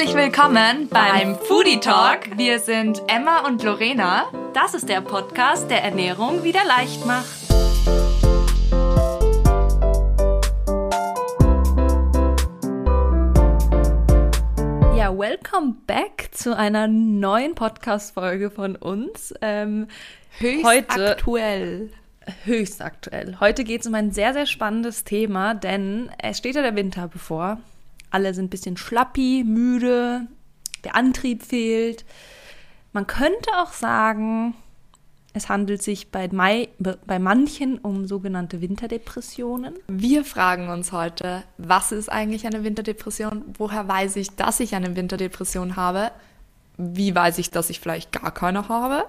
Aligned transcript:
Herzlich 0.00 0.16
willkommen 0.16 0.88
beim 0.88 1.36
Foodie 1.36 1.78
Talk. 1.78 2.38
Wir 2.38 2.58
sind 2.58 3.02
Emma 3.06 3.46
und 3.46 3.62
Lorena. 3.62 4.24
Das 4.54 4.72
ist 4.72 4.88
der 4.88 5.02
Podcast, 5.02 5.70
der 5.70 5.84
Ernährung 5.84 6.42
wieder 6.42 6.64
leicht 6.64 7.04
macht. 7.04 7.26
Ja, 14.96 15.14
welcome 15.14 15.74
back 15.86 16.30
zu 16.32 16.56
einer 16.56 16.88
neuen 16.88 17.54
Podcast-Folge 17.54 18.50
von 18.50 18.76
uns. 18.76 19.34
Ähm, 19.42 19.88
Höchst 20.38 20.64
heute, 20.64 21.10
aktuell. 21.10 21.90
Höchst 22.44 22.80
aktuell. 22.80 23.38
Heute 23.38 23.64
geht 23.64 23.82
es 23.82 23.86
um 23.86 23.94
ein 23.94 24.12
sehr, 24.12 24.32
sehr 24.32 24.46
spannendes 24.46 25.04
Thema, 25.04 25.52
denn 25.52 26.10
es 26.22 26.38
steht 26.38 26.54
ja 26.54 26.62
der 26.62 26.74
Winter 26.74 27.06
bevor. 27.06 27.58
Alle 28.10 28.34
sind 28.34 28.46
ein 28.46 28.50
bisschen 28.50 28.76
schlappi, 28.76 29.44
müde, 29.46 30.26
der 30.84 30.96
Antrieb 30.96 31.42
fehlt. 31.42 32.04
Man 32.92 33.06
könnte 33.06 33.50
auch 33.56 33.72
sagen, 33.72 34.54
es 35.32 35.48
handelt 35.48 35.82
sich 35.82 36.10
bei, 36.10 36.28
Mai, 36.28 36.68
bei 36.78 37.18
manchen 37.18 37.78
um 37.78 38.06
sogenannte 38.06 38.60
Winterdepressionen. 38.60 39.74
Wir 39.86 40.24
fragen 40.24 40.68
uns 40.68 40.90
heute, 40.90 41.44
was 41.56 41.92
ist 41.92 42.10
eigentlich 42.10 42.46
eine 42.46 42.64
Winterdepression? 42.64 43.44
Woher 43.56 43.86
weiß 43.86 44.16
ich, 44.16 44.34
dass 44.34 44.58
ich 44.58 44.74
eine 44.74 44.96
Winterdepression 44.96 45.76
habe? 45.76 46.10
Wie 46.78 47.14
weiß 47.14 47.38
ich, 47.38 47.50
dass 47.50 47.70
ich 47.70 47.78
vielleicht 47.78 48.10
gar 48.10 48.32
keine 48.32 48.68
habe? 48.68 49.04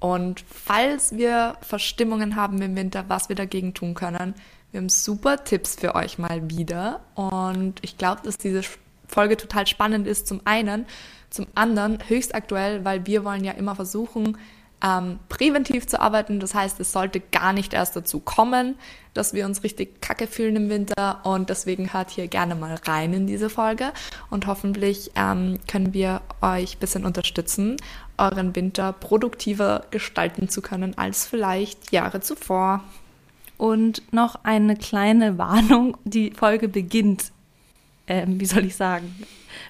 Und 0.00 0.44
falls 0.48 1.16
wir 1.16 1.56
Verstimmungen 1.60 2.36
haben 2.36 2.62
im 2.62 2.76
Winter, 2.76 3.04
was 3.08 3.28
wir 3.28 3.36
dagegen 3.36 3.74
tun 3.74 3.94
können, 3.94 4.34
wir 4.70 4.80
haben 4.80 4.88
super 4.88 5.44
Tipps 5.44 5.76
für 5.76 5.94
euch 5.94 6.18
mal 6.18 6.50
wieder. 6.50 7.00
Und 7.14 7.74
ich 7.82 7.96
glaube, 7.98 8.22
dass 8.24 8.38
diese 8.38 8.62
Folge 9.06 9.36
total 9.36 9.66
spannend 9.66 10.06
ist. 10.06 10.26
Zum 10.26 10.40
einen, 10.44 10.86
zum 11.30 11.46
anderen 11.54 11.98
höchst 12.06 12.34
aktuell, 12.34 12.84
weil 12.84 13.06
wir 13.06 13.24
wollen 13.24 13.44
ja 13.44 13.52
immer 13.52 13.74
versuchen, 13.74 14.36
ähm, 14.82 15.18
präventiv 15.28 15.86
zu 15.86 16.00
arbeiten. 16.00 16.38
Das 16.38 16.54
heißt, 16.54 16.78
es 16.80 16.92
sollte 16.92 17.20
gar 17.20 17.52
nicht 17.52 17.72
erst 17.72 17.96
dazu 17.96 18.20
kommen, 18.20 18.76
dass 19.14 19.34
wir 19.34 19.44
uns 19.46 19.64
richtig 19.64 20.00
kacke 20.00 20.26
fühlen 20.26 20.56
im 20.56 20.68
Winter. 20.68 21.20
Und 21.24 21.50
deswegen 21.50 21.92
hört 21.92 22.10
hier 22.10 22.28
gerne 22.28 22.54
mal 22.54 22.76
rein 22.86 23.12
in 23.12 23.26
diese 23.26 23.50
Folge. 23.50 23.92
Und 24.30 24.46
hoffentlich 24.46 25.10
ähm, 25.16 25.58
können 25.66 25.94
wir 25.94 26.20
euch 26.42 26.76
ein 26.76 26.80
bisschen 26.80 27.04
unterstützen, 27.04 27.76
euren 28.18 28.54
Winter 28.54 28.92
produktiver 28.92 29.86
gestalten 29.90 30.48
zu 30.48 30.62
können 30.62 30.96
als 30.96 31.26
vielleicht 31.26 31.90
Jahre 31.90 32.20
zuvor. 32.20 32.82
Und 33.58 34.02
noch 34.12 34.44
eine 34.44 34.76
kleine 34.76 35.36
Warnung. 35.38 35.98
Die 36.04 36.30
Folge 36.30 36.68
beginnt, 36.68 37.32
ähm, 38.06 38.40
wie 38.40 38.46
soll 38.46 38.64
ich 38.64 38.76
sagen, 38.76 39.14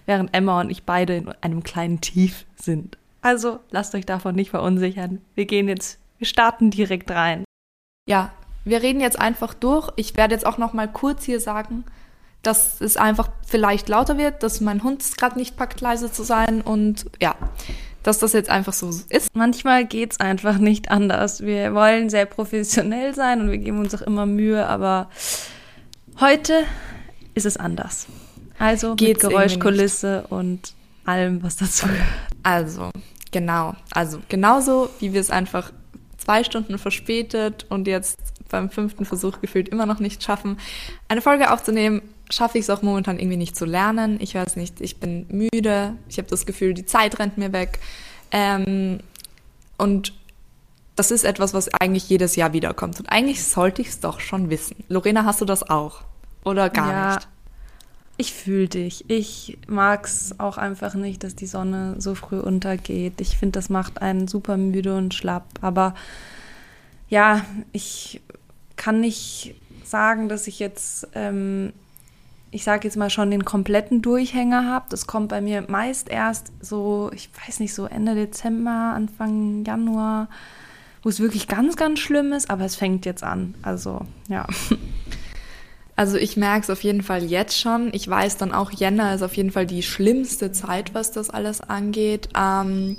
während 0.07 0.33
Emma 0.33 0.61
und 0.61 0.71
ich 0.71 0.85
beide 0.85 1.17
in 1.17 1.29
einem 1.41 1.65
kleinen 1.65 2.01
Tief 2.01 2.47
sind. 2.57 2.97
Also 3.21 3.59
lasst 3.71 3.95
euch 3.97 4.07
davon 4.07 4.37
nicht 4.37 4.51
verunsichern. 4.51 5.21
Wir 5.35 5.47
gehen 5.47 5.69
jetzt, 5.69 5.99
wir 6.19 6.27
starten 6.27 6.71
direkt 6.71 7.11
rein. 7.11 7.45
Ja, 8.07 8.33
wir 8.65 8.83
reden 8.83 9.01
jetzt 9.01 9.19
einfach 9.19 9.55
durch. 9.55 9.91
Ich 9.97 10.17
werde 10.17 10.35
jetzt 10.35 10.47
auch 10.47 10.59
noch 10.59 10.73
mal 10.73 10.89
kurz 10.89 11.25
hier 11.25 11.41
sagen, 11.41 11.85
dass 12.43 12.81
es 12.81 12.97
einfach 12.97 13.31
vielleicht 13.47 13.89
lauter 13.89 14.19
wird, 14.19 14.43
dass 14.43 14.61
mein 14.61 14.83
Hund 14.83 15.03
es 15.03 15.17
gerade 15.17 15.39
nicht 15.39 15.57
packt, 15.57 15.81
leise 15.81 16.13
zu 16.13 16.23
sein 16.23 16.61
und 16.61 17.07
ja, 17.21 17.35
dass 18.09 18.19
das 18.19 18.33
jetzt 18.33 18.49
einfach 18.49 18.73
so 18.73 18.89
ist. 19.11 19.29
Manchmal 19.35 19.85
geht 19.85 20.13
es 20.13 20.21
einfach 20.21 20.57
nicht 20.57 20.91
anders. 20.91 21.43
Wir 21.43 21.75
wollen 21.75 22.09
sehr 22.09 22.25
professionell 22.25 23.15
sein 23.15 23.43
und 23.43 23.51
wir 23.51 23.59
geben 23.59 23.81
uns 23.81 23.95
auch 23.95 24.01
immer 24.01 24.25
Mühe, 24.25 24.67
aber 24.67 25.11
heute 26.19 26.65
ist 27.35 27.45
es 27.45 27.59
anders. 27.59 28.07
Also 28.59 28.95
Geht's 28.95 29.23
mit 29.23 29.31
Geräuschkulisse 29.31 30.25
und 30.31 30.73
allem, 31.05 31.43
was 31.43 31.57
dazu 31.57 31.85
gehört. 31.87 32.09
Also, 32.43 32.91
genau. 33.31 33.75
Also, 33.91 34.21
genauso 34.31 34.89
wie 35.01 35.13
wir 35.13 35.21
es 35.21 35.31
einfach 35.31 35.71
zwei 36.17 36.45
Stunden 36.45 36.79
verspätet 36.79 37.67
und 37.69 37.87
jetzt 37.87 38.19
beim 38.49 38.71
fünften 38.71 39.05
Versuch 39.05 39.43
gefühlt 39.43 39.69
immer 39.69 39.85
noch 39.85 40.01
nicht 40.01 40.25
schaffen, 40.25 40.57
eine 41.09 41.21
Folge 41.21 41.53
aufzunehmen, 41.53 42.01
schaffe 42.31 42.59
ich 42.59 42.65
es 42.65 42.71
auch 42.71 42.83
momentan 42.83 43.19
irgendwie 43.19 43.37
nicht 43.37 43.57
zu 43.57 43.65
lernen. 43.65 44.19
Ich 44.21 44.35
weiß 44.35 44.57
nicht, 44.57 44.81
ich 44.81 44.99
bin 44.99 45.27
müde, 45.29 45.97
ich 46.09 46.19
habe 46.19 46.29
das 46.29 46.47
Gefühl, 46.47 46.75
die 46.75 46.87
Zeit 46.87 47.19
rennt 47.19 47.39
mir 47.39 47.53
weg. 47.53 47.81
Ähm, 48.31 49.01
und 49.77 50.13
das 50.97 51.11
ist 51.11 51.25
etwas, 51.25 51.55
was 51.55 51.73
eigentlich 51.81 52.09
jedes 52.09 52.37
Jahr 52.37 52.53
wiederkommt. 52.53 52.99
Und 52.99 53.11
eigentlich 53.11 53.45
sollte 53.45 53.83
ich 53.83 53.89
es 53.89 54.01
doch 54.01 54.21
schon 54.21 54.51
wissen. 54.51 54.85
Lorena, 54.89 55.25
hast 55.25 55.41
du 55.41 55.45
das 55.45 55.69
auch? 55.69 56.03
Oder 56.45 56.71
gar 56.71 56.91
ja, 56.91 57.15
nicht? 57.15 57.29
Ich 58.17 58.33
fühle 58.33 58.67
dich. 58.67 59.09
Ich 59.09 59.59
mag 59.69 60.05
es 60.07 60.41
auch 60.41 60.59
einfach 60.59 60.95
nicht, 60.95 61.23
dass 61.23 61.37
die 61.37 61.47
Sonne 61.47 61.95
so 61.99 62.17
früh 62.17 62.41
untergeht. 62.41 63.21
Ich 63.21 63.39
finde, 63.39 63.59
das 63.59 63.69
macht 63.69 64.03
einen 64.03 64.27
super 64.27 64.57
müde 64.57 64.97
und 64.97 65.15
schlapp. 65.15 65.47
Aber 65.61 65.95
ja, 67.09 67.45
ich 67.73 68.21
kann 68.75 69.01
nicht 69.01 69.55
sagen, 69.85 70.29
dass 70.29 70.49
ich 70.49 70.59
jetzt 70.59 71.07
ähm, 71.15 71.73
ich 72.51 72.65
sage 72.65 72.87
jetzt 72.89 72.97
mal 72.97 73.11
schon 73.11 73.31
den 73.31 73.45
kompletten 73.45 74.03
Durchhänger 74.03 74.67
habe. 74.67 74.87
Das 74.89 75.07
kommt 75.07 75.29
bei 75.29 75.41
mir 75.41 75.65
meist 75.69 76.09
erst 76.09 76.53
so, 76.61 77.11
ich 77.15 77.31
weiß 77.47 77.61
nicht, 77.61 77.75
so 77.75 77.87
Ende 77.87 78.15
Dezember, 78.15 78.93
Anfang 78.95 79.65
Januar, 79.65 80.29
wo 81.03 81.09
es 81.09 81.21
wirklich 81.21 81.49
ganz, 81.49 81.77
ganz 81.77 82.01
schlimm 82.01 82.33
ist, 82.33 82.51
aber 82.51 82.65
es 82.65 82.77
fängt 82.77 83.07
jetzt 83.07 83.23
an. 83.23 83.55
Also, 83.63 84.01
ja. 84.29 84.47
Also 85.99 86.17
ich 86.17 86.37
merke 86.37 86.63
es 86.63 86.71
auf 86.71 86.85
jeden 86.85 87.03
Fall 87.03 87.25
jetzt 87.25 87.59
schon. 87.59 87.93
Ich 87.93 88.07
weiß 88.07 88.37
dann 88.37 88.53
auch, 88.53 88.71
Jänner 88.71 89.17
ist 89.17 89.23
auf 89.23 89.37
jeden 89.37 89.51
Fall 89.51 89.67
die 89.67 89.83
schlimmste 89.83 90.53
Zeit, 90.53 90.95
was 90.95 91.11
das 91.11 91.29
alles 91.29 91.61
angeht. 91.61 92.29
Ähm, 92.39 92.99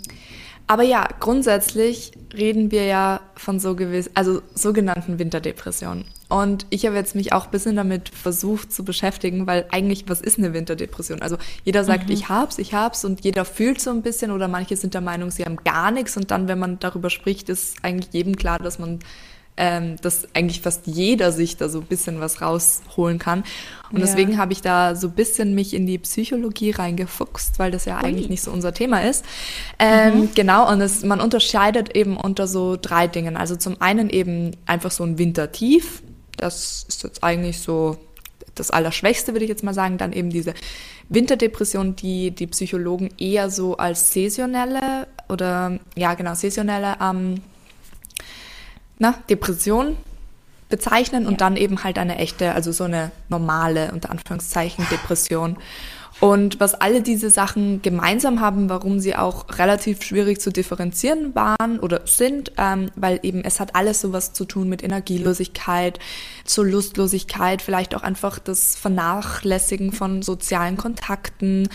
aber 0.68 0.84
ja, 0.84 1.08
grundsätzlich 1.22 2.12
reden 2.34 2.72
wir 2.72 2.84
ja 2.84 3.22
von 3.36 3.62
so 3.62 3.78
gewiss, 3.78 4.12
also 4.16 4.42
sogenannten 4.54 5.18
Winterdepressionen. 5.18 6.04
Und 6.30 6.68
ich 6.70 6.86
habe 6.86 6.96
jetzt 6.96 7.16
mich 7.16 7.34
auch 7.34 7.46
ein 7.46 7.52
bisschen 7.52 7.76
damit 7.76 8.10
versucht 8.10 8.72
zu 8.72 8.86
beschäftigen, 8.86 9.48
weil 9.48 9.66
eigentlich, 9.72 10.06
was 10.08 10.22
ist 10.22 10.38
eine 10.38 10.54
Winterdepression? 10.54 11.22
Also 11.22 11.38
jeder 11.66 11.84
sagt, 11.84 12.08
mhm. 12.08 12.14
ich 12.14 12.30
hab's, 12.30 12.60
ich 12.60 12.74
hab's 12.74 13.04
und 13.04 13.24
jeder 13.24 13.46
fühlt 13.46 13.82
so 13.82 13.90
ein 13.90 14.04
bisschen 14.04 14.30
oder 14.32 14.48
manche 14.48 14.78
sind 14.78 14.94
der 14.94 15.02
Meinung, 15.02 15.32
sie 15.32 15.44
haben 15.44 15.58
gar 15.58 15.90
nichts 15.90 16.16
und 16.18 16.30
dann, 16.30 16.48
wenn 16.48 16.60
man 16.60 16.78
darüber 16.80 17.10
spricht, 17.10 17.50
ist 17.50 17.78
eigentlich 17.82 18.14
jedem 18.14 18.36
klar, 18.36 18.60
dass 18.60 18.78
man 18.78 19.00
ähm, 19.60 19.98
dass 20.02 20.26
eigentlich 20.34 20.62
fast 20.62 20.88
jeder 20.88 21.34
sich 21.34 21.58
da 21.58 21.68
so 21.68 21.82
ein 21.82 21.86
bisschen 21.86 22.22
was 22.22 22.42
rausholen 22.42 23.20
kann. 23.20 23.44
Und 23.92 24.00
ja. 24.00 24.06
deswegen 24.06 24.38
habe 24.38 24.54
ich 24.54 24.62
da 24.62 24.96
so 24.96 25.08
ein 25.08 25.14
bisschen 25.14 25.54
mich 25.54 25.74
in 25.74 25.86
die 25.86 25.98
Psychologie 25.98 26.72
reingefuchst, 26.72 27.60
weil 27.60 27.70
das 27.70 27.84
ja 27.84 27.98
Ui. 27.98 28.06
eigentlich 28.06 28.30
nicht 28.30 28.42
so 28.42 28.52
unser 28.52 28.74
Thema 28.74 29.02
ist. 29.04 29.26
Ähm, 29.78 30.22
mhm. 30.22 30.30
Genau, 30.34 30.72
und 30.72 30.80
es, 30.80 31.04
man 31.04 31.20
unterscheidet 31.20 31.96
eben 31.96 32.16
unter 32.16 32.48
so 32.48 32.78
drei 32.82 33.08
Dingen. 33.08 33.36
Also 33.36 33.58
zum 33.58 33.82
einen 33.82 34.10
eben 34.10 34.52
einfach 34.66 34.92
so 34.92 35.04
ein 35.04 35.18
Wintertief. 35.18 36.04
Das 36.40 36.86
ist 36.88 37.04
jetzt 37.04 37.24
eigentlich 37.24 37.60
so 37.60 37.98
das 38.56 38.72
Allerschwächste, 38.72 39.34
würde 39.34 39.46
ich 39.46 39.50
jetzt 39.50 39.64
mal 39.64 39.74
sagen. 39.74 39.98
Dann 39.98 40.14
eben 40.14 40.30
diese 40.30 40.54
Winterdepression, 41.10 41.96
die 41.96 42.32
die 42.32 42.48
Psychologen 42.48 43.10
eher 43.18 43.50
so 43.50 43.78
als 43.78 44.14
saisonelle 44.14 45.08
oder 45.28 45.80
ja 45.96 46.14
genau 46.14 46.36
saisonelle 46.36 46.98
ähm, 47.02 47.42
na, 49.00 49.16
Depression 49.30 49.98
bezeichnen 50.70 51.26
und 51.26 51.34
ja. 51.34 51.38
dann 51.38 51.58
eben 51.58 51.84
halt 51.84 51.98
eine 51.98 52.18
echte, 52.18 52.54
also 52.54 52.72
so 52.72 52.84
eine 52.84 53.12
normale, 53.28 53.92
unter 53.92 54.12
Anführungszeichen, 54.12 54.86
Depression. 54.92 55.58
Und 56.20 56.60
was 56.60 56.74
alle 56.74 57.02
diese 57.02 57.30
Sachen 57.30 57.82
gemeinsam 57.82 58.42
haben, 58.42 58.70
warum 58.70 59.00
sie 59.00 59.16
auch 59.16 59.58
relativ 59.58 60.04
schwierig 60.04 60.42
zu 60.42 60.52
differenzieren 60.52 61.34
waren 61.34 61.80
oder 61.80 62.02
sind, 62.06 62.52
ähm, 62.58 62.92
weil 62.96 63.20
eben 63.24 63.44
es 63.46 63.62
hat 63.62 63.76
alles 63.76 64.02
sowas 64.02 64.34
zu 64.34 64.44
tun 64.44 64.68
mit 64.68 64.84
Energielosigkeit, 64.84 65.98
zur 66.44 66.66
Lustlosigkeit, 66.66 67.62
vielleicht 67.62 67.96
auch 67.96 68.04
einfach 68.04 68.38
das 68.38 68.76
Vernachlässigen 68.76 69.94
von 69.94 70.22
sozialen 70.22 70.76
Kontakten, 70.76 71.70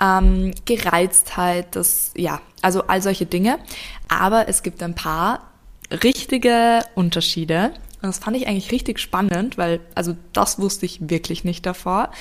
ähm, 0.00 0.52
Gereiztheit, 0.64 1.74
das, 1.74 2.12
ja, 2.16 2.40
also 2.62 2.84
all 2.84 3.02
solche 3.02 3.26
Dinge. 3.26 3.58
Aber 4.08 4.48
es 4.48 4.62
gibt 4.62 4.80
ein 4.82 4.94
paar 4.94 5.50
richtige 5.90 6.80
Unterschiede. 6.94 7.72
Und 8.00 8.10
das 8.10 8.18
fand 8.18 8.36
ich 8.36 8.46
eigentlich 8.46 8.70
richtig 8.70 9.00
spannend, 9.00 9.58
weil, 9.58 9.80
also 9.96 10.16
das 10.32 10.60
wusste 10.60 10.86
ich 10.86 11.10
wirklich 11.10 11.42
nicht 11.42 11.66
davor. 11.66 12.12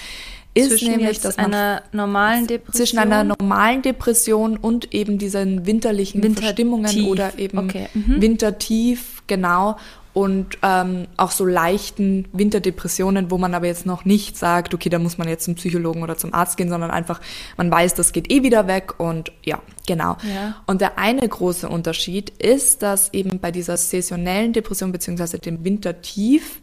Ist 0.58 0.70
zwischen 0.70 0.92
nämlich, 0.92 1.20
dass 1.20 1.38
einer 1.38 1.84
normalen 1.92 2.48
Depression. 2.48 2.74
Zwischen 2.76 3.00
einer 3.00 3.24
normalen 3.24 3.82
Depression 3.82 4.58
und 4.58 4.94
eben 4.94 5.18
diesen 5.18 5.66
winterlichen 5.66 6.24
Wintertief. 6.24 6.46
Verstimmungen 6.46 7.06
oder 7.08 7.38
eben 7.38 7.58
okay. 7.58 7.88
mhm. 7.94 8.22
Wintertief, 8.22 9.24
genau 9.28 9.78
und 10.18 10.58
ähm, 10.64 11.06
auch 11.16 11.30
so 11.30 11.46
leichten 11.46 12.26
Winterdepressionen, 12.34 13.30
wo 13.30 13.38
man 13.38 13.54
aber 13.54 13.68
jetzt 13.68 13.86
noch 13.86 14.04
nicht 14.04 14.36
sagt, 14.36 14.74
okay, 14.74 14.90
da 14.90 14.98
muss 14.98 15.20
man 15.20 15.28
jetzt 15.28 15.46
zum 15.46 15.54
Psychologen 15.54 16.02
oder 16.02 16.18
zum 16.18 16.34
Arzt 16.34 16.58
gehen, 16.58 16.70
sondern 16.70 16.90
einfach, 16.90 17.22
man 17.56 17.70
weiß, 17.70 17.94
das 17.94 18.14
geht 18.14 18.32
eh 18.32 18.42
wieder 18.42 18.66
weg 18.66 19.00
und 19.00 19.32
ja, 19.44 19.62
genau. 19.86 20.18
Ja. 20.24 20.56
Und 20.66 20.82
der 20.82 20.98
eine 20.98 21.30
große 21.30 21.70
Unterschied 21.70 22.32
ist, 22.32 22.82
dass 22.82 23.14
eben 23.14 23.38
bei 23.40 23.52
dieser 23.52 23.78
saisonellen 23.78 24.54
Depression 24.54 24.92
beziehungsweise 24.92 25.38
dem 25.38 25.64
Wintertief 25.64 26.62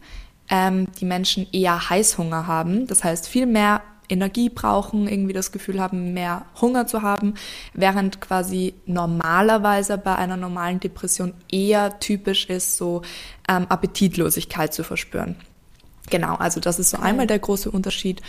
ähm, 0.49 0.87
die 0.99 1.05
Menschen 1.05 1.47
eher 1.51 1.89
Heißhunger 1.89 2.47
haben, 2.47 2.87
das 2.87 3.03
heißt 3.03 3.27
viel 3.27 3.45
mehr 3.45 3.81
Energie 4.09 4.49
brauchen, 4.49 5.07
irgendwie 5.07 5.33
das 5.33 5.51
Gefühl 5.51 5.79
haben, 5.81 6.13
mehr 6.13 6.45
Hunger 6.61 6.87
zu 6.87 7.01
haben, 7.01 7.33
während 7.73 8.21
quasi 8.21 8.75
normalerweise 8.85 9.97
bei 9.97 10.15
einer 10.15 10.37
normalen 10.37 10.79
Depression 10.79 11.33
eher 11.51 11.99
typisch 11.99 12.45
ist, 12.45 12.77
so 12.77 13.01
ähm, 13.49 13.65
Appetitlosigkeit 13.69 14.73
zu 14.73 14.83
verspüren. 14.83 15.35
Genau, 16.09 16.35
also 16.35 16.59
das 16.59 16.77
ist 16.77 16.91
so 16.91 16.97
einmal 16.97 17.25
der 17.25 17.39
große 17.39 17.71
Unterschied. 17.71 18.21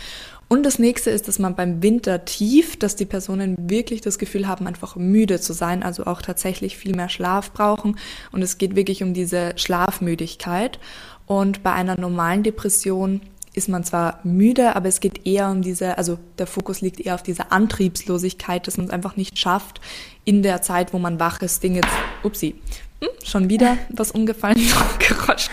Und 0.49 0.65
das 0.65 0.79
nächste 0.79 1.09
ist, 1.09 1.27
dass 1.27 1.39
man 1.39 1.55
beim 1.55 1.83
Wintertief, 1.83 2.77
dass 2.77 2.95
die 2.95 3.05
Personen 3.05 3.69
wirklich 3.69 3.99
das 4.01 4.17
Gefühl 4.17 4.47
haben, 4.47 4.65
einfach 4.65 4.95
müde 4.95 5.41
zu 5.41 5.51
sein, 5.51 5.83
also 5.83 6.05
auch 6.05 6.21
tatsächlich 6.21 6.77
viel 6.77 6.95
mehr 6.95 7.09
Schlaf 7.09 7.51
brauchen. 7.51 7.97
Und 8.31 8.41
es 8.41 8.57
geht 8.57 8.75
wirklich 8.75 9.03
um 9.03 9.13
diese 9.13 9.53
Schlafmüdigkeit. 9.57 10.79
Und 11.25 11.63
bei 11.63 11.73
einer 11.73 11.99
normalen 11.99 12.43
Depression 12.43 13.21
ist 13.53 13.67
man 13.67 13.83
zwar 13.83 14.19
müde, 14.23 14.75
aber 14.75 14.87
es 14.87 14.99
geht 14.99 15.25
eher 15.25 15.49
um 15.49 15.63
diese, 15.63 15.97
also 15.97 16.17
der 16.37 16.47
Fokus 16.47 16.79
liegt 16.79 17.01
eher 17.01 17.15
auf 17.15 17.23
dieser 17.23 17.51
Antriebslosigkeit, 17.51 18.67
dass 18.67 18.77
man 18.77 18.85
es 18.85 18.93
einfach 18.93 19.17
nicht 19.17 19.37
schafft, 19.37 19.81
in 20.23 20.43
der 20.43 20.61
Zeit, 20.61 20.93
wo 20.93 20.99
man 20.99 21.19
wach 21.19 21.41
ist, 21.41 21.63
Dinge, 21.63 21.81
upsie, 22.23 22.55
hm, 23.01 23.09
schon 23.23 23.49
wieder 23.49 23.77
was 23.89 24.11
umgefallen, 24.11 24.57
Geräusch 24.99 25.49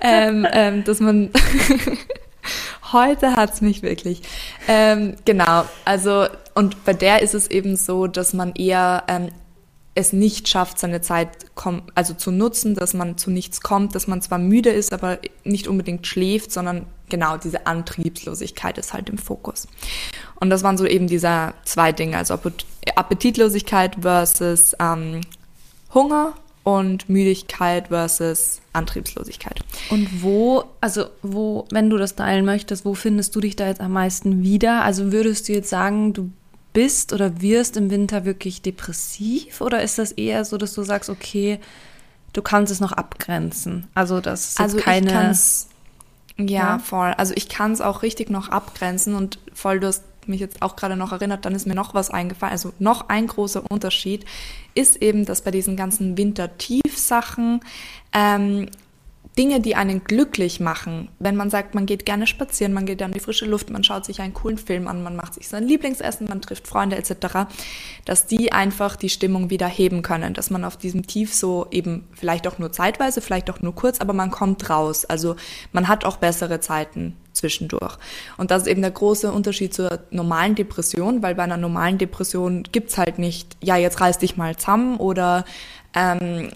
ähm, 0.00 0.46
ähm, 0.52 0.82
dass 0.84 0.98
man 0.98 1.30
Heute 2.94 3.34
hat's 3.34 3.60
mich 3.60 3.82
wirklich. 3.82 4.22
Ähm, 4.68 5.16
genau, 5.24 5.64
also 5.84 6.28
und 6.54 6.84
bei 6.84 6.92
der 6.92 7.22
ist 7.22 7.34
es 7.34 7.50
eben 7.50 7.74
so, 7.74 8.06
dass 8.06 8.34
man 8.34 8.52
eher 8.54 9.02
ähm, 9.08 9.30
es 9.96 10.12
nicht 10.12 10.48
schafft, 10.48 10.78
seine 10.78 11.00
Zeit 11.00 11.28
also 11.96 12.14
zu 12.14 12.30
nutzen, 12.30 12.76
dass 12.76 12.94
man 12.94 13.18
zu 13.18 13.32
nichts 13.32 13.62
kommt, 13.62 13.96
dass 13.96 14.06
man 14.06 14.22
zwar 14.22 14.38
müde 14.38 14.70
ist, 14.70 14.92
aber 14.92 15.18
nicht 15.42 15.66
unbedingt 15.66 16.06
schläft, 16.06 16.52
sondern 16.52 16.86
genau 17.08 17.36
diese 17.36 17.66
Antriebslosigkeit 17.66 18.78
ist 18.78 18.92
halt 18.92 19.10
im 19.10 19.18
Fokus. 19.18 19.66
Und 20.38 20.50
das 20.50 20.62
waren 20.62 20.78
so 20.78 20.86
eben 20.86 21.08
diese 21.08 21.52
zwei 21.64 21.90
Dinge, 21.90 22.16
also 22.16 22.38
Appetitlosigkeit 22.94 23.96
versus 24.02 24.76
ähm, 24.78 25.20
Hunger 25.92 26.34
und 26.64 27.08
Müdigkeit 27.10 27.88
versus 27.88 28.60
Antriebslosigkeit. 28.72 29.60
Und 29.90 30.22
wo, 30.22 30.64
also 30.80 31.06
wo, 31.22 31.66
wenn 31.70 31.90
du 31.90 31.98
das 31.98 32.16
teilen 32.16 32.44
möchtest, 32.44 32.84
wo 32.84 32.94
findest 32.94 33.36
du 33.36 33.40
dich 33.40 33.54
da 33.54 33.68
jetzt 33.68 33.82
am 33.82 33.92
meisten 33.92 34.42
wieder? 34.42 34.82
Also 34.82 35.12
würdest 35.12 35.48
du 35.48 35.52
jetzt 35.52 35.68
sagen, 35.68 36.14
du 36.14 36.30
bist 36.72 37.12
oder 37.12 37.40
wirst 37.40 37.76
im 37.76 37.90
Winter 37.90 38.24
wirklich 38.24 38.62
depressiv 38.62 39.60
oder 39.60 39.82
ist 39.82 39.98
das 39.98 40.12
eher 40.12 40.44
so, 40.44 40.56
dass 40.56 40.74
du 40.74 40.82
sagst, 40.82 41.10
okay, 41.10 41.60
du 42.32 42.40
kannst 42.40 42.72
es 42.72 42.80
noch 42.80 42.92
abgrenzen? 42.92 43.86
Also 43.94 44.20
das 44.20 44.48
ist 44.48 44.60
also 44.60 44.78
keine. 44.78 45.12
ja, 46.38 46.46
ja, 46.46 46.78
voll. 46.78 47.12
Also 47.16 47.34
ich 47.36 47.50
kann 47.50 47.72
es 47.72 47.82
auch 47.82 48.02
richtig 48.02 48.30
noch 48.30 48.48
abgrenzen 48.48 49.14
und 49.14 49.38
voll, 49.52 49.80
du 49.80 49.86
hast 49.86 50.02
mich 50.28 50.40
jetzt 50.40 50.62
auch 50.62 50.76
gerade 50.76 50.96
noch 50.96 51.12
erinnert, 51.12 51.44
dann 51.44 51.54
ist 51.54 51.66
mir 51.66 51.74
noch 51.74 51.94
was 51.94 52.10
eingefallen. 52.10 52.52
Also 52.52 52.72
noch 52.78 53.08
ein 53.08 53.26
großer 53.26 53.62
Unterschied 53.68 54.24
ist 54.74 54.96
eben, 55.02 55.24
dass 55.24 55.42
bei 55.42 55.50
diesen 55.50 55.76
ganzen 55.76 56.16
Wintertiefsachen 56.16 57.60
ähm, 58.12 58.68
Dinge, 59.38 59.60
die 59.60 59.74
einen 59.74 60.04
glücklich 60.04 60.60
machen, 60.60 61.08
wenn 61.18 61.34
man 61.34 61.50
sagt, 61.50 61.74
man 61.74 61.86
geht 61.86 62.06
gerne 62.06 62.26
spazieren, 62.26 62.72
man 62.72 62.86
geht 62.86 63.02
an 63.02 63.10
die 63.10 63.20
frische 63.20 63.46
Luft, 63.46 63.68
man 63.68 63.82
schaut 63.82 64.04
sich 64.04 64.20
einen 64.20 64.32
coolen 64.32 64.58
Film 64.58 64.86
an, 64.86 65.02
man 65.02 65.16
macht 65.16 65.34
sich 65.34 65.48
sein 65.48 65.66
Lieblingsessen, 65.66 66.28
man 66.28 66.40
trifft 66.40 66.68
Freunde 66.68 66.96
etc., 66.96 67.48
dass 68.04 68.26
die 68.26 68.52
einfach 68.52 68.94
die 68.94 69.08
Stimmung 69.08 69.50
wieder 69.50 69.66
heben 69.66 70.02
können, 70.02 70.34
dass 70.34 70.50
man 70.50 70.64
auf 70.64 70.76
diesem 70.76 71.06
Tief 71.06 71.34
so 71.34 71.66
eben 71.72 72.06
vielleicht 72.12 72.46
auch 72.46 72.58
nur 72.58 72.70
zeitweise, 72.70 73.20
vielleicht 73.20 73.50
auch 73.50 73.60
nur 73.60 73.74
kurz, 73.74 74.00
aber 74.00 74.12
man 74.12 74.30
kommt 74.30 74.70
raus. 74.70 75.04
Also 75.04 75.34
man 75.72 75.88
hat 75.88 76.04
auch 76.04 76.18
bessere 76.18 76.60
Zeiten 76.60 77.16
zwischendurch. 77.32 77.98
Und 78.36 78.52
das 78.52 78.62
ist 78.62 78.68
eben 78.68 78.82
der 78.82 78.92
große 78.92 79.32
Unterschied 79.32 79.74
zur 79.74 80.00
normalen 80.10 80.54
Depression, 80.54 81.22
weil 81.22 81.34
bei 81.34 81.42
einer 81.42 81.56
normalen 81.56 81.98
Depression 81.98 82.62
gibt's 82.70 82.98
halt 82.98 83.18
nicht, 83.18 83.56
ja, 83.60 83.76
jetzt 83.76 84.00
reiß 84.00 84.18
dich 84.18 84.36
mal 84.36 84.56
zusammen 84.56 84.96
oder 84.98 85.44
ähm, 85.94 86.50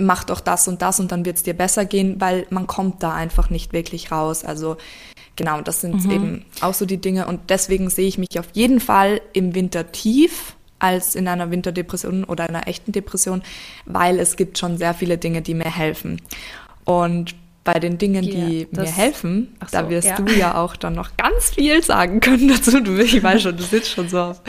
mach 0.00 0.24
doch 0.24 0.40
das 0.40 0.68
und 0.68 0.82
das 0.82 1.00
und 1.00 1.12
dann 1.12 1.24
wird 1.24 1.36
es 1.36 1.42
dir 1.42 1.54
besser 1.54 1.84
gehen, 1.84 2.20
weil 2.20 2.46
man 2.50 2.66
kommt 2.66 3.02
da 3.02 3.14
einfach 3.14 3.50
nicht 3.50 3.72
wirklich 3.72 4.10
raus. 4.10 4.44
Also 4.44 4.76
genau, 5.36 5.60
das 5.60 5.80
sind 5.80 6.04
mhm. 6.04 6.10
eben 6.10 6.44
auch 6.60 6.74
so 6.74 6.86
die 6.86 7.00
Dinge 7.00 7.26
und 7.26 7.50
deswegen 7.50 7.90
sehe 7.90 8.08
ich 8.08 8.18
mich 8.18 8.38
auf 8.38 8.48
jeden 8.52 8.80
Fall 8.80 9.20
im 9.32 9.54
Winter 9.54 9.92
tief 9.92 10.56
als 10.78 11.14
in 11.14 11.28
einer 11.28 11.50
Winterdepression 11.50 12.24
oder 12.24 12.48
einer 12.48 12.66
echten 12.66 12.92
Depression, 12.92 13.42
weil 13.84 14.18
es 14.18 14.36
gibt 14.36 14.58
schon 14.58 14.78
sehr 14.78 14.94
viele 14.94 15.18
Dinge, 15.18 15.42
die 15.42 15.54
mir 15.54 15.70
helfen. 15.70 16.20
Und 16.84 17.34
bei 17.62 17.74
den 17.74 17.98
Dingen, 17.98 18.24
yeah, 18.24 18.48
die 18.48 18.68
mir 18.70 18.86
helfen, 18.86 19.54
so, 19.60 19.66
da 19.72 19.90
wirst 19.90 20.08
ja. 20.08 20.16
du 20.16 20.32
ja 20.32 20.54
auch 20.54 20.76
dann 20.76 20.94
noch 20.94 21.16
ganz 21.18 21.50
viel 21.50 21.82
sagen 21.82 22.20
können 22.20 22.48
dazu. 22.48 22.80
Du, 22.80 22.96
ich 22.98 23.22
weiß 23.22 23.42
schon, 23.42 23.56
du 23.56 23.62
sitzt 23.62 23.90
schon 23.90 24.08
so 24.08 24.18
auf 24.18 24.40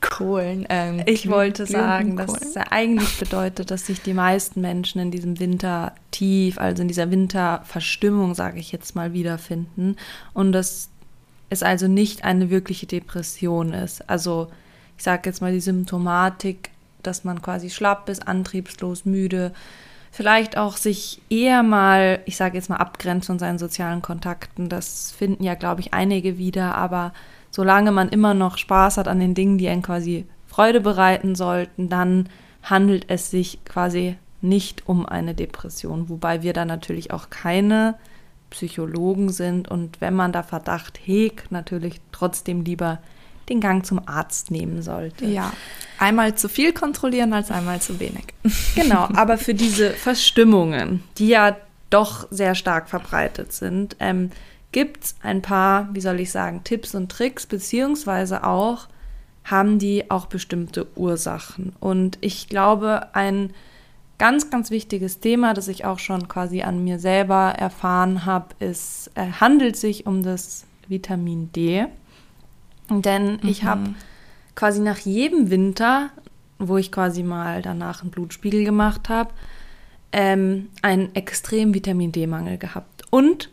Kohlen. 0.00 0.66
Ähm, 0.68 1.02
ich 1.06 1.28
wollte 1.28 1.66
sagen, 1.66 2.16
dass 2.16 2.40
es 2.40 2.54
ja 2.54 2.64
eigentlich 2.70 3.18
bedeutet, 3.18 3.72
dass 3.72 3.86
sich 3.86 4.00
die 4.00 4.14
meisten 4.14 4.60
Menschen 4.60 5.00
in 5.00 5.10
diesem 5.10 5.40
Winter 5.40 5.92
tief, 6.12 6.58
also 6.58 6.82
in 6.82 6.88
dieser 6.88 7.10
Winterverstimmung, 7.10 8.34
sage 8.34 8.60
ich 8.60 8.70
jetzt 8.70 8.94
mal, 8.94 9.12
wiederfinden. 9.12 9.96
Und 10.32 10.52
dass 10.52 10.88
es 11.50 11.62
also 11.64 11.88
nicht 11.88 12.24
eine 12.24 12.48
wirkliche 12.48 12.86
Depression 12.86 13.72
ist. 13.72 14.08
Also 14.08 14.48
ich 14.96 15.02
sage 15.02 15.22
jetzt 15.28 15.42
mal 15.42 15.52
die 15.52 15.60
Symptomatik, 15.60 16.70
dass 17.02 17.24
man 17.24 17.42
quasi 17.42 17.70
schlapp 17.70 18.08
ist, 18.08 18.28
antriebslos, 18.28 19.04
müde, 19.04 19.52
vielleicht 20.12 20.58
auch 20.58 20.76
sich 20.76 21.20
eher 21.30 21.62
mal, 21.64 22.20
ich 22.26 22.36
sage 22.36 22.56
jetzt 22.56 22.68
mal, 22.68 22.76
abgrenzt 22.76 23.26
von 23.26 23.38
seinen 23.38 23.58
sozialen 23.58 24.02
Kontakten. 24.02 24.68
Das 24.68 25.10
finden 25.10 25.42
ja, 25.42 25.54
glaube 25.54 25.80
ich, 25.80 25.94
einige 25.94 26.38
wieder, 26.38 26.76
aber 26.76 27.12
solange 27.50 27.90
man 27.90 28.10
immer 28.10 28.34
noch 28.34 28.58
Spaß 28.58 28.98
hat 28.98 29.08
an 29.08 29.18
den 29.18 29.34
Dingen, 29.34 29.58
die 29.58 29.68
einen 29.68 29.82
quasi 29.82 30.26
Freude 30.46 30.82
bereiten 30.82 31.34
sollten, 31.34 31.88
dann 31.88 32.28
handelt 32.62 33.06
es 33.08 33.30
sich 33.30 33.64
quasi 33.64 34.16
nicht 34.42 34.86
um 34.86 35.06
eine 35.06 35.34
Depression, 35.34 36.10
wobei 36.10 36.42
wir 36.42 36.52
da 36.52 36.66
natürlich 36.66 37.10
auch 37.10 37.30
keine 37.30 37.94
Psychologen 38.50 39.30
sind. 39.30 39.68
Und 39.68 40.02
wenn 40.02 40.14
man 40.14 40.32
da 40.32 40.42
Verdacht 40.42 41.00
hegt, 41.02 41.50
natürlich 41.50 42.02
trotzdem 42.12 42.64
lieber 42.64 42.98
den 43.52 43.60
Gang 43.60 43.84
zum 43.84 44.00
Arzt 44.06 44.50
nehmen 44.50 44.82
sollte. 44.82 45.26
Ja, 45.26 45.52
einmal 45.98 46.34
zu 46.34 46.48
viel 46.48 46.72
kontrollieren 46.72 47.32
als 47.32 47.50
einmal 47.50 47.80
zu 47.80 48.00
wenig. 48.00 48.24
Genau, 48.74 49.08
aber 49.14 49.36
für 49.36 49.54
diese 49.54 49.90
Verstimmungen, 49.90 51.02
die 51.18 51.28
ja 51.28 51.56
doch 51.90 52.26
sehr 52.30 52.54
stark 52.54 52.88
verbreitet 52.88 53.52
sind, 53.52 53.96
ähm, 54.00 54.30
gibt 54.72 55.04
es 55.04 55.14
ein 55.22 55.42
paar, 55.42 55.88
wie 55.92 56.00
soll 56.00 56.20
ich 56.20 56.32
sagen, 56.32 56.64
Tipps 56.64 56.94
und 56.94 57.12
Tricks, 57.12 57.46
beziehungsweise 57.46 58.44
auch 58.44 58.88
haben 59.44 59.78
die 59.78 60.10
auch 60.10 60.26
bestimmte 60.26 60.86
Ursachen. 60.96 61.74
Und 61.80 62.16
ich 62.22 62.48
glaube, 62.48 63.14
ein 63.14 63.52
ganz, 64.18 64.48
ganz 64.50 64.70
wichtiges 64.70 65.20
Thema, 65.20 65.52
das 65.52 65.68
ich 65.68 65.84
auch 65.84 65.98
schon 65.98 66.28
quasi 66.28 66.62
an 66.62 66.82
mir 66.82 66.98
selber 66.98 67.54
erfahren 67.58 68.24
habe, 68.24 68.54
ist, 68.60 69.10
äh, 69.14 69.26
handelt 69.40 69.76
sich 69.76 70.06
um 70.06 70.22
das 70.22 70.64
Vitamin 70.88 71.52
D. 71.52 71.86
Denn 73.00 73.38
mhm. 73.42 73.48
ich 73.48 73.64
habe 73.64 73.94
quasi 74.54 74.80
nach 74.80 74.98
jedem 74.98 75.48
Winter, 75.50 76.10
wo 76.58 76.76
ich 76.76 76.92
quasi 76.92 77.22
mal 77.22 77.62
danach 77.62 78.02
einen 78.02 78.10
Blutspiegel 78.10 78.64
gemacht 78.64 79.08
habe, 79.08 79.30
ähm, 80.12 80.68
einen 80.82 81.14
extremen 81.14 81.72
Vitamin 81.72 82.12
D-Mangel 82.12 82.58
gehabt. 82.58 83.04
Und 83.10 83.48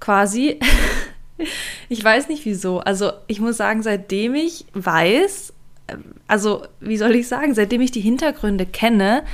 quasi, 0.00 0.60
ich 1.88 2.02
weiß 2.02 2.28
nicht 2.28 2.44
wieso, 2.44 2.80
also 2.80 3.10
ich 3.26 3.40
muss 3.40 3.56
sagen, 3.56 3.82
seitdem 3.82 4.34
ich 4.34 4.66
weiß, 4.74 5.52
ähm, 5.88 6.04
also 6.28 6.64
wie 6.80 6.96
soll 6.96 7.16
ich 7.16 7.26
sagen, 7.26 7.54
seitdem 7.54 7.80
ich 7.80 7.90
die 7.90 8.00
Hintergründe 8.00 8.64
kenne, 8.64 9.24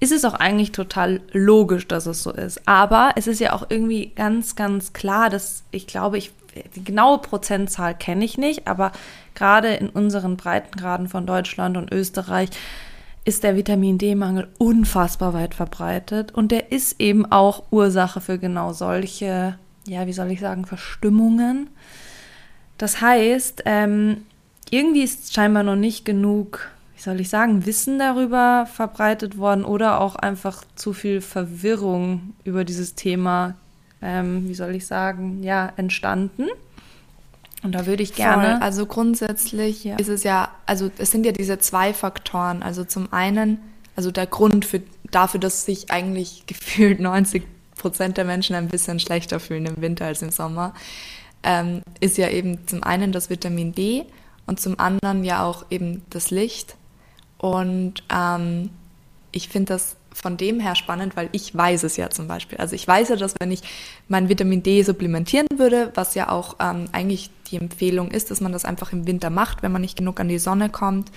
ist 0.00 0.12
es 0.12 0.24
auch 0.24 0.34
eigentlich 0.34 0.72
total 0.72 1.20
logisch, 1.32 1.86
dass 1.86 2.06
es 2.06 2.22
so 2.22 2.32
ist. 2.32 2.66
Aber 2.66 3.12
es 3.16 3.26
ist 3.26 3.38
ja 3.38 3.52
auch 3.52 3.66
irgendwie 3.68 4.12
ganz, 4.16 4.56
ganz 4.56 4.92
klar, 4.92 5.28
dass 5.28 5.62
ich 5.70 5.86
glaube, 5.86 6.18
ich 6.18 6.32
die 6.74 6.84
genaue 6.84 7.18
Prozentzahl 7.18 7.94
kenne 7.94 8.24
ich 8.24 8.38
nicht, 8.38 8.66
aber 8.66 8.92
gerade 9.34 9.68
in 9.74 9.88
unseren 9.88 10.36
Breitengraden 10.36 11.08
von 11.08 11.26
Deutschland 11.26 11.76
und 11.76 11.92
Österreich 11.92 12.50
ist 13.24 13.44
der 13.44 13.56
Vitamin 13.56 13.98
D-Mangel 13.98 14.48
unfassbar 14.58 15.34
weit 15.34 15.54
verbreitet 15.54 16.32
und 16.32 16.50
der 16.50 16.72
ist 16.72 17.00
eben 17.00 17.30
auch 17.30 17.64
Ursache 17.70 18.20
für 18.20 18.38
genau 18.38 18.72
solche, 18.72 19.58
ja, 19.86 20.06
wie 20.06 20.12
soll 20.12 20.30
ich 20.30 20.40
sagen, 20.40 20.64
Verstimmungen. 20.64 21.68
Das 22.78 23.00
heißt, 23.00 23.62
ähm, 23.66 24.22
irgendwie 24.70 25.02
ist 25.02 25.34
scheinbar 25.34 25.62
noch 25.62 25.76
nicht 25.76 26.04
genug, 26.04 26.70
wie 27.00 27.04
soll 27.04 27.20
ich 27.20 27.30
sagen, 27.30 27.64
Wissen 27.64 27.98
darüber 27.98 28.68
verbreitet 28.70 29.38
worden 29.38 29.64
oder 29.64 30.00
auch 30.02 30.16
einfach 30.16 30.64
zu 30.74 30.92
viel 30.92 31.22
Verwirrung 31.22 32.34
über 32.44 32.64
dieses 32.64 32.94
Thema 32.94 33.54
ähm, 34.02 34.48
wie 34.48 34.54
soll 34.54 34.74
ich 34.74 34.86
sagen, 34.86 35.42
ja, 35.42 35.72
entstanden. 35.76 36.48
Und 37.62 37.74
da 37.74 37.86
würde 37.86 38.02
ich 38.02 38.14
gerne. 38.14 38.52
Voll. 38.52 38.62
Also 38.62 38.86
grundsätzlich 38.86 39.84
ja. 39.84 39.96
ist 39.96 40.08
es 40.08 40.22
ja, 40.24 40.50
also 40.66 40.90
es 40.96 41.10
sind 41.10 41.26
ja 41.26 41.32
diese 41.32 41.58
zwei 41.58 41.92
Faktoren. 41.92 42.62
Also 42.62 42.84
zum 42.84 43.12
einen, 43.12 43.58
also 43.96 44.10
der 44.10 44.26
Grund 44.26 44.64
für, 44.64 44.80
dafür, 45.10 45.40
dass 45.40 45.66
sich 45.66 45.90
eigentlich 45.90 46.44
gefühlt 46.46 47.00
90 47.00 47.42
Prozent 47.76 48.16
der 48.16 48.24
Menschen 48.24 48.56
ein 48.56 48.68
bisschen 48.68 49.00
schlechter 49.00 49.40
fühlen 49.40 49.66
im 49.66 49.80
Winter 49.82 50.06
als 50.06 50.22
im 50.22 50.30
Sommer, 50.30 50.74
ähm, 51.42 51.82
ist 52.00 52.18
ja 52.18 52.28
eben 52.28 52.66
zum 52.66 52.82
einen 52.82 53.12
das 53.12 53.30
Vitamin 53.30 53.74
D 53.74 54.04
und 54.46 54.60
zum 54.60 54.78
anderen 54.78 55.24
ja 55.24 55.44
auch 55.44 55.66
eben 55.70 56.02
das 56.10 56.30
Licht. 56.30 56.76
Und 57.40 58.02
ähm, 58.14 58.68
ich 59.32 59.48
finde 59.48 59.72
das 59.72 59.96
von 60.12 60.36
dem 60.36 60.60
her 60.60 60.74
spannend, 60.74 61.16
weil 61.16 61.30
ich 61.32 61.54
weiß 61.54 61.84
es 61.84 61.96
ja 61.96 62.10
zum 62.10 62.28
Beispiel. 62.28 62.58
Also 62.58 62.74
ich 62.74 62.86
weiß 62.86 63.08
ja, 63.08 63.16
dass 63.16 63.34
wenn 63.40 63.50
ich 63.50 63.62
mein 64.08 64.28
Vitamin 64.28 64.62
D 64.62 64.82
supplementieren 64.82 65.46
würde, 65.56 65.90
was 65.94 66.14
ja 66.14 66.28
auch 66.28 66.56
ähm, 66.60 66.86
eigentlich 66.92 67.30
die 67.50 67.56
Empfehlung 67.56 68.10
ist, 68.10 68.30
dass 68.30 68.40
man 68.40 68.52
das 68.52 68.64
einfach 68.64 68.92
im 68.92 69.06
Winter 69.06 69.30
macht, 69.30 69.62
wenn 69.62 69.72
man 69.72 69.80
nicht 69.80 69.96
genug 69.96 70.20
an 70.20 70.28
die 70.28 70.38
Sonne 70.38 70.68
kommt. 70.68 71.10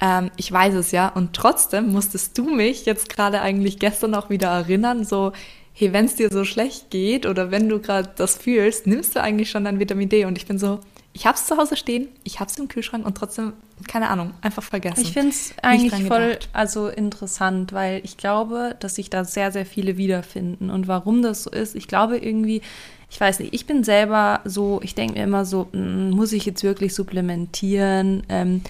Ähm, 0.00 0.30
ich 0.36 0.50
weiß 0.50 0.74
es 0.74 0.90
ja 0.90 1.08
und 1.08 1.34
trotzdem 1.34 1.92
musstest 1.92 2.36
du 2.36 2.44
mich 2.44 2.84
jetzt 2.84 3.08
gerade 3.08 3.40
eigentlich 3.40 3.78
gestern 3.78 4.14
auch 4.14 4.30
wieder 4.30 4.48
erinnern, 4.48 5.04
so 5.04 5.32
hey, 5.74 5.92
wenn 5.92 6.06
es 6.06 6.16
dir 6.16 6.30
so 6.30 6.44
schlecht 6.44 6.90
geht 6.90 7.26
oder 7.26 7.50
wenn 7.50 7.68
du 7.68 7.80
gerade 7.80 8.10
das 8.16 8.36
fühlst, 8.36 8.86
nimmst 8.86 9.14
du 9.16 9.22
eigentlich 9.22 9.50
schon 9.50 9.64
dein 9.64 9.78
Vitamin 9.78 10.08
D? 10.08 10.24
Und 10.24 10.36
ich 10.36 10.46
bin 10.46 10.58
so, 10.58 10.80
ich 11.12 11.26
habe 11.26 11.36
es 11.36 11.46
zu 11.46 11.56
Hause 11.56 11.76
stehen, 11.76 12.08
ich 12.24 12.40
habe 12.40 12.50
es 12.50 12.58
im 12.58 12.68
Kühlschrank 12.68 13.06
und 13.06 13.16
trotzdem, 13.16 13.52
keine 13.88 14.08
Ahnung, 14.08 14.32
einfach 14.40 14.62
vergessen. 14.62 15.00
Ich 15.02 15.12
finde 15.12 15.30
es 15.30 15.54
eigentlich 15.62 16.04
voll 16.04 16.38
also 16.52 16.88
interessant, 16.88 17.72
weil 17.72 18.00
ich 18.04 18.16
glaube, 18.16 18.76
dass 18.80 18.96
sich 18.96 19.10
da 19.10 19.24
sehr, 19.24 19.52
sehr 19.52 19.66
viele 19.66 19.96
wiederfinden. 19.96 20.70
Und 20.70 20.88
warum 20.88 21.22
das 21.22 21.44
so 21.44 21.50
ist, 21.50 21.74
ich 21.74 21.88
glaube 21.88 22.18
irgendwie, 22.18 22.62
ich 23.10 23.20
weiß 23.20 23.40
nicht, 23.40 23.54
ich 23.54 23.66
bin 23.66 23.84
selber 23.84 24.40
so, 24.44 24.80
ich 24.82 24.94
denke 24.94 25.18
mir 25.18 25.24
immer 25.24 25.44
so, 25.44 25.68
hm, 25.72 26.10
muss 26.10 26.32
ich 26.32 26.46
jetzt 26.46 26.62
wirklich 26.62 26.94
supplementieren? 26.94 28.22
Ähm, 28.28 28.62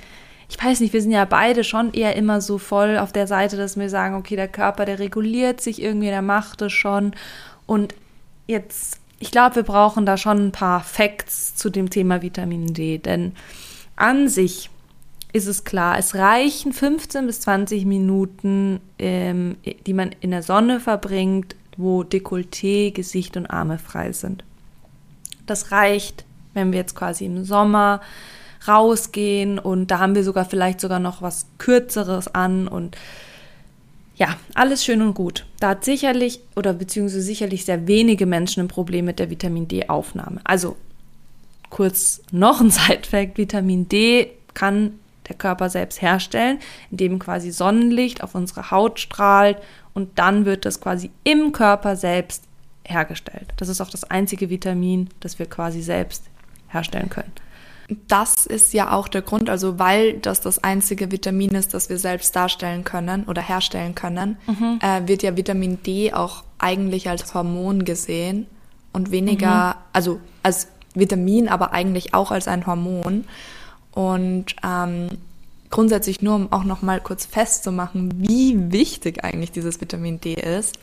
ich 0.49 0.63
weiß 0.63 0.81
nicht, 0.81 0.93
wir 0.93 1.01
sind 1.01 1.13
ja 1.13 1.25
beide 1.25 1.65
schon 1.65 1.93
eher 1.93 2.17
immer 2.17 2.41
so 2.41 2.59
voll 2.59 2.99
auf 2.99 3.13
der 3.13 3.27
Seite, 3.27 3.57
dass 3.57 3.79
wir 3.79 3.89
sagen, 3.89 4.15
okay, 4.15 4.37
der 4.37 4.49
Körper, 4.49 4.85
der 4.85 4.99
reguliert 4.99 5.61
sich 5.61 5.81
irgendwie, 5.81 6.09
der 6.09 6.23
macht 6.23 6.61
es 6.63 6.73
schon. 6.73 7.13
Und 7.67 7.95
jetzt 8.47 8.99
ich 9.23 9.31
glaube, 9.31 9.55
wir 9.55 9.63
brauchen 9.63 10.05
da 10.05 10.17
schon 10.17 10.49
ein 10.49 10.53
paar 10.53 10.81
Facts 10.81 11.55
zu 11.55 11.71
dem 11.71 11.91
Thema 11.91 12.23
Vitamin 12.23 12.75
D, 12.75 12.99
denn 12.99 13.37
an 13.95 14.29
sich 14.29 14.69
ist 15.33 15.47
es 15.47 15.65
klar, 15.65 15.99
es 15.99 16.15
reichen 16.15 16.73
15 16.73 17.27
bis 17.27 17.41
20 17.41 17.87
Minuten, 17.87 18.81
ähm, 18.99 19.57
die 19.87 19.95
man 19.95 20.11
in 20.21 20.31
der 20.31 20.43
Sonne 20.43 20.79
verbringt, 20.79 21.57
wo 21.77 22.03
Dekolleté, 22.03 22.93
Gesicht 22.93 23.37
und 23.37 23.47
Arme 23.47 23.79
frei 23.79 24.13
sind. 24.13 24.45
Das 25.47 25.73
reicht, 25.73 26.25
wenn 26.53 26.73
wir 26.73 26.79
jetzt 26.79 26.95
quasi 26.95 27.25
im 27.25 27.45
Sommer 27.45 28.03
rausgehen 28.69 29.59
und 29.59 29.91
da 29.91 29.99
haben 29.99 30.15
wir 30.15 30.23
sogar 30.23 30.45
vielleicht 30.45 30.81
sogar 30.81 31.01
noch 31.01 31.23
was 31.23 31.47
Kürzeres 31.59 32.29
an 32.29 32.69
und 32.69 32.97
ja, 34.15 34.37
alles 34.55 34.85
schön 34.85 35.03
und 35.03 35.15
gut. 35.15 35.47
Da 35.59 35.71
hat 35.71 35.85
sicherlich 35.85 36.41
oder 36.55 36.75
beziehungsweise 36.75 37.23
sicherlich 37.23 37.65
sehr 37.65 37.87
wenige 37.89 38.27
Menschen 38.27 38.61
ein 38.61 38.69
Problem 38.69 39.07
mit 39.07 39.19
der 39.19 39.31
Vitamin 39.31 39.67
D-Aufnahme. 39.67 40.41
Also 40.45 40.77
kurz 41.71 42.21
noch 42.31 42.61
ein 42.61 42.71
Side-Fact: 42.71 43.39
Vitamin 43.39 43.89
D 43.89 44.31
kann 44.55 44.93
der 45.29 45.37
Körper 45.37 45.71
selbst 45.71 46.03
herstellen, 46.03 46.59
indem 46.91 47.19
quasi 47.19 47.51
Sonnenlicht 47.51 48.23
auf 48.23 48.35
unsere 48.35 48.71
Haut 48.71 49.01
strahlt 49.01 49.59
und 49.95 50.19
dann 50.19 50.45
wird 50.45 50.65
das 50.65 50.81
quasi 50.81 51.11
im 51.25 51.53
Körper 51.53 51.97
selbst 51.97 52.45
hergestellt. 52.85 53.49
Das 53.57 53.69
ist 53.69 53.81
auch 53.81 53.91
das 53.91 54.05
einzige 54.05 54.51
Vitamin, 54.51 55.11
das 55.21 55.39
wir 55.39 55.47
quasi 55.47 55.83
selbst 55.83 56.25
herstellen 56.69 57.11
können 57.11 57.33
das 58.09 58.47
ist 58.47 58.73
ja 58.73 58.93
auch 58.93 59.09
der 59.09 59.23
Grund, 59.23 59.51
also 59.51 59.79
weil 59.79 60.15
das 60.15 60.41
das 60.41 60.63
einzige 60.63 61.11
Vitamin 61.11 61.51
ist, 61.51 61.75
das 61.75 61.89
wir 61.89 61.99
selbst 61.99 62.35
darstellen 62.35 62.85
können 62.85 63.25
oder 63.25 63.43
herstellen 63.43 63.95
können, 63.95 64.37
mhm. 64.47 64.79
äh, 64.81 65.07
wird 65.07 65.23
ja 65.23 65.37
Vitamin 65.37 65.83
D 65.83 66.13
auch 66.13 66.45
eigentlich 66.59 67.09
als 67.09 67.35
Hormon 67.35 67.85
gesehen 67.85 68.47
und 68.93 69.11
weniger, 69.11 69.71
mhm. 69.71 69.81
also 69.93 70.21
als 70.43 70.69
Vitamin, 70.95 71.49
aber 71.49 71.73
eigentlich 71.73 72.15
auch 72.15 72.31
als 72.31 72.49
ein 72.49 72.67
Hormon. 72.67 73.25
Und 73.93 74.57
ähm, 74.65 75.09
grundsätzlich 75.71 76.23
nur, 76.23 76.37
um 76.37 76.53
auch 76.53 76.65
noch 76.65 76.83
mal 76.83 77.01
kurz 77.01 77.27
festzumachen, 77.27 78.13
wie 78.17 78.73
wichtig 78.73 79.25
eigentlich 79.25 79.53
dieses 79.53 79.81
Vitamin 79.81 80.21
D 80.21 80.35
ist. 80.35 80.79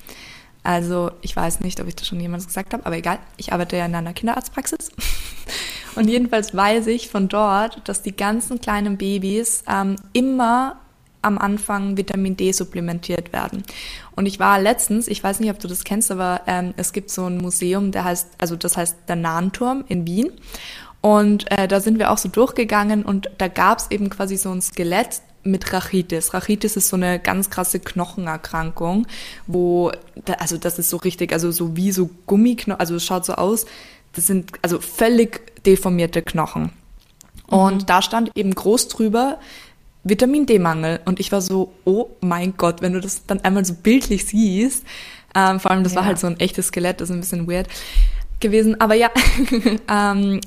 Also 0.64 1.12
ich 1.22 1.36
weiß 1.36 1.62
nicht, 1.62 1.80
ob 1.80 1.88
ich 1.88 1.96
das 1.96 2.08
schon 2.08 2.20
jemals 2.20 2.48
gesagt 2.48 2.74
habe, 2.74 2.86
aber 2.86 2.98
egal, 2.98 3.20
ich 3.38 3.54
arbeite 3.54 3.78
ja 3.78 3.86
in 3.86 3.96
einer 3.96 4.14
Kinderarztpraxis. 4.14 4.92
Und 5.96 6.08
jedenfalls 6.08 6.56
weiß 6.56 6.88
ich 6.88 7.10
von 7.10 7.28
dort, 7.30 7.88
dass 7.88 8.02
die 8.02 8.16
ganzen 8.16 8.62
kleinen 8.62 8.98
Babys 8.98 9.64
ähm, 9.68 9.96
immer 10.14 10.78
am 11.22 11.38
Anfang 11.38 11.98
Vitamin 11.98 12.38
D 12.38 12.52
supplementiert 12.52 13.34
werden. 13.34 13.64
Und 14.16 14.26
ich 14.26 14.40
war 14.40 14.60
letztens, 14.60 15.08
ich 15.08 15.24
weiß 15.24 15.40
nicht, 15.40 15.50
ob 15.50 15.60
du 15.60 15.68
das 15.68 15.84
kennst, 15.84 16.12
aber 16.12 16.42
ähm, 16.48 16.74
es 16.78 16.94
gibt 16.94 17.10
so 17.10 17.26
ein 17.26 17.38
Museum, 17.38 17.92
der 17.92 18.06
heißt, 18.06 18.30
also 18.38 18.56
das 18.56 18.78
heißt 18.78 18.98
der 19.08 19.18
Nahenturm 19.18 19.84
in 19.88 20.08
Wien. 20.08 20.32
Und 21.02 21.50
äh, 21.52 21.68
da 21.68 21.80
sind 21.80 21.98
wir 22.00 22.12
auch 22.12 22.18
so 22.18 22.30
durchgegangen 22.30 23.04
und 23.04 23.30
da 23.38 23.48
gab 23.48 23.80
es 23.80 23.92
eben 23.92 24.10
quasi 24.10 24.36
so 24.36 24.52
ein 24.52 24.62
Skelett 24.62 25.22
mit 25.44 25.72
Rachitis. 25.72 26.34
Rachitis 26.34 26.76
ist 26.76 26.90
so 26.90 26.98
eine 26.98 27.20
ganz 27.20 27.50
krasse 27.50 27.80
Knochenerkrankung, 27.80 29.08
wo, 29.48 29.92
also 30.38 30.58
das 30.58 30.78
ist 30.80 30.90
so 30.90 30.98
richtig, 30.98 31.32
also 31.32 31.52
so 31.52 31.78
wie 31.78 31.92
so 31.92 32.10
Gummiknochen, 32.26 32.80
also 32.80 32.96
es 32.96 33.06
schaut 33.06 33.26
so 33.26 33.34
aus, 33.34 33.66
das 34.14 34.28
sind 34.28 34.52
also 34.62 34.80
völlig 34.80 35.64
deformierte 35.64 36.22
Knochen. 36.22 36.72
Und 37.48 37.82
mhm. 37.82 37.86
da 37.86 38.02
stand 38.02 38.32
eben 38.36 38.54
groß 38.54 38.90
drüber, 38.90 39.40
Vitamin 40.04 40.46
D-Mangel. 40.46 41.00
Und 41.06 41.20
ich 41.20 41.32
war 41.32 41.42
so, 41.42 41.74
oh 41.86 42.10
mein 42.22 42.56
Gott, 42.58 42.82
wenn 42.82 42.94
du 42.94 43.00
das 43.00 43.26
dann 43.26 43.42
einmal 43.42 43.66
so 43.66 43.74
bildlich 43.74 44.26
siehst, 44.26 44.84
ähm, 45.36 45.60
vor 45.60 45.72
allem 45.72 45.84
das 45.84 45.94
ja. 45.94 46.00
war 46.00 46.06
halt 46.06 46.20
so 46.20 46.28
ein 46.28 46.40
echtes 46.40 46.68
Skelett, 46.68 47.02
das 47.02 47.10
ist 47.10 47.16
ein 47.16 47.22
bisschen 47.22 47.50
weird 47.50 47.68
gewesen. 48.40 48.80
Aber 48.82 48.96
ja, 48.96 49.10
ähm, 49.90 50.42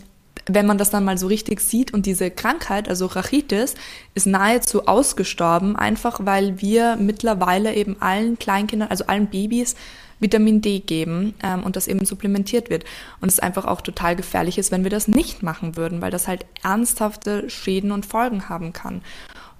wenn 0.46 0.66
man 0.66 0.78
das 0.78 0.90
dann 0.90 1.04
mal 1.04 1.18
so 1.18 1.26
richtig 1.26 1.60
sieht 1.60 1.94
und 1.94 2.06
diese 2.06 2.30
Krankheit, 2.30 2.88
also 2.88 3.06
Rachitis, 3.06 3.74
ist 4.14 4.26
nahezu 4.26 4.86
ausgestorben, 4.86 5.76
einfach 5.76 6.20
weil 6.22 6.60
wir 6.60 6.96
mittlerweile 6.96 7.74
eben 7.74 7.96
allen 8.00 8.38
Kleinkindern, 8.38 8.90
also 8.90 9.06
allen 9.06 9.26
Babys, 9.26 9.76
Vitamin 10.22 10.60
D 10.60 10.78
geben 10.78 11.34
ähm, 11.42 11.64
und 11.64 11.76
das 11.76 11.88
eben 11.88 12.04
supplementiert 12.04 12.70
wird. 12.70 12.84
Und 13.20 13.28
es 13.28 13.40
einfach 13.40 13.66
auch 13.66 13.80
total 13.80 14.16
gefährlich 14.16 14.56
ist, 14.56 14.70
wenn 14.70 14.84
wir 14.84 14.90
das 14.90 15.08
nicht 15.08 15.42
machen 15.42 15.76
würden, 15.76 16.00
weil 16.00 16.12
das 16.12 16.28
halt 16.28 16.46
ernsthafte 16.62 17.50
Schäden 17.50 17.90
und 17.90 18.06
Folgen 18.06 18.48
haben 18.48 18.72
kann. 18.72 19.02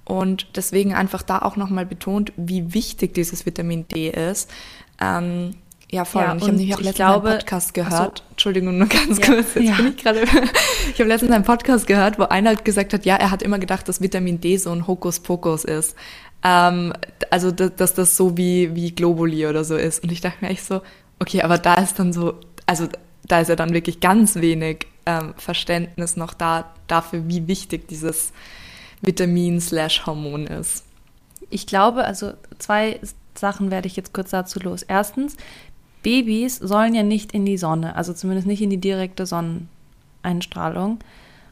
Und 0.04 0.56
deswegen 0.56 0.94
einfach 0.94 1.22
da 1.22 1.40
auch 1.40 1.56
nochmal 1.56 1.86
betont, 1.86 2.32
wie 2.36 2.74
wichtig 2.74 3.14
dieses 3.14 3.44
Vitamin 3.44 3.86
D 3.88 4.08
ist. 4.08 4.50
Ähm, 5.00 5.56
ja, 5.92 6.06
voll. 6.06 6.22
Ja, 6.22 6.32
und 6.32 6.38
ich 6.38 6.44
habe 6.44 6.56
nämlich 6.56 6.75
auch 6.75 6.78
letztens 6.78 6.94
glaube, 6.96 7.28
einen 7.28 7.38
Podcast 7.38 7.75
gehört. 7.75 8.18
So, 8.18 8.25
Entschuldigung, 8.30 8.78
nur 8.78 8.88
ganz 8.88 9.18
ja, 9.18 9.26
kurz. 9.26 9.54
Jetzt 9.54 9.68
ja. 9.68 9.76
bin 9.76 9.88
ich 9.88 9.96
gerade. 9.99 10.22
ich 10.92 10.99
habe 10.99 11.08
letztens 11.08 11.32
einen 11.32 11.44
Podcast 11.44 11.87
gehört, 11.87 12.18
wo 12.18 12.25
einer 12.25 12.56
gesagt 12.56 12.94
hat, 12.94 13.04
ja, 13.04 13.16
er 13.16 13.30
hat 13.30 13.42
immer 13.42 13.58
gedacht, 13.58 13.87
dass 13.88 14.00
Vitamin 14.00 14.40
D 14.40 14.56
so 14.56 14.70
ein 14.70 14.87
Hokuspokus 14.87 15.64
ist. 15.64 15.94
Ähm, 16.42 16.94
also, 17.30 17.50
dass, 17.50 17.76
dass 17.76 17.92
das 17.92 18.16
so 18.16 18.38
wie, 18.38 18.75
wie 18.75 18.92
Globuli 18.92 19.46
oder 19.46 19.64
so 19.64 19.76
ist. 19.76 20.02
Und 20.02 20.11
ich 20.11 20.22
dachte 20.22 20.38
mir 20.40 20.50
echt 20.50 20.64
so, 20.64 20.80
okay, 21.18 21.42
aber 21.42 21.58
da 21.58 21.75
ist 21.75 21.99
dann 21.99 22.14
so, 22.14 22.40
also 22.64 22.88
da 23.26 23.40
ist 23.40 23.49
ja 23.49 23.56
dann 23.56 23.75
wirklich 23.75 24.00
ganz 24.00 24.37
wenig 24.37 24.87
ähm, 25.04 25.34
Verständnis 25.37 26.16
noch 26.16 26.32
da 26.32 26.72
dafür, 26.87 27.28
wie 27.28 27.46
wichtig 27.49 27.87
dieses 27.88 28.32
Vitamin 29.02 29.61
slash 29.61 30.06
Hormon 30.06 30.46
ist. 30.46 30.84
Ich 31.50 31.66
glaube, 31.66 32.04
also 32.04 32.32
zwei 32.58 32.99
Sachen 33.34 33.70
werde 33.70 33.88
ich 33.88 33.96
jetzt 33.96 34.14
kurz 34.14 34.30
dazu 34.30 34.58
los. 34.61 34.82
Erstens, 34.82 35.37
Babys 36.02 36.56
sollen 36.56 36.94
ja 36.94 37.02
nicht 37.02 37.32
in 37.32 37.47
die 37.47 37.59
Sonne, 37.59 37.97
also 37.97 38.12
zumindest 38.12 38.47
nicht 38.47 38.62
in 38.62 38.71
die 38.71 38.80
direkte 38.80 39.26
Sonneneinstrahlung. 39.26 40.99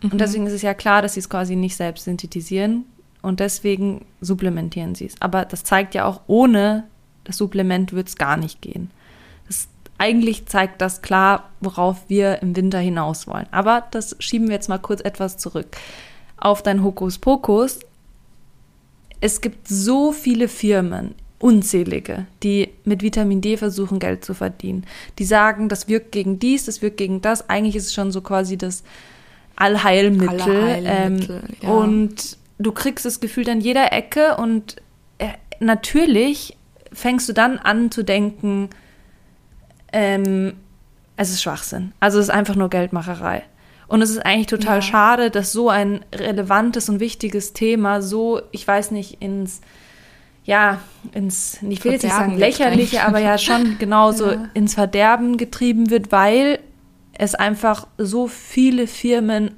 Mhm. 0.03 0.13
Und 0.13 0.21
deswegen 0.21 0.47
ist 0.47 0.53
es 0.53 0.63
ja 0.63 0.75
klar, 0.75 1.03
dass 1.03 1.15
sie 1.15 1.21
es 1.21 1.29
quasi 1.29 1.57
nicht 1.57 1.77
selbst 1.77 2.05
synthetisieren 2.05 2.85
und 3.23 3.41
deswegen 3.41 4.05
supplementieren 4.21 4.95
sie 4.95 5.07
es. 5.07 5.15
Aber 5.21 5.45
das 5.45 5.65
zeigt 5.65 5.95
ja 5.95 6.05
auch, 6.07 6.23
ohne 6.27 6.85
das 7.25 7.37
Supplement 7.37 7.93
wird 7.93 8.09
es 8.09 8.17
gar 8.17 8.37
nicht 8.37 8.61
gehen. 8.63 8.91
Das, 9.47 9.69
eigentlich 9.99 10.47
zeigt 10.47 10.81
das 10.81 11.03
klar, 11.03 11.51
worauf 11.61 12.09
wir 12.09 12.43
im 12.43 12.57
Winter 12.57 12.79
hinaus 12.79 13.27
wollen. 13.27 13.47
Aber 13.51 13.87
das 13.91 14.17
schieben 14.19 14.49
wir 14.49 14.55
jetzt 14.55 14.69
mal 14.69 14.79
kurz 14.79 15.01
etwas 15.01 15.37
zurück. 15.37 15.77
Auf 16.37 16.63
dein 16.63 16.83
Hokuspokus. 16.83 17.81
Es 19.21 19.43
gibt 19.43 19.69
so 19.69 20.13
viele 20.13 20.49
Firmen, 20.49 21.15
unzählige, 21.41 22.27
die 22.43 22.69
mit 22.85 23.03
Vitamin 23.03 23.41
D 23.41 23.57
versuchen, 23.57 23.99
Geld 23.99 24.25
zu 24.25 24.35
verdienen. 24.35 24.85
Die 25.19 25.25
sagen, 25.25 25.69
das 25.69 25.89
wirkt 25.89 26.13
gegen 26.13 26.39
dies, 26.39 26.67
das 26.67 26.83
wirkt 26.83 26.99
gegen 26.99 27.23
das. 27.23 27.49
Eigentlich 27.49 27.77
ist 27.77 27.87
es 27.87 27.95
schon 27.95 28.13
so 28.13 28.21
quasi 28.21 28.57
das 28.57 28.85
Allheilmittel. 29.57 30.41
Allheilmittel 30.41 31.43
ähm, 31.43 31.57
ja. 31.63 31.69
Und 31.71 32.37
du 32.59 32.73
kriegst 32.73 33.07
das 33.07 33.21
Gefühl 33.21 33.49
an 33.49 33.61
jeder 33.61 33.93
Ecke 33.93 34.37
und 34.37 34.77
äh, 35.19 35.29
natürlich 35.61 36.57
fängst 36.93 37.29
du 37.29 37.33
dann 37.33 37.59
an 37.59 37.91
zu 37.91 38.05
denken, 38.05 38.69
ähm, 39.93 40.53
es 41.17 41.31
ist 41.31 41.43
Schwachsinn. 41.43 41.93
Also 42.01 42.19
es 42.19 42.27
ist 42.27 42.35
einfach 42.35 42.55
nur 42.55 42.69
Geldmacherei. 42.69 43.45
Und 43.89 44.03
es 44.03 44.11
ist 44.11 44.25
eigentlich 44.25 44.47
total 44.47 44.77
ja. 44.77 44.83
schade, 44.83 45.31
dass 45.31 45.53
so 45.53 45.69
ein 45.69 46.05
relevantes 46.15 46.89
und 46.89 47.01
wichtiges 47.01 47.55
Thema 47.55 48.03
so, 48.03 48.43
ich 48.53 48.67
weiß 48.67 48.91
nicht, 48.93 49.21
ins, 49.21 49.63
ja, 50.45 50.81
ins, 51.13 51.59
ich 51.69 51.85
will 51.85 51.93
jetzt 51.93 52.03
nicht 52.03 52.15
sagen 52.15 52.37
lächerliche, 52.37 53.05
aber 53.05 53.21
ja 53.21 53.39
schon 53.39 53.79
genauso 53.79 54.31
ja. 54.33 54.49
ins 54.55 54.75
Verderben 54.75 55.37
getrieben 55.37 55.91
wird, 55.91 56.13
weil 56.13 56.59
es 57.13 57.35
einfach 57.35 57.87
so 57.99 58.27
viele 58.27 58.87
Firmen 58.87 59.53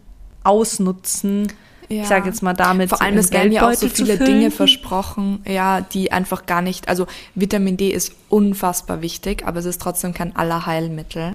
ausnutzen. 0.45 1.53
Ja. 1.89 2.03
Ich 2.03 2.09
sage 2.09 2.29
jetzt 2.29 2.43
mal 2.43 2.55
damit. 2.55 2.89
Vor 2.89 3.03
allem, 3.03 3.19
es 3.19 3.31
werden 3.31 3.53
ja 3.53 3.69
auch 3.69 3.75
so 3.75 3.89
viele 3.89 4.19
Dinge 4.19 4.51
versprochen, 4.51 5.43
ja, 5.47 5.81
die 5.81 6.11
einfach 6.11 6.47
gar 6.47 6.63
nicht. 6.63 6.89
Also 6.89 7.07
Vitamin 7.35 7.77
D 7.77 7.91
ist 7.91 8.15
unfassbar 8.29 9.03
wichtig, 9.03 9.47
aber 9.47 9.61
es 9.61 9.67
ist 9.67 9.81
trotzdem 9.81 10.13
kein 10.15 10.35
Allerheilmittel. 10.35 11.35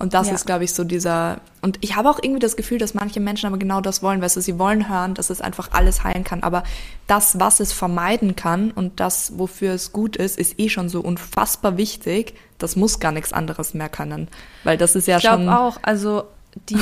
Und 0.00 0.14
das 0.14 0.28
ja. 0.28 0.34
ist, 0.34 0.46
glaube 0.46 0.62
ich, 0.62 0.72
so 0.72 0.84
dieser. 0.84 1.40
Und 1.60 1.78
ich 1.80 1.96
habe 1.96 2.08
auch 2.08 2.20
irgendwie 2.22 2.38
das 2.38 2.56
Gefühl, 2.56 2.78
dass 2.78 2.94
manche 2.94 3.18
Menschen 3.18 3.46
aber 3.46 3.58
genau 3.58 3.80
das 3.80 4.00
wollen, 4.00 4.22
weißt 4.22 4.36
du, 4.36 4.40
sie 4.40 4.58
wollen 4.58 4.88
hören, 4.88 5.14
dass 5.14 5.28
es 5.28 5.40
einfach 5.40 5.72
alles 5.72 6.04
heilen 6.04 6.22
kann. 6.22 6.44
Aber 6.44 6.62
das, 7.08 7.40
was 7.40 7.58
es 7.58 7.72
vermeiden 7.72 8.36
kann 8.36 8.70
und 8.70 9.00
das, 9.00 9.38
wofür 9.38 9.72
es 9.72 9.92
gut 9.92 10.16
ist, 10.16 10.38
ist 10.38 10.60
eh 10.60 10.68
schon 10.68 10.88
so 10.88 11.00
unfassbar 11.00 11.76
wichtig. 11.76 12.34
Das 12.58 12.76
muss 12.76 13.00
gar 13.00 13.10
nichts 13.10 13.32
anderes 13.32 13.74
mehr 13.74 13.88
können. 13.88 14.28
Weil 14.62 14.76
das 14.76 14.94
ist 14.94 15.08
ja 15.08 15.16
ich 15.16 15.24
schon. 15.24 15.40
Ich 15.40 15.46
glaube 15.46 15.58
auch, 15.58 15.78
also 15.82 16.24
die 16.68 16.76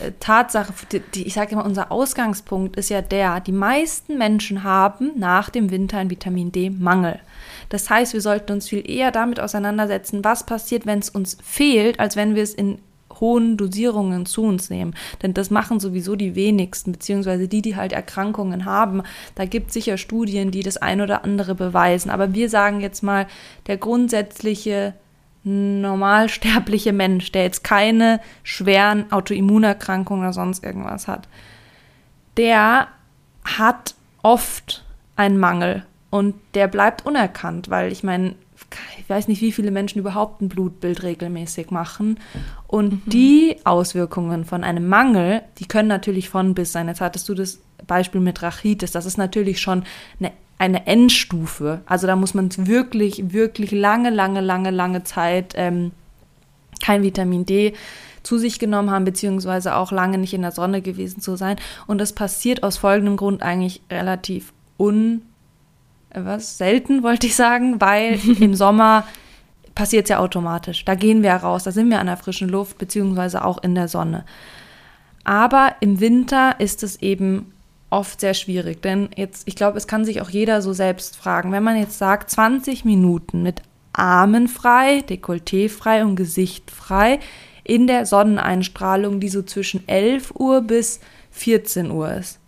äh, 0.00 0.12
Tatsache, 0.20 0.72
die, 0.90 1.00
die, 1.00 1.26
ich 1.26 1.34
sage 1.34 1.52
immer, 1.52 1.64
unser 1.64 1.92
Ausgangspunkt 1.92 2.76
ist 2.76 2.88
ja 2.88 3.02
der, 3.02 3.40
die 3.40 3.52
meisten 3.52 4.16
Menschen 4.16 4.64
haben 4.64 5.12
nach 5.16 5.50
dem 5.50 5.70
Winter 5.70 5.98
einen 5.98 6.10
Vitamin 6.10 6.50
D-Mangel. 6.50 7.20
Das 7.68 7.90
heißt, 7.90 8.12
wir 8.12 8.20
sollten 8.20 8.52
uns 8.52 8.68
viel 8.68 8.88
eher 8.88 9.10
damit 9.10 9.40
auseinandersetzen, 9.40 10.24
was 10.24 10.46
passiert, 10.46 10.86
wenn 10.86 10.98
es 10.98 11.10
uns 11.10 11.36
fehlt, 11.42 12.00
als 12.00 12.16
wenn 12.16 12.34
wir 12.34 12.42
es 12.42 12.54
in 12.54 12.78
hohen 13.20 13.56
Dosierungen 13.56 14.26
zu 14.26 14.42
uns 14.42 14.70
nehmen. 14.70 14.94
Denn 15.22 15.34
das 15.34 15.50
machen 15.50 15.80
sowieso 15.80 16.16
die 16.16 16.34
wenigsten, 16.34 16.92
beziehungsweise 16.92 17.48
die, 17.48 17.62
die 17.62 17.76
halt 17.76 17.92
Erkrankungen 17.92 18.64
haben. 18.64 19.02
Da 19.34 19.44
gibt 19.44 19.68
es 19.68 19.74
sicher 19.74 19.98
Studien, 19.98 20.50
die 20.50 20.62
das 20.62 20.76
ein 20.76 21.00
oder 21.00 21.24
andere 21.24 21.54
beweisen. 21.54 22.10
Aber 22.10 22.34
wir 22.34 22.48
sagen 22.48 22.80
jetzt 22.80 23.02
mal, 23.02 23.26
der 23.66 23.76
grundsätzliche 23.76 24.94
normalsterbliche 25.44 26.92
Mensch, 26.92 27.30
der 27.32 27.42
jetzt 27.42 27.64
keine 27.64 28.20
schweren 28.42 29.12
Autoimmunerkrankungen 29.12 30.24
oder 30.24 30.32
sonst 30.32 30.64
irgendwas 30.64 31.06
hat, 31.06 31.28
der 32.38 32.88
hat 33.44 33.94
oft 34.22 34.84
einen 35.16 35.38
Mangel 35.38 35.84
und 36.14 36.36
der 36.54 36.68
bleibt 36.68 37.04
unerkannt, 37.04 37.70
weil 37.70 37.90
ich 37.90 38.04
meine, 38.04 38.36
ich 39.00 39.10
weiß 39.10 39.26
nicht, 39.26 39.42
wie 39.42 39.50
viele 39.50 39.72
Menschen 39.72 39.98
überhaupt 39.98 40.42
ein 40.42 40.48
Blutbild 40.48 41.02
regelmäßig 41.02 41.72
machen. 41.72 42.20
Und 42.68 42.92
mhm. 42.92 43.10
die 43.10 43.56
Auswirkungen 43.64 44.44
von 44.44 44.62
einem 44.62 44.86
Mangel, 44.86 45.42
die 45.58 45.66
können 45.66 45.88
natürlich 45.88 46.28
von 46.28 46.54
bis 46.54 46.70
sein. 46.70 46.86
Jetzt 46.86 47.00
hattest 47.00 47.28
du 47.28 47.34
das 47.34 47.58
Beispiel 47.88 48.20
mit 48.20 48.42
Rachitis. 48.42 48.92
Das 48.92 49.06
ist 49.06 49.18
natürlich 49.18 49.60
schon 49.60 49.82
eine, 50.20 50.30
eine 50.56 50.86
Endstufe. 50.86 51.80
Also 51.84 52.06
da 52.06 52.14
muss 52.14 52.32
man 52.32 52.48
wirklich, 52.64 53.32
wirklich 53.32 53.72
lange, 53.72 54.10
lange, 54.10 54.40
lange, 54.40 54.70
lange 54.70 55.02
Zeit 55.02 55.54
ähm, 55.56 55.90
kein 56.80 57.02
Vitamin 57.02 57.44
D 57.44 57.74
zu 58.22 58.38
sich 58.38 58.60
genommen 58.60 58.92
haben, 58.92 59.04
beziehungsweise 59.04 59.74
auch 59.74 59.90
lange 59.90 60.18
nicht 60.18 60.32
in 60.32 60.42
der 60.42 60.52
Sonne 60.52 60.80
gewesen 60.80 61.20
zu 61.20 61.34
sein. 61.34 61.56
Und 61.88 61.98
das 61.98 62.12
passiert 62.12 62.62
aus 62.62 62.76
folgendem 62.76 63.16
Grund 63.16 63.42
eigentlich 63.42 63.82
relativ 63.90 64.52
un 64.78 65.22
was 66.14 66.58
selten, 66.58 67.02
wollte 67.02 67.26
ich 67.26 67.36
sagen, 67.36 67.80
weil 67.80 68.18
im 68.40 68.54
Sommer 68.54 69.04
passiert 69.74 70.04
es 70.04 70.10
ja 70.10 70.18
automatisch. 70.18 70.84
Da 70.84 70.94
gehen 70.94 71.22
wir 71.22 71.32
raus, 71.32 71.64
da 71.64 71.72
sind 71.72 71.90
wir 71.90 72.00
an 72.00 72.06
der 72.06 72.16
frischen 72.16 72.48
Luft, 72.48 72.78
beziehungsweise 72.78 73.44
auch 73.44 73.62
in 73.62 73.74
der 73.74 73.88
Sonne. 73.88 74.24
Aber 75.24 75.74
im 75.80 76.00
Winter 76.00 76.56
ist 76.58 76.82
es 76.82 77.00
eben 77.02 77.52
oft 77.90 78.20
sehr 78.20 78.34
schwierig, 78.34 78.82
denn 78.82 79.08
jetzt, 79.16 79.46
ich 79.46 79.56
glaube, 79.56 79.78
es 79.78 79.86
kann 79.86 80.04
sich 80.04 80.20
auch 80.20 80.30
jeder 80.30 80.62
so 80.62 80.72
selbst 80.72 81.16
fragen, 81.16 81.52
wenn 81.52 81.62
man 81.62 81.78
jetzt 81.78 81.98
sagt, 81.98 82.30
20 82.30 82.84
Minuten 82.84 83.42
mit 83.42 83.62
Armen 83.92 84.48
frei, 84.48 85.04
Dekolleté 85.08 85.68
frei 85.68 86.04
und 86.04 86.16
Gesicht 86.16 86.70
frei 86.70 87.20
in 87.62 87.86
der 87.86 88.04
Sonneneinstrahlung, 88.04 89.20
die 89.20 89.28
so 89.28 89.42
zwischen 89.42 89.86
11 89.88 90.32
Uhr 90.36 90.60
bis 90.62 91.00
14 91.30 91.90
Uhr 91.90 92.12
ist. 92.12 92.40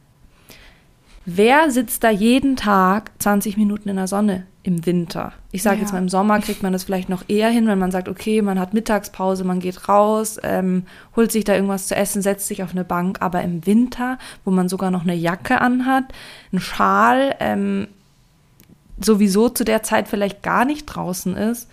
Wer 1.28 1.72
sitzt 1.72 2.04
da 2.04 2.10
jeden 2.10 2.54
Tag 2.54 3.10
20 3.18 3.56
Minuten 3.56 3.88
in 3.88 3.96
der 3.96 4.06
Sonne 4.06 4.46
im 4.62 4.86
Winter? 4.86 5.32
Ich 5.50 5.64
sage 5.64 5.76
ja. 5.76 5.82
jetzt 5.82 5.90
mal, 5.90 5.98
im 5.98 6.08
Sommer 6.08 6.38
kriegt 6.38 6.62
man 6.62 6.72
das 6.72 6.84
vielleicht 6.84 7.08
noch 7.08 7.24
eher 7.26 7.50
hin, 7.50 7.66
wenn 7.66 7.80
man 7.80 7.90
sagt, 7.90 8.08
okay, 8.08 8.42
man 8.42 8.60
hat 8.60 8.74
Mittagspause, 8.74 9.42
man 9.42 9.58
geht 9.58 9.88
raus, 9.88 10.38
ähm, 10.44 10.84
holt 11.16 11.32
sich 11.32 11.42
da 11.42 11.54
irgendwas 11.54 11.88
zu 11.88 11.96
essen, 11.96 12.22
setzt 12.22 12.46
sich 12.46 12.62
auf 12.62 12.70
eine 12.70 12.84
Bank. 12.84 13.22
Aber 13.22 13.42
im 13.42 13.66
Winter, 13.66 14.18
wo 14.44 14.52
man 14.52 14.68
sogar 14.68 14.92
noch 14.92 15.02
eine 15.02 15.16
Jacke 15.16 15.60
anhat, 15.60 16.04
einen 16.52 16.60
Schal, 16.60 17.34
ähm, 17.40 17.88
sowieso 19.00 19.48
zu 19.48 19.64
der 19.64 19.82
Zeit 19.82 20.06
vielleicht 20.06 20.44
gar 20.44 20.64
nicht 20.64 20.86
draußen 20.86 21.36
ist, 21.36 21.68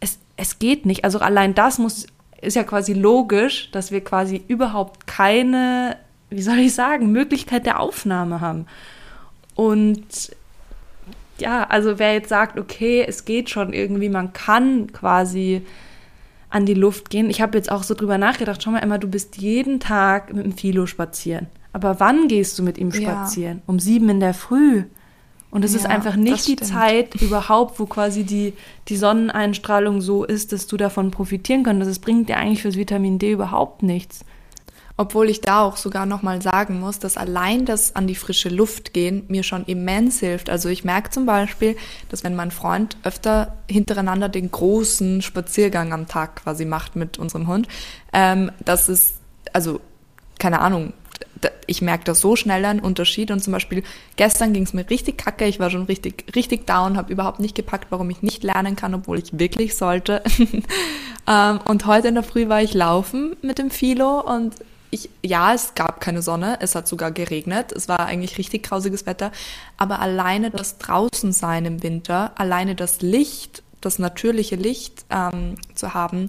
es, 0.00 0.18
es 0.36 0.58
geht 0.58 0.84
nicht. 0.84 1.04
Also 1.04 1.20
allein 1.20 1.54
das 1.54 1.78
muss, 1.78 2.06
ist 2.40 2.56
ja 2.56 2.64
quasi 2.64 2.92
logisch, 2.94 3.70
dass 3.70 3.92
wir 3.92 4.02
quasi 4.02 4.42
überhaupt 4.48 5.06
keine 5.06 5.96
wie 6.30 6.42
soll 6.42 6.58
ich 6.58 6.74
sagen, 6.74 7.12
Möglichkeit 7.12 7.66
der 7.66 7.80
Aufnahme 7.80 8.40
haben. 8.40 8.66
Und 9.54 10.30
ja, 11.38 11.64
also 11.64 11.98
wer 11.98 12.14
jetzt 12.14 12.28
sagt, 12.28 12.58
okay, 12.58 13.04
es 13.06 13.24
geht 13.24 13.50
schon 13.50 13.72
irgendwie, 13.72 14.08
man 14.08 14.32
kann 14.32 14.92
quasi 14.92 15.62
an 16.50 16.66
die 16.66 16.74
Luft 16.74 17.10
gehen. 17.10 17.30
Ich 17.30 17.40
habe 17.40 17.56
jetzt 17.56 17.70
auch 17.70 17.82
so 17.82 17.94
drüber 17.94 18.18
nachgedacht, 18.18 18.62
schau 18.62 18.70
mal, 18.70 18.80
Emma, 18.80 18.98
du 18.98 19.08
bist 19.08 19.36
jeden 19.38 19.80
Tag 19.80 20.32
mit 20.34 20.44
dem 20.44 20.52
Philo 20.52 20.86
spazieren. 20.86 21.46
Aber 21.72 22.00
wann 22.00 22.28
gehst 22.28 22.58
du 22.58 22.62
mit 22.62 22.78
ihm 22.78 22.92
spazieren? 22.92 23.58
Ja. 23.58 23.62
Um 23.66 23.78
sieben 23.78 24.08
in 24.08 24.20
der 24.20 24.34
Früh. 24.34 24.84
Und 25.52 25.64
es 25.64 25.72
ja, 25.72 25.80
ist 25.80 25.86
einfach 25.86 26.16
nicht 26.16 26.46
die 26.46 26.56
Zeit 26.56 27.16
überhaupt, 27.16 27.80
wo 27.80 27.86
quasi 27.86 28.24
die, 28.24 28.52
die 28.88 28.96
Sonneneinstrahlung 28.96 30.00
so 30.00 30.24
ist, 30.24 30.52
dass 30.52 30.66
du 30.66 30.76
davon 30.76 31.10
profitieren 31.10 31.64
könntest. 31.64 31.90
Das 31.90 31.98
bringt 31.98 32.28
dir 32.28 32.36
eigentlich 32.36 32.62
fürs 32.62 32.76
Vitamin 32.76 33.18
D 33.18 33.32
überhaupt 33.32 33.82
nichts. 33.82 34.24
Obwohl 35.00 35.30
ich 35.30 35.40
da 35.40 35.62
auch 35.62 35.78
sogar 35.78 36.04
nochmal 36.04 36.42
sagen 36.42 36.78
muss, 36.78 36.98
dass 36.98 37.16
allein 37.16 37.64
das 37.64 37.96
an 37.96 38.06
die 38.06 38.14
frische 38.14 38.50
Luft 38.50 38.92
gehen 38.92 39.24
mir 39.28 39.44
schon 39.44 39.64
immens 39.64 40.20
hilft. 40.20 40.50
Also 40.50 40.68
ich 40.68 40.84
merke 40.84 41.08
zum 41.08 41.24
Beispiel, 41.24 41.74
dass 42.10 42.22
wenn 42.22 42.36
mein 42.36 42.50
Freund 42.50 42.98
öfter 43.02 43.56
hintereinander 43.66 44.28
den 44.28 44.50
großen 44.50 45.22
Spaziergang 45.22 45.94
am 45.94 46.06
Tag 46.06 46.42
quasi 46.42 46.66
macht 46.66 46.96
mit 46.96 47.16
unserem 47.16 47.46
Hund, 47.46 47.66
ähm, 48.12 48.52
dass 48.62 48.90
es, 48.90 49.14
also 49.54 49.80
keine 50.38 50.60
Ahnung, 50.60 50.92
ich 51.66 51.80
merke 51.80 52.04
da 52.04 52.14
so 52.14 52.36
schnell 52.36 52.66
einen 52.66 52.80
Unterschied 52.80 53.30
und 53.30 53.42
zum 53.42 53.54
Beispiel 53.54 53.82
gestern 54.16 54.52
ging 54.52 54.64
es 54.64 54.74
mir 54.74 54.90
richtig 54.90 55.16
kacke, 55.16 55.46
ich 55.46 55.58
war 55.58 55.70
schon 55.70 55.84
richtig, 55.84 56.26
richtig 56.36 56.66
down, 56.66 56.98
habe 56.98 57.10
überhaupt 57.10 57.40
nicht 57.40 57.54
gepackt, 57.54 57.86
warum 57.88 58.10
ich 58.10 58.20
nicht 58.20 58.42
lernen 58.42 58.76
kann, 58.76 58.92
obwohl 58.92 59.18
ich 59.18 59.38
wirklich 59.38 59.76
sollte. 59.78 60.22
ähm, 61.26 61.60
und 61.64 61.86
heute 61.86 62.08
in 62.08 62.16
der 62.16 62.22
Früh 62.22 62.50
war 62.50 62.60
ich 62.60 62.74
laufen 62.74 63.34
mit 63.40 63.56
dem 63.56 63.70
Philo 63.70 64.20
und 64.20 64.56
ich, 64.90 65.08
ja, 65.22 65.54
es 65.54 65.74
gab 65.74 66.00
keine 66.00 66.22
Sonne, 66.22 66.58
es 66.60 66.74
hat 66.74 66.88
sogar 66.88 67.12
geregnet, 67.12 67.72
es 67.72 67.88
war 67.88 68.00
eigentlich 68.00 68.38
richtig 68.38 68.64
grausiges 68.64 69.06
Wetter, 69.06 69.30
aber 69.76 70.00
alleine 70.00 70.50
das 70.50 70.78
Draußensein 70.78 71.64
im 71.64 71.82
Winter, 71.82 72.32
alleine 72.36 72.74
das 72.74 73.00
Licht, 73.00 73.62
das 73.80 73.98
natürliche 73.98 74.56
Licht 74.56 75.04
ähm, 75.10 75.54
zu 75.74 75.94
haben, 75.94 76.28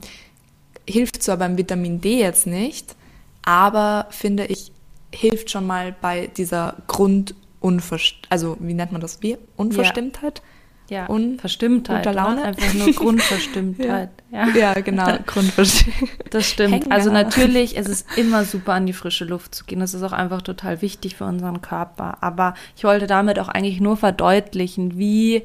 hilft 0.88 1.24
zwar 1.24 1.38
beim 1.38 1.58
Vitamin 1.58 2.02
D 2.02 2.19
jetzt 2.19 2.47
nicht, 2.47 2.95
aber 3.43 4.08
finde 4.12 4.45
ich, 4.45 4.71
hilft 5.13 5.50
schon 5.50 5.65
mal 5.65 5.95
bei 6.00 6.28
dieser 6.28 6.76
Grundunverst, 6.88 8.15
also 8.30 8.58
wie 8.60 8.74
nennt 8.74 8.91
man 8.91 9.02
das, 9.02 9.21
wie? 9.21 9.38
Unverstimmtheit? 9.58 10.41
Ja. 10.91 11.01
Ja, 11.01 11.06
Unverstimmtheit. 11.06 12.06
Unter 12.06 12.13
Laune. 12.13 12.36
Ne? 12.36 12.43
Einfach 12.43 12.73
nur 12.73 12.91
Grundverstimmtheit. 12.93 14.10
ja. 14.30 14.45
Ja. 14.45 14.56
ja. 14.56 14.73
genau, 14.82 15.08
Grundverstimmtheit. 15.25 16.10
Das 16.32 16.49
stimmt. 16.49 16.91
Also 16.91 17.10
natürlich, 17.10 17.77
es 17.77 17.88
ist 17.88 18.06
immer 18.17 18.43
super, 18.43 18.73
an 18.73 18.86
die 18.88 18.93
frische 18.93 19.23
Luft 19.23 19.56
zu 19.56 19.63
gehen. 19.63 19.80
Das 19.80 19.93
ist 19.93 20.04
auch 20.04 20.12
einfach 20.12 20.41
total 20.41 20.82
wichtig 20.82 21.15
für 21.15 21.23
unseren 21.23 21.62
Körper. 21.62 22.17
Aber 22.19 22.56
ich 22.75 22.84
wollte 22.84 23.08
damit 23.08 23.39
auch 23.39 23.47
eigentlich 23.47 23.80
nur 23.80 23.95
verdeutlichen, 23.95 24.97
wie, 24.97 25.43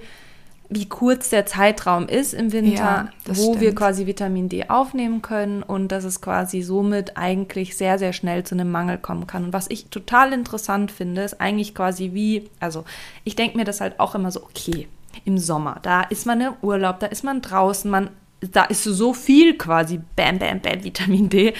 wie 0.68 0.87
kurz 0.87 1.30
der 1.30 1.46
Zeitraum 1.46 2.09
ist 2.09 2.35
im 2.35 2.50
Winter, 2.50 2.74
ja, 2.74 3.09
wo 3.26 3.35
stimmt. 3.35 3.61
wir 3.61 3.74
quasi 3.76 4.09
Vitamin 4.09 4.48
D 4.48 4.68
aufnehmen 4.68 5.22
können 5.22 5.62
und 5.62 5.92
dass 5.92 6.02
es 6.02 6.20
quasi 6.20 6.62
somit 6.62 7.16
eigentlich 7.16 7.76
sehr, 7.76 8.00
sehr 8.00 8.12
schnell 8.12 8.42
zu 8.42 8.56
einem 8.56 8.72
Mangel 8.72 8.98
kommen 8.98 9.28
kann. 9.28 9.44
Und 9.44 9.52
was 9.52 9.70
ich 9.70 9.87
total 9.90 10.32
interessant 10.32 10.90
finde, 10.90 11.22
ist 11.22 11.40
eigentlich 11.40 11.72
quasi 11.72 12.14
wie, 12.14 12.50
also 12.59 12.85
ich 13.22 13.37
denke 13.37 13.56
mir 13.56 13.64
das 13.64 13.80
halt 13.80 14.00
auch 14.00 14.16
immer 14.16 14.32
so, 14.32 14.42
okay, 14.42 14.88
im 15.24 15.38
Sommer. 15.38 15.79
Da 15.83 16.02
ist 16.02 16.26
man 16.26 16.40
im 16.40 16.55
Urlaub, 16.62 17.00
da 17.00 17.07
ist 17.07 17.24
man 17.24 17.42
draußen, 17.42 17.90
man, 17.90 18.11
da 18.40 18.64
ist 18.64 18.85
so 18.85 19.12
viel 19.12 19.57
quasi 19.57 20.00
Bam, 20.16 20.38
Bam, 20.38 20.61
Bam 20.61 20.85
Vitamin 20.85 21.29
D. 21.29 21.55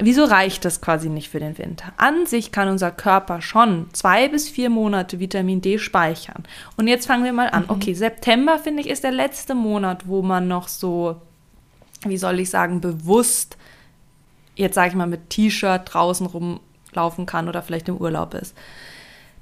Wieso 0.00 0.24
reicht 0.24 0.64
das 0.64 0.80
quasi 0.80 1.08
nicht 1.08 1.28
für 1.28 1.38
den 1.38 1.56
Winter? 1.56 1.92
An 1.98 2.26
sich 2.26 2.50
kann 2.50 2.68
unser 2.68 2.90
Körper 2.90 3.40
schon 3.40 3.86
zwei 3.92 4.28
bis 4.28 4.48
vier 4.48 4.68
Monate 4.68 5.20
Vitamin 5.20 5.60
D 5.60 5.78
speichern. 5.78 6.42
Und 6.76 6.88
jetzt 6.88 7.06
fangen 7.06 7.24
wir 7.24 7.32
mal 7.32 7.48
an. 7.48 7.64
Mhm. 7.64 7.70
Okay, 7.70 7.94
September 7.94 8.58
finde 8.58 8.82
ich 8.82 8.88
ist 8.88 9.04
der 9.04 9.12
letzte 9.12 9.54
Monat, 9.54 10.08
wo 10.08 10.22
man 10.22 10.48
noch 10.48 10.66
so, 10.66 11.20
wie 12.04 12.16
soll 12.16 12.40
ich 12.40 12.50
sagen, 12.50 12.80
bewusst, 12.80 13.56
jetzt 14.56 14.74
sage 14.74 14.88
ich 14.88 14.94
mal 14.94 15.06
mit 15.06 15.30
T-Shirt 15.30 15.82
draußen 15.84 16.26
rumlaufen 16.26 17.24
kann 17.24 17.48
oder 17.48 17.62
vielleicht 17.62 17.88
im 17.88 17.96
Urlaub 17.96 18.34
ist. 18.34 18.56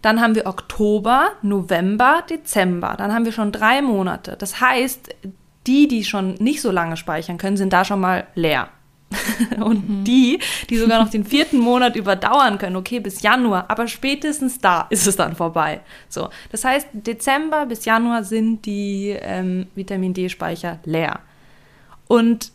Dann 0.03 0.21
haben 0.21 0.35
wir 0.35 0.47
Oktober, 0.47 1.31
November, 1.43 2.25
Dezember. 2.29 2.95
Dann 2.99 3.15
haben 3.15 3.25
wir 3.25 3.33
schon 3.33 3.53
drei 3.53 3.81
Monate. 3.83 4.37
Das 4.39 4.61
heißt, 4.61 5.15
die, 5.67 5.89
die 5.89 6.05
schon 6.05 6.35
nicht 6.35 6.61
so 6.61 6.71
lange 6.71 6.97
speichern 6.97 7.39
können, 7.39 7.57
sind 7.57 7.73
da 7.73 7.85
schon 7.85 8.01
mal 8.01 8.27
leer. 8.35 8.69
und 9.63 9.89
mhm. 9.89 10.05
die, 10.05 10.39
die 10.71 10.79
sogar 10.79 11.03
noch 11.03 11.11
den 11.11 11.25
vierten 11.25 11.59
Monat 11.59 11.97
überdauern 11.97 12.59
können, 12.59 12.77
okay, 12.77 13.01
bis 13.01 13.23
Januar, 13.23 13.67
aber 13.69 13.87
spätestens 13.87 14.59
da 14.59 14.87
ist 14.91 15.07
es 15.07 15.17
dann 15.17 15.37
vorbei. 15.37 15.81
So, 16.09 16.31
das 16.51 16.65
heißt, 16.65 16.89
Dezember 16.93 17.67
bis 17.67 17.85
Januar 17.85 18.25
sind 18.25 18.65
die 18.65 19.17
ähm, 19.21 19.67
Vitamin 19.75 20.15
D-Speicher 20.15 20.79
leer. 20.85 21.21
Und 22.09 22.53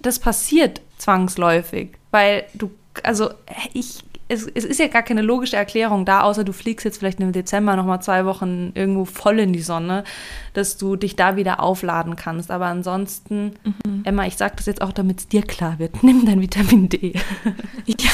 das 0.00 0.18
passiert 0.18 0.80
zwangsläufig, 0.98 1.90
weil 2.10 2.44
du, 2.54 2.70
also 3.02 3.30
ich 3.72 4.00
es, 4.28 4.46
es, 4.54 4.64
ist 4.64 4.78
ja 4.78 4.88
gar 4.88 5.02
keine 5.02 5.22
logische 5.22 5.56
Erklärung 5.56 6.04
da, 6.04 6.20
außer 6.20 6.44
du 6.44 6.52
fliegst 6.52 6.84
jetzt 6.84 6.98
vielleicht 6.98 7.18
im 7.20 7.32
Dezember 7.32 7.76
nochmal 7.76 8.02
zwei 8.02 8.26
Wochen 8.26 8.72
irgendwo 8.74 9.06
voll 9.06 9.38
in 9.38 9.52
die 9.54 9.62
Sonne, 9.62 10.04
dass 10.52 10.76
du 10.76 10.96
dich 10.96 11.16
da 11.16 11.36
wieder 11.36 11.62
aufladen 11.62 12.14
kannst. 12.14 12.50
Aber 12.50 12.66
ansonsten, 12.66 13.54
mhm. 13.64 14.02
Emma, 14.04 14.26
ich 14.26 14.36
sage 14.36 14.54
das 14.56 14.66
jetzt 14.66 14.82
auch, 14.82 14.92
damit 14.92 15.20
es 15.20 15.28
dir 15.28 15.42
klar 15.42 15.78
wird, 15.78 16.02
nimm 16.02 16.26
dein 16.26 16.40
Vitamin 16.42 16.90
D. 16.90 17.14
ja, 17.86 18.10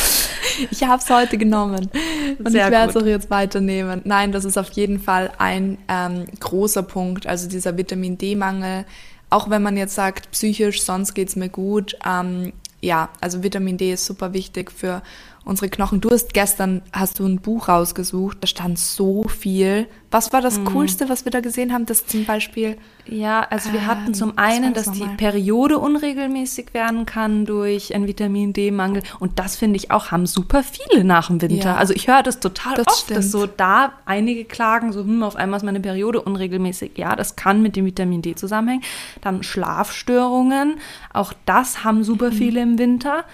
ich 0.71 0.85
habe 0.85 1.03
es 1.03 1.11
heute 1.11 1.37
genommen 1.37 1.91
und 2.39 2.51
Sehr 2.51 2.67
ich 2.67 2.71
werde 2.71 2.91
es 2.91 2.97
auch 2.97 3.07
jetzt 3.07 3.31
weiternehmen. 3.31 4.03
Nein, 4.05 4.31
das 4.31 4.45
ist 4.45 4.57
auf 4.57 4.71
jeden 4.73 5.01
Fall 5.01 5.33
ein 5.39 5.79
ähm, 5.89 6.27
großer 6.39 6.85
Punkt, 6.85 7.27
also 7.27 7.49
dieser 7.49 7.77
Vitamin 7.77 8.19
D-Mangel. 8.19 8.85
Auch 9.31 9.51
wenn 9.51 9.63
man 9.63 9.77
jetzt 9.77 9.97
sagt, 9.97 10.31
psychisch, 10.31 10.83
sonst 10.83 11.15
geht 11.15 11.29
es 11.29 11.35
mir 11.35 11.49
gut. 11.49 11.97
Ähm, 12.07 12.53
ja, 12.81 13.09
also 13.21 13.43
Vitamin 13.43 13.79
D 13.79 13.93
ist 13.93 14.05
super 14.05 14.33
wichtig 14.33 14.71
für 14.71 15.03
unsere 15.45 15.69
Knochen. 15.69 16.01
Du 16.01 16.11
hast 16.11 16.33
gestern, 16.33 16.83
hast 16.93 17.19
du 17.19 17.27
ein 17.27 17.41
Buch 17.41 17.69
rausgesucht, 17.69 18.39
da 18.41 18.47
stand 18.47 18.79
so 18.79 19.25
viel. 19.25 19.87
Was 20.11 20.33
war 20.33 20.41
das 20.41 20.59
mhm. 20.59 20.67
Coolste, 20.67 21.09
was 21.09 21.25
wir 21.25 21.33
da 21.33 21.41
gesehen 21.41 21.73
haben? 21.73 21.87
Das 21.87 22.07
zum 22.07 22.25
Beispiel. 22.25 22.77
Ja, 23.07 23.47
also 23.51 23.73
wir 23.73 23.87
hatten 23.87 24.09
ähm, 24.09 24.15
zum 24.15 24.39
einen, 24.39 24.73
dass 24.73 24.93
die 24.93 25.07
Periode 25.17 25.79
unregelmäßig 25.79 26.73
werden 26.73 27.05
kann 27.05 27.45
durch 27.45 27.95
einen 27.95 28.07
Vitamin 28.07 28.53
D-Mangel. 28.53 29.03
Und 29.19 29.39
das 29.39 29.57
finde 29.57 29.77
ich 29.77 29.91
auch, 29.91 30.13
haben 30.13 30.27
super 30.27 30.63
viele 30.63 31.05
nach 31.05 31.27
dem 31.27 31.43
Winter. 31.43 31.71
Ja. 31.71 31.77
Also 31.77 31.93
ich 31.95 32.09
höre 32.09 32.23
das 32.23 32.41
total 32.41 32.77
das 32.77 32.87
oft, 32.87 33.01
stimmt. 33.01 33.19
dass 33.19 33.31
so 33.31 33.47
da 33.47 33.93
einige 34.07 34.45
klagen, 34.45 34.93
so, 34.93 35.01
hm, 35.01 35.23
auf 35.23 35.37
einmal 35.37 35.59
ist 35.59 35.65
meine 35.65 35.81
Periode 35.81 36.23
unregelmäßig. 36.23 36.93
Ja, 36.97 37.17
das 37.17 37.37
kann 37.37 37.61
mit 37.61 37.77
dem 37.77 37.85
Vitamin 37.85 38.23
D 38.23 38.35
zusammenhängen. 38.37 38.85
Dann 39.21 39.43
Schlafstörungen, 39.43 40.77
auch 41.13 41.33
das 41.45 41.85
haben 41.85 42.05
super 42.05 42.31
mhm. 42.31 42.35
viele 42.35 42.63
im 42.63 42.79
Winter. 42.79 43.25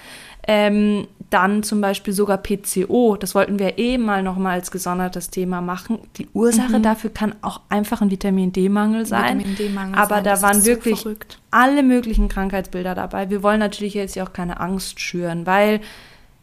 Ähm, 0.52 1.06
dann 1.30 1.62
zum 1.62 1.80
Beispiel 1.80 2.12
sogar 2.12 2.38
PCO, 2.38 3.16
das 3.16 3.36
wollten 3.36 3.60
wir 3.60 3.78
eh 3.78 3.98
mal 3.98 4.20
nochmal 4.20 4.54
als 4.54 4.72
gesondertes 4.72 5.30
Thema 5.30 5.60
machen. 5.60 6.00
Die 6.16 6.26
Ursache 6.32 6.80
mhm. 6.80 6.82
dafür 6.82 7.10
kann 7.10 7.36
auch 7.40 7.60
einfach 7.68 8.02
ein 8.02 8.10
Vitamin 8.10 8.50
D-Mangel 8.50 9.06
sein. 9.06 9.38
Vitamin 9.38 9.56
D-Mangel 9.56 9.94
aber 9.94 10.16
sein, 10.16 10.24
da 10.24 10.42
waren 10.42 10.64
wirklich 10.64 10.98
so 11.02 11.14
alle 11.52 11.84
möglichen 11.84 12.26
Krankheitsbilder 12.26 12.96
dabei. 12.96 13.30
Wir 13.30 13.44
wollen 13.44 13.60
natürlich 13.60 13.94
jetzt 13.94 14.16
ja 14.16 14.24
auch 14.24 14.32
keine 14.32 14.58
Angst 14.58 14.98
schüren, 14.98 15.46
weil 15.46 15.80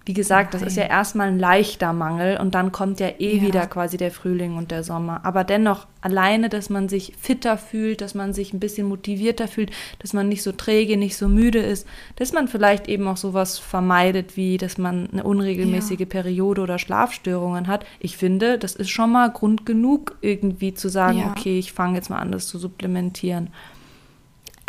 wie 0.07 0.13
gesagt, 0.13 0.53
Nein. 0.53 0.61
das 0.61 0.71
ist 0.71 0.77
ja 0.77 0.85
erstmal 0.85 1.27
ein 1.27 1.37
leichter 1.37 1.91
Mangel 1.91 2.39
und 2.39 2.55
dann 2.55 2.71
kommt 2.71 3.01
ja 3.01 3.09
eh 3.19 3.37
ja. 3.37 3.41
wieder 3.41 3.67
quasi 3.67 3.97
der 3.97 4.09
Frühling 4.09 4.55
und 4.55 4.71
der 4.71 4.83
Sommer. 4.83 5.19
Aber 5.25 5.43
dennoch 5.43 5.85
alleine, 5.99 6.47
dass 6.47 6.69
man 6.69 6.87
sich 6.87 7.13
fitter 7.19 7.57
fühlt, 7.57 7.99
dass 7.99 8.15
man 8.15 8.31
sich 8.31 8.53
ein 8.53 8.61
bisschen 8.61 8.87
motivierter 8.87 9.49
fühlt, 9.49 9.71
dass 9.99 10.13
man 10.13 10.29
nicht 10.29 10.43
so 10.43 10.53
träge, 10.53 10.95
nicht 10.95 11.17
so 11.17 11.27
müde 11.27 11.59
ist, 11.59 11.85
dass 12.15 12.31
man 12.31 12.47
vielleicht 12.47 12.87
eben 12.87 13.05
auch 13.05 13.17
sowas 13.17 13.59
vermeidet, 13.59 14.37
wie 14.37 14.57
dass 14.57 14.77
man 14.77 15.09
eine 15.11 15.23
unregelmäßige 15.23 15.99
ja. 15.99 16.05
Periode 16.05 16.61
oder 16.61 16.79
Schlafstörungen 16.79 17.67
hat. 17.67 17.85
Ich 17.99 18.15
finde, 18.15 18.57
das 18.57 18.75
ist 18.75 18.89
schon 18.89 19.11
mal 19.11 19.29
Grund 19.29 19.65
genug, 19.65 20.15
irgendwie 20.21 20.73
zu 20.73 20.87
sagen, 20.87 21.19
ja. 21.19 21.31
okay, 21.31 21.59
ich 21.59 21.73
fange 21.73 21.97
jetzt 21.97 22.09
mal 22.09 22.19
an, 22.19 22.31
das 22.31 22.47
zu 22.47 22.57
supplementieren. 22.57 23.49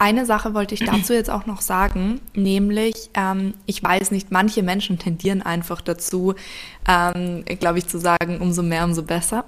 Eine 0.00 0.26
Sache 0.26 0.54
wollte 0.54 0.76
ich 0.76 0.84
dazu 0.84 1.12
jetzt 1.12 1.28
auch 1.28 1.46
noch 1.46 1.60
sagen, 1.60 2.20
nämlich, 2.32 3.10
ähm, 3.14 3.54
ich 3.66 3.82
weiß 3.82 4.12
nicht, 4.12 4.30
manche 4.30 4.62
Menschen 4.62 5.00
tendieren 5.00 5.42
einfach 5.42 5.80
dazu, 5.80 6.34
ähm, 6.86 7.44
glaube 7.58 7.78
ich, 7.78 7.88
zu 7.88 7.98
sagen, 7.98 8.38
umso 8.40 8.62
mehr, 8.62 8.84
umso 8.84 9.02
besser. 9.02 9.44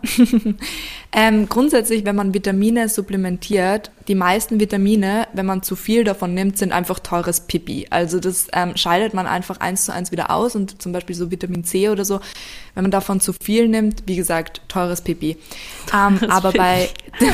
ähm, 1.13 1.49
grundsätzlich, 1.49 2.05
wenn 2.05 2.17
man 2.17 2.35
Vitamine 2.35 2.89
supplementiert, 2.89 3.93
die 4.11 4.17
meisten 4.17 4.59
Vitamine, 4.59 5.29
wenn 5.35 5.47
man 5.47 5.63
zu 5.63 5.77
viel 5.77 6.03
davon 6.03 6.35
nimmt, 6.35 6.59
sind 6.59 6.73
einfach 6.73 6.99
teures 6.99 7.43
Pipi. 7.43 7.87
Also 7.91 8.19
das 8.19 8.49
ähm, 8.53 8.77
scheidet 8.77 9.15
man 9.15 9.29
einfach 9.29 9.61
eins 9.61 9.85
zu 9.85 9.93
eins 9.93 10.11
wieder 10.11 10.33
aus 10.33 10.57
und 10.57 10.83
zum 10.83 10.91
Beispiel 10.91 11.15
so 11.15 11.31
Vitamin 11.31 11.63
C 11.63 11.89
oder 11.91 12.05
so, 12.05 12.19
wenn 12.75 12.83
man 12.83 12.91
davon 12.91 13.21
zu 13.21 13.33
viel 13.33 13.69
nimmt, 13.69 14.03
wie 14.07 14.17
gesagt, 14.17 14.63
teures 14.67 15.03
Pipi. 15.03 15.37
Ähm, 15.95 16.19
aber 16.29 16.51
bei 16.51 16.89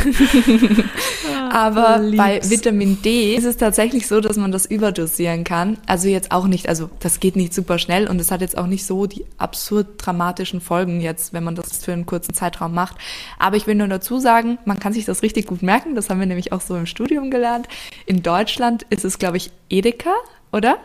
aber 1.50 2.02
oh, 2.02 2.16
bei 2.16 2.40
Vitamin 2.42 3.00
D 3.00 3.34
ist 3.34 3.44
es 3.44 3.56
tatsächlich 3.56 4.06
so, 4.06 4.20
dass 4.20 4.36
man 4.36 4.52
das 4.52 4.66
überdosieren 4.66 5.44
kann. 5.44 5.78
Also 5.86 6.08
jetzt 6.08 6.32
auch 6.32 6.46
nicht, 6.46 6.68
also 6.68 6.90
das 7.00 7.20
geht 7.20 7.36
nicht 7.36 7.54
super 7.54 7.78
schnell 7.78 8.06
und 8.06 8.20
es 8.20 8.30
hat 8.30 8.42
jetzt 8.42 8.58
auch 8.58 8.66
nicht 8.66 8.84
so 8.84 9.06
die 9.06 9.24
absurd 9.38 9.86
dramatischen 9.96 10.60
Folgen 10.60 11.00
jetzt, 11.00 11.32
wenn 11.32 11.44
man 11.44 11.54
das 11.54 11.78
für 11.84 11.94
einen 11.94 12.04
kurzen 12.04 12.34
Zeitraum 12.34 12.74
macht. 12.74 12.96
Aber 13.38 13.56
ich 13.56 13.66
will 13.66 13.76
nur 13.76 13.88
dazu 13.88 14.18
sagen, 14.18 14.58
man 14.66 14.78
kann 14.78 14.92
sich 14.92 15.06
das 15.06 15.22
richtig 15.22 15.46
gut 15.46 15.62
merken. 15.62 15.94
Das 15.94 16.10
haben 16.10 16.20
wir 16.20 16.26
nämlich 16.26 16.52
auch 16.52 16.65
so 16.66 16.76
im 16.76 16.86
Studium 16.86 17.30
gelernt. 17.30 17.68
In 18.06 18.22
Deutschland 18.22 18.84
ist 18.90 19.04
es, 19.04 19.18
glaube 19.18 19.36
ich, 19.36 19.50
Edeka, 19.70 20.14
oder? 20.52 20.78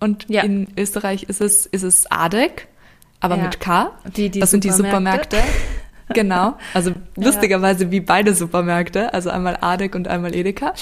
Und 0.00 0.28
ja. 0.28 0.42
in 0.42 0.68
Österreich 0.76 1.24
ist 1.24 1.40
es, 1.40 1.66
ist 1.66 1.82
es 1.82 2.10
Adek, 2.10 2.68
aber 3.20 3.36
ja. 3.36 3.44
mit 3.44 3.60
K. 3.60 3.92
Die, 4.16 4.30
die 4.30 4.40
das 4.40 4.50
sind 4.50 4.64
die 4.64 4.70
Supermärkte. 4.70 5.38
Genau, 6.08 6.56
also 6.74 6.92
lustigerweise 7.16 7.90
wie 7.90 8.00
beide 8.00 8.34
Supermärkte, 8.34 9.14
also 9.14 9.30
einmal 9.30 9.58
Adek 9.60 9.94
und 9.94 10.08
einmal 10.08 10.34
Edeka. 10.34 10.74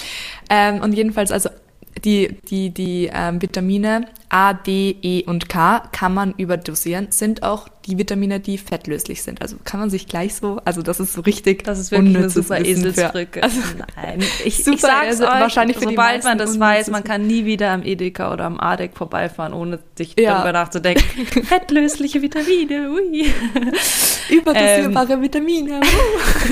Ähm, 0.48 0.80
und 0.80 0.92
jedenfalls, 0.92 1.30
also 1.30 1.50
die, 2.04 2.38
die, 2.48 2.70
die 2.70 3.10
ähm, 3.12 3.40
Vitamine 3.42 4.06
A, 4.30 4.54
D, 4.54 4.96
E 5.02 5.24
und 5.24 5.48
K 5.48 5.82
kann 5.90 6.14
man 6.14 6.34
überdosieren, 6.36 7.08
sind 7.10 7.42
auch 7.42 7.68
die 7.86 7.98
Vitamine, 7.98 8.38
die 8.38 8.58
fettlöslich 8.58 9.22
sind. 9.22 9.42
Also 9.42 9.56
kann 9.64 9.80
man 9.80 9.90
sich 9.90 10.06
gleich 10.06 10.34
so, 10.34 10.60
also 10.64 10.82
das 10.82 11.00
ist 11.00 11.14
so 11.14 11.22
richtig 11.22 11.64
Das 11.64 11.78
ist 11.78 11.90
wirklich 11.90 12.16
eine 12.16 12.30
super 12.30 12.64
Eselsbrücke. 12.64 13.40
Also, 13.50 13.58
Nein, 13.96 14.22
ich, 14.44 14.58
super, 14.58 14.74
ich 14.74 14.80
sag's 14.80 15.06
also, 15.06 15.24
euch, 15.24 15.40
wahrscheinlich 15.40 15.78
für 15.78 15.84
sobald 15.84 16.24
man 16.24 16.38
das 16.38 16.60
weiß, 16.60 16.90
man 16.90 17.02
kann 17.02 17.26
nie 17.26 17.44
wieder 17.44 17.70
am 17.70 17.82
Edeka 17.82 18.32
oder 18.32 18.44
am 18.44 18.60
Adek 18.60 18.96
vorbeifahren, 18.96 19.52
ohne 19.52 19.80
sich 19.96 20.14
ja. 20.18 20.34
darüber 20.34 20.52
nachzudenken. 20.52 21.26
Fettlösliche 21.44 22.22
Vitamine, 22.22 22.90
ui. 22.90 23.32
Überdosierbare 24.28 25.14
ähm. 25.14 25.22
Vitamine. 25.22 25.80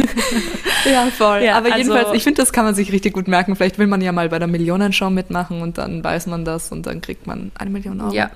ja, 0.91 1.07
voll. 1.07 1.43
Ja, 1.43 1.57
Aber 1.57 1.73
also, 1.73 1.79
jedenfalls, 1.79 2.17
ich 2.17 2.25
finde, 2.25 2.43
das 2.43 2.53
kann 2.53 2.65
man 2.65 2.75
sich 2.75 2.91
richtig 2.91 3.13
gut 3.13 3.29
merken. 3.29 3.55
Vielleicht 3.55 3.79
will 3.79 3.87
man 3.87 4.01
ja 4.01 4.13
mal 4.13 4.29
bei 4.29 4.39
der 4.39 4.49
Millionenshow 4.49 5.11
mitmachen 5.11 5.63
und 5.63 5.79
dann 5.79 6.03
weiß 6.03 6.27
man 6.27 6.45
das 6.45 6.73
und 6.73 6.87
dann 6.87 7.01
kriegt 7.01 7.27
man 7.27 7.53
eine 7.69 7.75
Million 7.75 8.01
Euro. 8.01 8.15
Ja. 8.15 8.31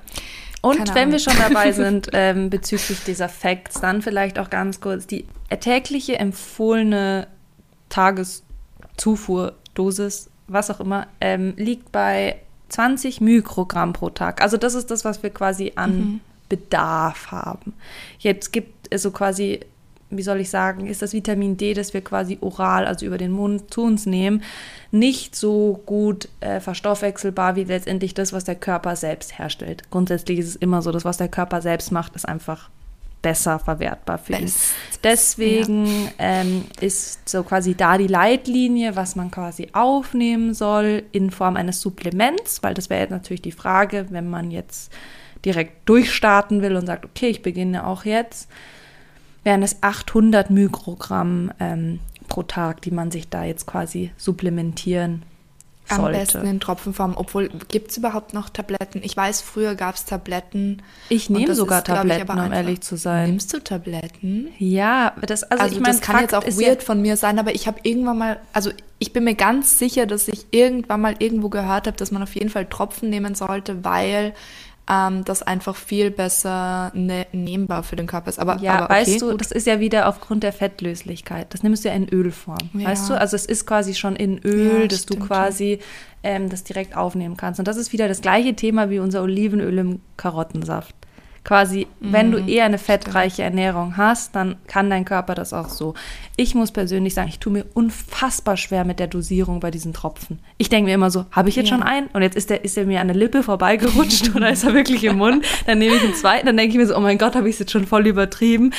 Und 0.61 0.77
Keine 0.77 0.89
wenn 0.89 0.97
Ahnung. 0.97 1.11
wir 1.11 1.19
schon 1.19 1.35
dabei 1.37 1.71
sind 1.73 2.09
ähm, 2.13 2.49
bezüglich 2.49 3.03
dieser 3.03 3.27
Facts, 3.27 3.81
dann 3.81 4.01
vielleicht 4.01 4.39
auch 4.39 4.49
ganz 4.49 4.79
kurz 4.79 5.05
die 5.07 5.25
tägliche 5.59 6.17
empfohlene 6.17 7.27
Tageszufuhrdosis, 7.89 10.29
was 10.47 10.71
auch 10.71 10.79
immer, 10.79 11.07
ähm, 11.19 11.53
liegt 11.57 11.91
bei 11.91 12.37
20 12.69 13.19
Mikrogramm 13.21 13.91
pro 13.93 14.09
Tag. 14.09 14.41
Also 14.41 14.57
das 14.57 14.73
ist 14.73 14.89
das, 14.89 15.05
was 15.05 15.21
wir 15.21 15.29
quasi 15.29 15.73
an 15.75 15.97
mhm. 15.97 16.21
Bedarf 16.49 17.31
haben. 17.31 17.75
Jetzt 18.19 18.51
gibt 18.53 18.87
es 18.89 19.03
so 19.03 19.11
quasi 19.11 19.59
wie 20.17 20.23
soll 20.23 20.39
ich 20.39 20.49
sagen, 20.49 20.87
ist 20.87 21.01
das 21.01 21.13
Vitamin 21.13 21.57
D, 21.57 21.73
das 21.73 21.93
wir 21.93 22.01
quasi 22.01 22.37
oral, 22.41 22.85
also 22.85 23.05
über 23.05 23.17
den 23.17 23.31
Mund 23.31 23.73
zu 23.73 23.83
uns 23.83 24.05
nehmen, 24.05 24.43
nicht 24.91 25.35
so 25.35 25.81
gut 25.85 26.29
äh, 26.39 26.59
verstoffwechselbar 26.59 27.55
wie 27.55 27.63
letztendlich 27.63 28.13
das, 28.13 28.33
was 28.33 28.43
der 28.43 28.55
Körper 28.55 28.95
selbst 28.95 29.37
herstellt. 29.37 29.89
Grundsätzlich 29.89 30.39
ist 30.39 30.47
es 30.47 30.55
immer 30.55 30.81
so, 30.81 30.91
das, 30.91 31.05
was 31.05 31.17
der 31.17 31.29
Körper 31.29 31.61
selbst 31.61 31.91
macht, 31.91 32.15
ist 32.15 32.27
einfach 32.27 32.69
besser 33.23 33.57
verwertbar 33.57 34.19
für 34.19 34.33
ihn. 34.33 34.51
Deswegen 35.03 35.85
ja. 35.85 36.11
ähm, 36.19 36.65
ist 36.79 37.27
so 37.27 37.41
quasi 37.41 37.73
da 37.73 37.97
die 37.97 38.07
Leitlinie, 38.07 38.95
was 38.95 39.15
man 39.15 39.31
quasi 39.31 39.69
aufnehmen 39.73 40.53
soll 40.53 41.03
in 41.11 41.31
Form 41.31 41.55
eines 41.55 41.81
Supplements, 41.81 42.61
weil 42.61 42.75
das 42.75 42.91
wäre 42.91 43.01
jetzt 43.01 43.11
natürlich 43.11 43.41
die 43.41 43.51
Frage, 43.51 44.07
wenn 44.09 44.29
man 44.29 44.51
jetzt 44.51 44.91
direkt 45.45 45.89
durchstarten 45.89 46.61
will 46.61 46.75
und 46.75 46.85
sagt, 46.85 47.05
okay, 47.05 47.27
ich 47.27 47.41
beginne 47.41 47.87
auch 47.87 48.05
jetzt 48.05 48.49
wären 49.43 49.63
es 49.63 49.81
800 49.81 50.49
Mikrogramm 50.49 51.51
ähm, 51.59 51.99
pro 52.27 52.43
Tag, 52.43 52.81
die 52.81 52.91
man 52.91 53.11
sich 53.11 53.29
da 53.29 53.43
jetzt 53.43 53.67
quasi 53.67 54.11
supplementieren 54.17 55.23
sollte. 55.87 56.05
Am 56.05 56.11
besten 56.11 56.47
in 56.47 56.59
Tropfenform. 56.59 57.13
Obwohl, 57.15 57.49
gibt 57.67 57.91
es 57.91 57.97
überhaupt 57.97 58.33
noch 58.33 58.49
Tabletten? 58.49 59.01
Ich 59.03 59.15
weiß, 59.15 59.41
früher 59.41 59.75
gab 59.75 59.95
es 59.95 60.05
Tabletten. 60.05 60.81
Ich 61.09 61.29
nehme 61.29 61.53
sogar 61.55 61.79
ist, 61.79 61.87
Tabletten, 61.87 62.39
um 62.39 62.51
ehrlich 62.51 62.81
zu 62.81 62.95
sein. 62.95 63.29
Nimmst 63.29 63.53
du 63.53 63.59
Tabletten? 63.59 64.49
Ja, 64.59 65.13
das, 65.21 65.43
also, 65.43 65.63
also 65.63 65.75
ich 65.75 65.81
mein, 65.81 65.91
das 65.91 66.01
kann 66.01 66.15
Fakt 66.15 66.31
jetzt 66.31 66.35
auch 66.35 66.45
weird 66.59 66.81
ja 66.81 66.85
von 66.85 67.01
mir 67.01 67.17
sein, 67.17 67.39
aber 67.39 67.53
ich 67.53 67.67
habe 67.67 67.79
irgendwann 67.83 68.17
mal, 68.17 68.39
also 68.53 68.71
ich 68.99 69.13
bin 69.13 69.25
mir 69.25 69.35
ganz 69.35 69.79
sicher, 69.79 70.05
dass 70.05 70.27
ich 70.27 70.45
irgendwann 70.51 71.01
mal 71.01 71.15
irgendwo 71.19 71.49
gehört 71.49 71.87
habe, 71.87 71.97
dass 71.97 72.11
man 72.11 72.23
auf 72.23 72.35
jeden 72.35 72.49
Fall 72.49 72.65
Tropfen 72.65 73.09
nehmen 73.09 73.35
sollte, 73.35 73.83
weil 73.83 74.33
ähm, 74.89 75.23
das 75.23 75.41
einfach 75.41 75.75
viel 75.75 76.11
besser 76.11 76.91
ne 76.93 77.25
nehmbar 77.31 77.83
für 77.83 77.95
den 77.95 78.07
Körper 78.07 78.29
ist. 78.29 78.39
Aber, 78.39 78.57
ja, 78.59 78.73
aber 78.73 78.85
okay, 78.85 78.93
weißt 78.93 79.21
du, 79.21 79.31
gut. 79.31 79.41
das 79.41 79.51
ist 79.51 79.65
ja 79.65 79.79
wieder 79.79 80.07
aufgrund 80.09 80.43
der 80.43 80.53
Fettlöslichkeit. 80.53 81.53
Das 81.53 81.63
nimmst 81.63 81.85
du 81.85 81.89
ja 81.89 81.95
in 81.95 82.09
Ölform. 82.09 82.57
Ja. 82.73 82.89
Weißt 82.89 83.09
du, 83.09 83.19
also 83.19 83.35
es 83.35 83.45
ist 83.45 83.65
quasi 83.65 83.93
schon 83.93 84.15
in 84.15 84.39
Öl, 84.39 84.81
Ja, 84.81 84.87
dass 84.87 85.05
du 85.05 85.17
quasi 85.17 85.79
ähm, 86.21 86.49
das 86.49 86.63
direkt 86.63 86.97
aufnehmen 86.97 87.37
kannst. 87.37 87.59
Und 87.59 87.67
das 87.67 87.77
ist 87.77 87.93
wieder 87.93 88.07
das 88.07 88.21
gleiche 88.21 88.55
Thema 88.55 88.89
wie 88.89 88.99
unser 88.99 89.23
Olivenöl 89.23 89.77
im 89.77 90.01
Karottensaft. 90.17 90.95
Quasi, 91.43 91.87
wenn 91.99 92.31
du 92.31 92.39
Mhm, 92.39 92.47
eher 92.47 92.63
eine 92.63 92.77
fettreiche 92.77 93.43
Ernährung 93.43 93.97
hast, 93.97 94.33
dann 94.33 94.55
kann 94.67 94.89
dein 94.89 95.03
Körper 95.03 95.35
das 95.35 95.51
auch 95.51 95.67
so. 95.67 95.93
Ich 96.37 96.55
muss 96.55 96.71
persönlich 96.71 97.13
sagen, 97.13 97.27
ich 97.27 97.39
tue 97.39 97.51
mir 97.51 97.65
unfassbar 97.73 98.55
schwer 98.55 98.85
mit 98.85 98.97
der 98.99 99.07
Dosierung 99.07 99.59
bei 99.59 99.69
diesen 99.69 99.93
Tropfen. 99.93 100.39
Ich 100.57 100.69
denke 100.69 100.87
mir 100.87 100.95
immer 100.95 101.11
so, 101.11 101.25
habe 101.31 101.49
ich 101.49 101.57
jetzt 101.57 101.69
Ja. 101.69 101.75
schon 101.75 101.83
einen? 101.83 102.07
Und 102.13 102.21
jetzt 102.21 102.37
ist 102.37 102.49
der, 102.49 102.63
ist 102.63 102.77
der 102.77 102.85
mir 102.85 103.01
an 103.01 103.07
der 103.07 103.17
Lippe 103.17 103.43
vorbeigerutscht 103.43 104.31
oder 104.35 104.51
ist 104.51 104.63
er 104.63 104.73
wirklich 104.73 105.03
im 105.03 105.17
Mund? 105.17 105.45
Dann 105.65 105.79
nehme 105.79 105.95
ich 105.95 106.01
einen 106.03 106.15
zweiten, 106.15 106.45
dann 106.45 106.55
denke 106.55 106.71
ich 106.71 106.77
mir 106.77 106.87
so, 106.87 106.95
oh 106.95 107.01
mein 107.01 107.17
Gott, 107.17 107.35
habe 107.35 107.49
ich 107.49 107.55
es 107.55 107.59
jetzt 107.59 107.71
schon 107.73 107.85
voll 107.85 108.07
übertrieben. 108.07 108.73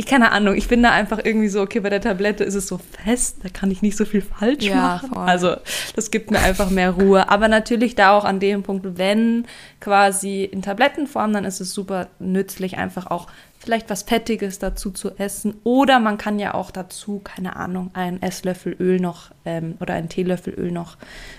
Ich 0.00 0.06
keine 0.06 0.32
Ahnung, 0.32 0.54
ich 0.54 0.66
bin 0.66 0.82
da 0.82 0.92
einfach 0.92 1.18
irgendwie 1.22 1.48
so, 1.48 1.60
okay, 1.60 1.80
bei 1.80 1.90
der 1.90 2.00
Tablette 2.00 2.42
ist 2.42 2.54
es 2.54 2.66
so 2.66 2.78
fest, 2.78 3.36
da 3.42 3.50
kann 3.50 3.70
ich 3.70 3.82
nicht 3.82 3.98
so 3.98 4.06
viel 4.06 4.22
falsch 4.22 4.64
Ja, 4.64 4.74
machen. 4.76 5.10
voll. 5.10 5.28
Also 5.28 5.56
das 5.94 6.10
gibt 6.10 6.30
mir 6.30 6.38
einfach 6.38 6.70
mehr 6.70 6.92
Ruhe. 6.92 7.28
Aber 7.28 7.48
natürlich 7.48 7.96
da 7.96 8.16
auch 8.16 8.24
an 8.24 8.40
dem 8.40 8.62
Punkt, 8.62 8.96
wenn 8.96 9.44
quasi 9.78 10.44
in 10.44 10.62
Tablettenform, 10.62 11.34
dann 11.34 11.44
ist 11.44 11.60
es 11.60 11.74
super 11.74 12.08
nützlich, 12.18 12.78
einfach 12.78 13.08
auch 13.08 13.26
vielleicht 13.58 13.90
was 13.90 14.02
Fettiges 14.04 14.58
dazu 14.58 14.90
zu 14.90 15.10
essen. 15.18 15.56
Oder 15.64 16.00
man 16.00 16.16
kann 16.16 16.38
ja 16.38 16.54
auch 16.54 16.70
dazu, 16.70 17.20
keine 17.22 17.56
Ahnung, 17.56 17.90
einen 17.92 18.22
Esslöffel 18.22 18.74
Öl 18.80 19.00
noch 19.00 19.32
ähm, 19.44 19.74
oder 19.80 19.92
einen 19.92 20.08
Teelöffel 20.08 20.54
Öl 20.54 20.72
noch 20.72 20.96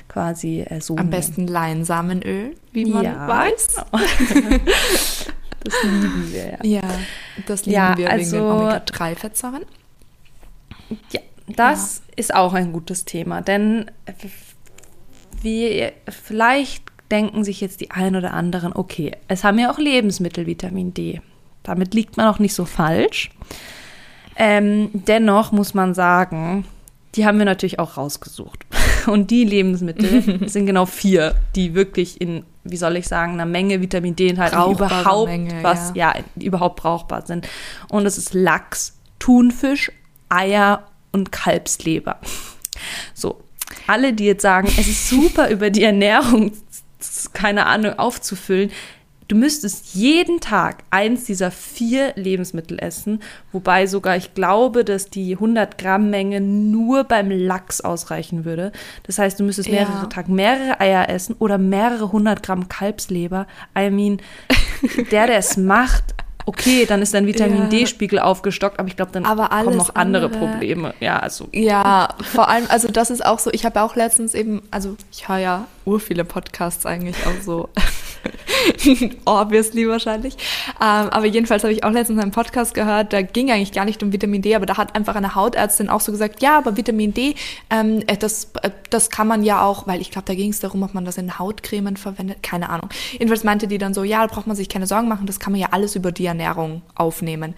quasi 0.07 0.61
äh, 0.61 0.81
so 0.81 0.93
Am 0.97 1.05
nehmen. 1.05 1.09
besten 1.09 1.47
Leinsamenöl, 1.47 2.53
wie 2.73 2.85
man 2.85 3.03
Ja, 3.05 3.27
weiß. 3.27 3.75
Das 5.63 5.73
lieben 5.83 6.31
wir 6.31 6.51
ja. 6.51 6.57
Ja, 6.63 6.89
das 7.47 7.65
lieben 7.65 7.75
Ja, 7.75 7.97
wir 7.97 8.07
wegen 8.07 8.17
den 8.17 8.19
also- 8.19 8.49
Omega-3-Fettsäuren. 8.49 9.65
Ja, 11.11 11.21
das 11.47 12.01
ist 12.15 12.33
auch 12.33 12.53
ein 12.53 12.73
gutes 12.73 13.05
Thema, 13.05 13.41
denn 13.41 13.89
wie 15.41 15.89
vielleicht 16.09 16.83
denken 17.11 17.43
sich 17.43 17.61
jetzt 17.61 17.81
die 17.81 17.91
ein 17.91 18.15
oder 18.15 18.33
anderen, 18.33 18.73
okay, 18.73 19.11
es 19.27 19.43
haben 19.43 19.59
ja 19.59 19.71
auch 19.71 19.77
Lebensmittel 19.77 20.45
Vitamin 20.47 20.93
D. 20.93 21.21
Damit 21.63 21.93
liegt 21.93 22.17
man 22.17 22.27
auch 22.27 22.39
nicht 22.39 22.53
so 22.55 22.65
falsch. 22.65 23.29
Ähm, 24.35 24.89
dennoch 24.93 25.51
muss 25.51 25.73
man 25.73 25.93
sagen, 25.93 26.65
die 27.15 27.25
haben 27.25 27.37
wir 27.37 27.45
natürlich 27.45 27.79
auch 27.79 27.97
rausgesucht. 27.97 28.65
Und 29.07 29.31
die 29.31 29.43
Lebensmittel 29.43 30.47
sind 30.49 30.65
genau 30.65 30.85
vier, 30.85 31.35
die 31.55 31.73
wirklich 31.73 32.19
in, 32.21 32.43
wie 32.63 32.77
soll 32.77 32.97
ich 32.97 33.07
sagen, 33.07 33.33
einer 33.33 33.45
Menge 33.45 33.81
Vitamin 33.81 34.15
D 34.15 34.29
enthalten, 34.29 34.55
Brauchbare 34.55 35.01
überhaupt 35.01 35.29
Menge, 35.29 35.63
was, 35.63 35.91
ja. 35.95 36.13
die 36.35 36.45
überhaupt 36.45 36.77
brauchbar 36.77 37.25
sind. 37.25 37.47
Und 37.89 38.05
es 38.05 38.17
ist 38.17 38.33
Lachs, 38.33 38.97
Thunfisch, 39.19 39.91
Eier 40.29 40.87
und 41.11 41.31
Kalbsleber. 41.31 42.19
So, 43.13 43.43
alle, 43.85 44.13
die 44.13 44.25
jetzt 44.25 44.41
sagen, 44.41 44.67
es 44.67 44.87
ist 44.87 45.09
super 45.09 45.49
über 45.49 45.69
die 45.69 45.83
Ernährung, 45.83 46.51
keine 47.33 47.67
Ahnung, 47.67 47.99
aufzufüllen. 47.99 48.71
Du 49.31 49.37
müsstest 49.37 49.95
jeden 49.95 50.41
Tag 50.41 50.79
eins 50.89 51.23
dieser 51.23 51.51
vier 51.51 52.11
Lebensmittel 52.17 52.77
essen, 52.79 53.21
wobei 53.53 53.87
sogar 53.87 54.17
ich 54.17 54.33
glaube, 54.33 54.83
dass 54.83 55.09
die 55.09 55.35
100 55.35 55.77
Gramm 55.77 56.09
Menge 56.09 56.41
nur 56.41 57.05
beim 57.05 57.31
Lachs 57.31 57.79
ausreichen 57.79 58.43
würde. 58.43 58.73
Das 59.03 59.19
heißt, 59.19 59.39
du 59.39 59.45
müsstest 59.45 59.69
mehrere 59.69 60.01
Ja. 60.01 60.05
Tage 60.07 60.29
mehrere 60.29 60.81
Eier 60.81 61.07
essen 61.07 61.37
oder 61.39 61.57
mehrere 61.57 62.11
hundert 62.11 62.43
Gramm 62.43 62.67
Kalbsleber. 62.67 63.47
I 63.79 63.89
mean, 63.89 64.17
der, 65.11 65.27
der 65.27 65.37
es 65.37 65.55
macht, 65.55 66.03
okay, 66.45 66.85
dann 66.85 67.01
ist 67.01 67.13
dein 67.13 67.25
Vitamin 67.25 67.57
Ja. 67.59 67.65
D-Spiegel 67.67 68.19
aufgestockt, 68.19 68.79
aber 68.79 68.89
ich 68.89 68.97
glaube, 68.97 69.13
dann 69.13 69.23
Aber 69.23 69.47
kommen 69.47 69.77
noch 69.77 69.95
andere, 69.95 70.25
andere- 70.25 70.39
Probleme. 70.49 70.93
Ja, 70.99 71.19
also 71.19 71.47
Ja, 71.53 72.09
vor 72.33 72.49
allem, 72.49 72.65
also 72.67 72.89
das 72.89 73.09
ist 73.09 73.25
auch 73.25 73.39
so, 73.39 73.49
ich 73.53 73.63
habe 73.63 73.81
auch 73.81 73.95
letztens 73.95 74.33
eben, 74.33 74.61
also 74.71 74.97
ich 75.09 75.29
höre 75.29 75.37
ja 75.37 75.67
ur 75.85 76.01
viele 76.01 76.25
Podcasts 76.25 76.85
eigentlich 76.85 77.15
auch 77.25 77.41
so, 77.41 77.69
obviously 79.25 79.87
wahrscheinlich, 79.87 80.35
ähm, 80.79 81.09
aber 81.09 81.25
jedenfalls 81.25 81.63
habe 81.63 81.73
ich 81.73 81.83
auch 81.83 81.91
letztens 81.91 82.21
einen 82.21 82.31
Podcast 82.31 82.73
gehört, 82.73 83.13
da 83.13 83.21
ging 83.21 83.51
eigentlich 83.51 83.71
gar 83.71 83.85
nicht 83.85 84.01
um 84.03 84.13
Vitamin 84.13 84.41
D, 84.41 84.55
aber 84.55 84.65
da 84.65 84.77
hat 84.77 84.95
einfach 84.95 85.15
eine 85.15 85.35
Hautärztin 85.35 85.89
auch 85.89 86.01
so 86.01 86.11
gesagt, 86.11 86.41
ja, 86.41 86.57
aber 86.57 86.77
Vitamin 86.77 87.13
D, 87.13 87.35
ähm, 87.69 88.03
äh, 88.07 88.17
das, 88.17 88.51
äh, 88.61 88.71
das 88.89 89.09
kann 89.09 89.27
man 89.27 89.43
ja 89.43 89.63
auch, 89.63 89.87
weil 89.87 90.01
ich 90.01 90.11
glaube, 90.11 90.25
da 90.25 90.35
ging 90.35 90.51
es 90.51 90.59
darum, 90.59 90.83
ob 90.83 90.93
man 90.93 91.05
das 91.05 91.17
in 91.17 91.39
Hautcremen 91.39 91.97
verwendet, 91.97 92.43
keine 92.43 92.69
Ahnung. 92.69 92.89
Jedenfalls 93.13 93.43
meinte 93.43 93.67
die 93.67 93.77
dann 93.77 93.93
so, 93.93 94.03
ja, 94.03 94.25
da 94.25 94.33
braucht 94.33 94.47
man 94.47 94.55
sich 94.55 94.69
keine 94.69 94.87
Sorgen 94.87 95.07
machen, 95.07 95.25
das 95.25 95.39
kann 95.39 95.51
man 95.53 95.61
ja 95.61 95.69
alles 95.71 95.95
über 95.95 96.11
die 96.11 96.25
Ernährung 96.25 96.81
aufnehmen. 96.95 97.55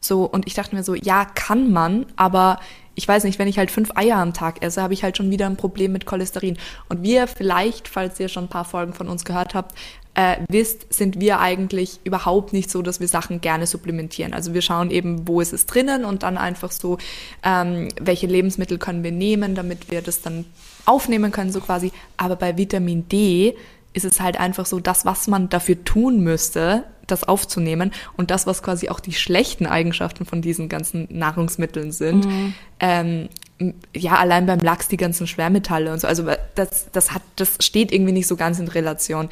So, 0.00 0.24
und 0.24 0.46
ich 0.46 0.54
dachte 0.54 0.74
mir 0.74 0.84
so, 0.84 0.94
ja, 0.94 1.24
kann 1.24 1.72
man, 1.72 2.06
aber 2.16 2.60
ich 2.94 3.06
weiß 3.06 3.24
nicht, 3.24 3.38
wenn 3.38 3.48
ich 3.48 3.58
halt 3.58 3.70
fünf 3.70 3.90
Eier 3.94 4.16
am 4.16 4.32
Tag 4.32 4.62
esse, 4.62 4.82
habe 4.82 4.94
ich 4.94 5.02
halt 5.02 5.16
schon 5.16 5.30
wieder 5.30 5.46
ein 5.46 5.56
Problem 5.56 5.92
mit 5.92 6.06
Cholesterin. 6.06 6.56
Und 6.88 7.02
wir 7.02 7.26
vielleicht, 7.26 7.88
falls 7.88 8.18
ihr 8.18 8.28
schon 8.28 8.44
ein 8.44 8.48
paar 8.48 8.64
Folgen 8.64 8.94
von 8.94 9.08
uns 9.08 9.24
gehört 9.24 9.54
habt, 9.54 9.76
äh, 10.16 10.38
wisst, 10.48 10.92
sind 10.92 11.20
wir 11.20 11.38
eigentlich 11.40 12.00
überhaupt 12.04 12.52
nicht 12.52 12.70
so, 12.70 12.82
dass 12.82 13.00
wir 13.00 13.06
Sachen 13.08 13.40
gerne 13.40 13.66
supplementieren. 13.66 14.32
Also 14.32 14.54
wir 14.54 14.62
schauen 14.62 14.90
eben, 14.90 15.28
wo 15.28 15.40
ist 15.40 15.52
es 15.52 15.66
drinnen 15.66 16.04
und 16.04 16.22
dann 16.22 16.38
einfach 16.38 16.72
so, 16.72 16.98
ähm, 17.44 17.88
welche 18.00 18.26
Lebensmittel 18.26 18.78
können 18.78 19.04
wir 19.04 19.12
nehmen, 19.12 19.54
damit 19.54 19.90
wir 19.90 20.00
das 20.00 20.22
dann 20.22 20.46
aufnehmen 20.86 21.32
können, 21.32 21.52
so 21.52 21.60
quasi. 21.60 21.92
Aber 22.16 22.36
bei 22.36 22.56
Vitamin 22.56 23.08
D 23.08 23.54
ist 23.92 24.04
es 24.04 24.20
halt 24.20 24.40
einfach 24.40 24.66
so, 24.66 24.80
das, 24.80 25.04
was 25.04 25.26
man 25.26 25.48
dafür 25.48 25.84
tun 25.84 26.20
müsste, 26.20 26.84
das 27.06 27.24
aufzunehmen 27.24 27.92
und 28.16 28.30
das, 28.30 28.46
was 28.46 28.62
quasi 28.62 28.88
auch 28.88 29.00
die 29.00 29.12
schlechten 29.12 29.66
Eigenschaften 29.66 30.24
von 30.26 30.42
diesen 30.42 30.68
ganzen 30.68 31.06
Nahrungsmitteln 31.10 31.92
sind. 31.92 32.26
Ähm, 32.80 33.28
m- 33.28 33.28
ja, 33.94 34.16
allein 34.16 34.46
beim 34.46 34.58
Lachs 34.60 34.88
die 34.88 34.98
ganzen 34.98 35.26
Schwermetalle 35.26 35.92
und 35.92 36.00
so. 36.00 36.06
Also 36.06 36.24
das, 36.54 36.90
das 36.92 37.12
hat, 37.12 37.22
das 37.36 37.56
steht 37.60 37.90
irgendwie 37.90 38.12
nicht 38.12 38.26
so 38.26 38.36
ganz 38.36 38.58
in 38.58 38.68
Relation. 38.68 39.28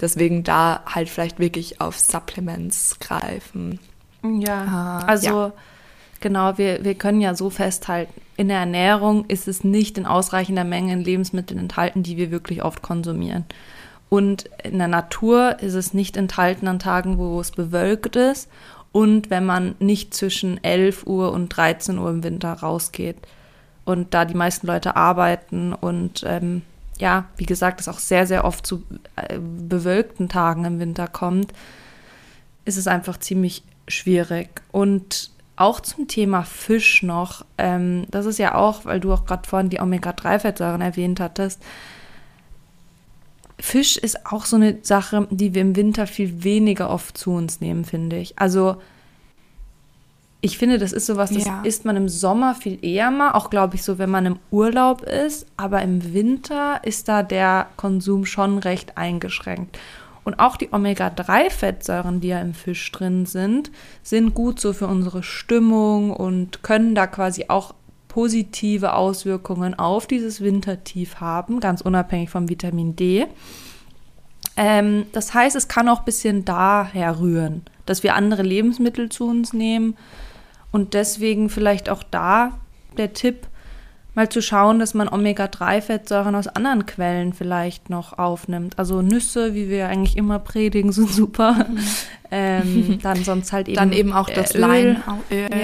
Deswegen 0.00 0.42
da 0.42 0.82
halt 0.86 1.08
vielleicht 1.08 1.38
wirklich 1.38 1.80
auf 1.80 1.98
Supplements 1.98 2.98
greifen. 2.98 3.78
Ja, 4.24 4.64
Ah, 4.64 4.98
also 5.06 5.28
ja. 5.28 5.52
genau, 6.20 6.58
wir, 6.58 6.84
wir 6.84 6.94
können 6.96 7.20
ja 7.20 7.34
so 7.34 7.50
festhalten, 7.50 8.20
in 8.36 8.48
der 8.48 8.58
Ernährung 8.58 9.24
ist 9.26 9.46
es 9.48 9.62
nicht 9.62 9.96
in 9.98 10.06
ausreichender 10.06 10.64
Menge 10.64 10.92
in 10.92 11.04
Lebensmitteln 11.04 11.58
enthalten, 11.58 12.02
die 12.02 12.16
wir 12.16 12.30
wirklich 12.30 12.64
oft 12.64 12.82
konsumieren. 12.82 13.44
Und 14.08 14.48
in 14.64 14.78
der 14.78 14.88
Natur 14.88 15.58
ist 15.60 15.74
es 15.74 15.94
nicht 15.94 16.16
enthalten 16.16 16.66
an 16.66 16.78
Tagen, 16.78 17.18
wo 17.18 17.40
es 17.40 17.50
bewölkt 17.50 18.16
ist 18.16 18.48
und 18.90 19.30
wenn 19.30 19.44
man 19.44 19.74
nicht 19.80 20.14
zwischen 20.14 20.62
11 20.64 21.06
Uhr 21.06 21.32
und 21.32 21.50
13 21.50 21.98
Uhr 21.98 22.10
im 22.10 22.24
Winter 22.24 22.52
rausgeht. 22.54 23.16
Und 23.88 24.12
da 24.12 24.26
die 24.26 24.34
meisten 24.34 24.66
Leute 24.66 24.96
arbeiten 24.96 25.72
und 25.72 26.22
ähm, 26.26 26.60
ja, 26.98 27.24
wie 27.38 27.46
gesagt, 27.46 27.80
es 27.80 27.88
auch 27.88 27.98
sehr, 27.98 28.26
sehr 28.26 28.44
oft 28.44 28.66
zu 28.66 28.82
äh, 29.16 29.38
bewölkten 29.38 30.28
Tagen 30.28 30.66
im 30.66 30.78
Winter 30.78 31.08
kommt, 31.08 31.54
ist 32.66 32.76
es 32.76 32.86
einfach 32.86 33.18
ziemlich 33.18 33.62
schwierig. 33.86 34.60
Und 34.72 35.30
auch 35.56 35.80
zum 35.80 36.06
Thema 36.06 36.42
Fisch 36.42 37.02
noch, 37.02 37.46
ähm, 37.56 38.04
das 38.10 38.26
ist 38.26 38.38
ja 38.38 38.56
auch, 38.56 38.84
weil 38.84 39.00
du 39.00 39.10
auch 39.10 39.24
gerade 39.24 39.48
vorhin 39.48 39.70
die 39.70 39.80
Omega-3-Fettsäuren 39.80 40.82
erwähnt 40.82 41.18
hattest, 41.18 41.62
Fisch 43.58 43.96
ist 43.96 44.26
auch 44.26 44.44
so 44.44 44.56
eine 44.56 44.80
Sache, 44.82 45.26
die 45.30 45.54
wir 45.54 45.62
im 45.62 45.76
Winter 45.76 46.06
viel 46.06 46.44
weniger 46.44 46.90
oft 46.90 47.16
zu 47.16 47.30
uns 47.30 47.62
nehmen, 47.62 47.86
finde 47.86 48.18
ich. 48.18 48.38
Also 48.38 48.82
ich 50.40 50.56
finde, 50.56 50.78
das 50.78 50.92
ist 50.92 51.06
sowas, 51.06 51.30
das 51.30 51.44
Ja. 51.44 51.62
isst 51.62 51.84
man 51.84 51.96
im 51.96 52.08
Sommer 52.08 52.54
viel 52.54 52.78
eher 52.84 53.10
mal, 53.10 53.32
auch 53.32 53.50
glaube 53.50 53.74
ich 53.74 53.82
so, 53.82 53.98
wenn 53.98 54.10
man 54.10 54.26
im 54.26 54.38
Urlaub 54.50 55.02
ist, 55.02 55.46
aber 55.56 55.82
im 55.82 56.14
Winter 56.14 56.80
ist 56.84 57.08
da 57.08 57.22
der 57.22 57.66
Konsum 57.76 58.24
schon 58.24 58.58
recht 58.58 58.96
eingeschränkt. 58.96 59.78
Und 60.22 60.38
auch 60.38 60.56
die 60.56 60.68
Omega-3-Fettsäuren, 60.72 62.20
die 62.20 62.28
ja 62.28 62.40
im 62.40 62.54
Fisch 62.54 62.92
drin 62.92 63.24
sind, 63.26 63.70
sind 64.02 64.34
gut 64.34 64.60
so 64.60 64.72
für 64.74 64.86
unsere 64.86 65.22
Stimmung 65.22 66.10
und 66.12 66.62
können 66.62 66.94
da 66.94 67.06
quasi 67.06 67.46
auch 67.48 67.74
positive 68.08 68.92
Auswirkungen 68.94 69.74
auf 69.78 70.06
dieses 70.06 70.40
Wintertief 70.40 71.16
haben, 71.16 71.60
ganz 71.60 71.80
unabhängig 71.80 72.30
vom 72.30 72.48
Vitamin 72.48 72.94
D. 72.94 73.26
Ähm, 74.56 75.06
das 75.12 75.34
heißt, 75.34 75.56
es 75.56 75.68
kann 75.68 75.88
auch 75.88 76.00
ein 76.00 76.04
bisschen 76.04 76.44
daher 76.44 77.20
rühren, 77.20 77.62
dass 77.86 78.02
wir 78.02 78.14
andere 78.14 78.42
Lebensmittel 78.42 79.08
zu 79.08 79.26
uns 79.28 79.52
nehmen 79.52 79.96
und 80.72 80.94
deswegen 80.94 81.50
vielleicht 81.50 81.88
auch 81.88 82.02
da 82.02 82.58
der 82.96 83.12
Tipp, 83.12 83.46
mal 84.18 84.28
zu 84.28 84.42
schauen, 84.42 84.80
dass 84.80 84.94
man 84.94 85.08
Omega-3-Fettsäuren 85.08 86.34
aus 86.34 86.48
anderen 86.48 86.86
Quellen 86.86 87.32
vielleicht 87.32 87.88
noch 87.88 88.18
aufnimmt. 88.18 88.76
Also 88.76 89.00
Nüsse, 89.00 89.54
wie 89.54 89.68
wir 89.68 89.88
eigentlich 89.88 90.16
immer 90.16 90.40
predigen, 90.40 90.92
sind 90.92 91.10
super. 91.10 91.66
Ähm, 92.30 92.98
dann 93.02 93.24
sonst 93.24 93.54
halt 93.54 93.68
eben 93.68 93.76
Dann 93.76 93.90
eben 93.90 94.12
auch 94.12 94.28
das 94.28 94.54
Öl. 94.54 94.60
Leinöl. 94.60 94.98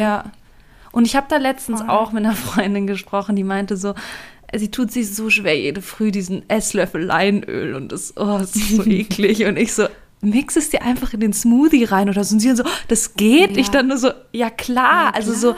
Ja. 0.01 0.33
Und 0.93 1.07
ich 1.07 1.15
habe 1.15 1.27
da 1.29 1.37
letztens 1.37 1.81
Voll. 1.81 1.91
auch 1.91 2.11
mit 2.11 2.25
einer 2.25 2.35
Freundin 2.35 2.87
gesprochen, 2.87 3.37
die 3.37 3.45
meinte 3.45 3.77
so, 3.77 3.93
sie 4.55 4.71
tut 4.71 4.91
sich 4.91 5.15
so 5.15 5.29
schwer 5.29 5.61
jede 5.61 5.83
Früh 5.83 6.11
diesen 6.11 6.49
Esslöffel 6.49 7.03
Leinöl 7.03 7.75
und 7.75 7.93
das, 7.93 8.17
oh, 8.17 8.39
das 8.39 8.57
ist 8.57 8.77
so 8.77 8.85
eklig. 8.87 9.45
Und 9.45 9.59
ich 9.59 9.75
so, 9.75 9.89
mix 10.25 10.57
es 10.57 10.71
dir 10.71 10.83
einfach 10.83 11.13
in 11.15 11.21
den 11.21 11.33
Smoothie 11.33 11.85
rein 11.85 12.09
oder 12.09 12.25
so. 12.25 12.35
Und 12.35 12.41
sie 12.41 12.55
so, 12.55 12.65
das 12.89 13.15
geht. 13.15 13.53
Ja. 13.53 13.59
Ich 13.59 13.71
dann 13.71 13.89
nur 13.89 13.99
so, 13.99 14.11
ja 14.33 14.51
klar. 14.51 15.07
Ja, 15.07 15.11
also 15.11 15.33
so, 15.33 15.55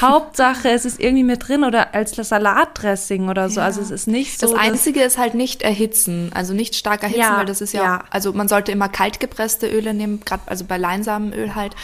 Hauptsache, 0.00 0.70
es 0.70 0.84
ist 0.84 1.00
irgendwie 1.00 1.24
mit 1.24 1.46
drin 1.46 1.64
oder 1.64 1.94
als 1.94 2.12
Salatdressing 2.12 3.28
oder 3.28 3.48
so. 3.48 3.60
Ja. 3.60 3.66
Also 3.66 3.80
es 3.80 3.90
ist 3.90 4.06
nicht 4.06 4.40
so. 4.40 4.46
Das 4.46 4.58
Einzige 4.58 5.02
ist 5.02 5.18
halt 5.18 5.34
nicht 5.34 5.62
erhitzen, 5.62 6.30
also 6.34 6.54
nicht 6.54 6.74
stark 6.74 7.02
erhitzen, 7.02 7.36
weil 7.36 7.46
das 7.46 7.60
ist 7.60 7.72
ja, 7.72 8.04
also 8.10 8.32
man 8.32 8.48
sollte 8.48 8.72
immer 8.72 8.88
kaltgepresste 8.88 9.68
Öle 9.68 9.94
nehmen, 9.94 10.20
gerade 10.24 10.42
also 10.46 10.64
bei 10.64 10.78
Leinsamenöl 10.78 11.54
halt. 11.54 11.74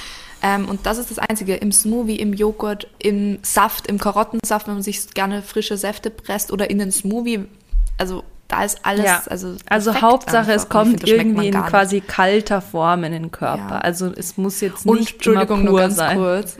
Ähm, 0.43 0.69
und 0.69 0.87
das 0.87 0.99
ist 0.99 1.11
das 1.11 1.19
Einzige. 1.19 1.57
Im 1.57 1.73
Smoothie, 1.73 2.17
im 2.17 2.33
Joghurt, 2.33 2.89
im 2.99 3.39
Saft, 3.43 3.87
im 3.87 3.99
Karottensaft, 3.99 4.67
wenn 4.67 4.75
man 4.75 4.83
sich 4.83 5.13
gerne 5.13 5.43
frische 5.43 5.77
Säfte 5.77 6.11
presst 6.11 6.53
oder 6.53 6.71
in 6.71 6.79
den 6.79 6.93
Smoothie. 6.93 7.45
Also 7.99 8.25
da 8.51 8.65
ist 8.65 8.85
alles, 8.85 9.05
ja. 9.05 9.23
also 9.27 9.55
also 9.69 10.01
Hauptsache 10.01 10.53
es 10.53 10.69
kommt 10.69 11.07
irgendwie 11.07 11.49
in 11.49 11.63
quasi 11.63 12.01
kalter 12.01 12.61
Form 12.61 13.05
in 13.05 13.13
den 13.13 13.31
Körper. 13.31 13.77
Ja. 13.77 13.79
Also 13.79 14.13
es 14.13 14.37
muss 14.37 14.61
jetzt 14.61 14.85
nicht 14.87 14.93
Und, 14.93 15.13
Entschuldigung, 15.13 15.65
nur 15.65 15.79
ganz 15.79 15.97
sein. 15.97 16.19
kurz. 16.19 16.57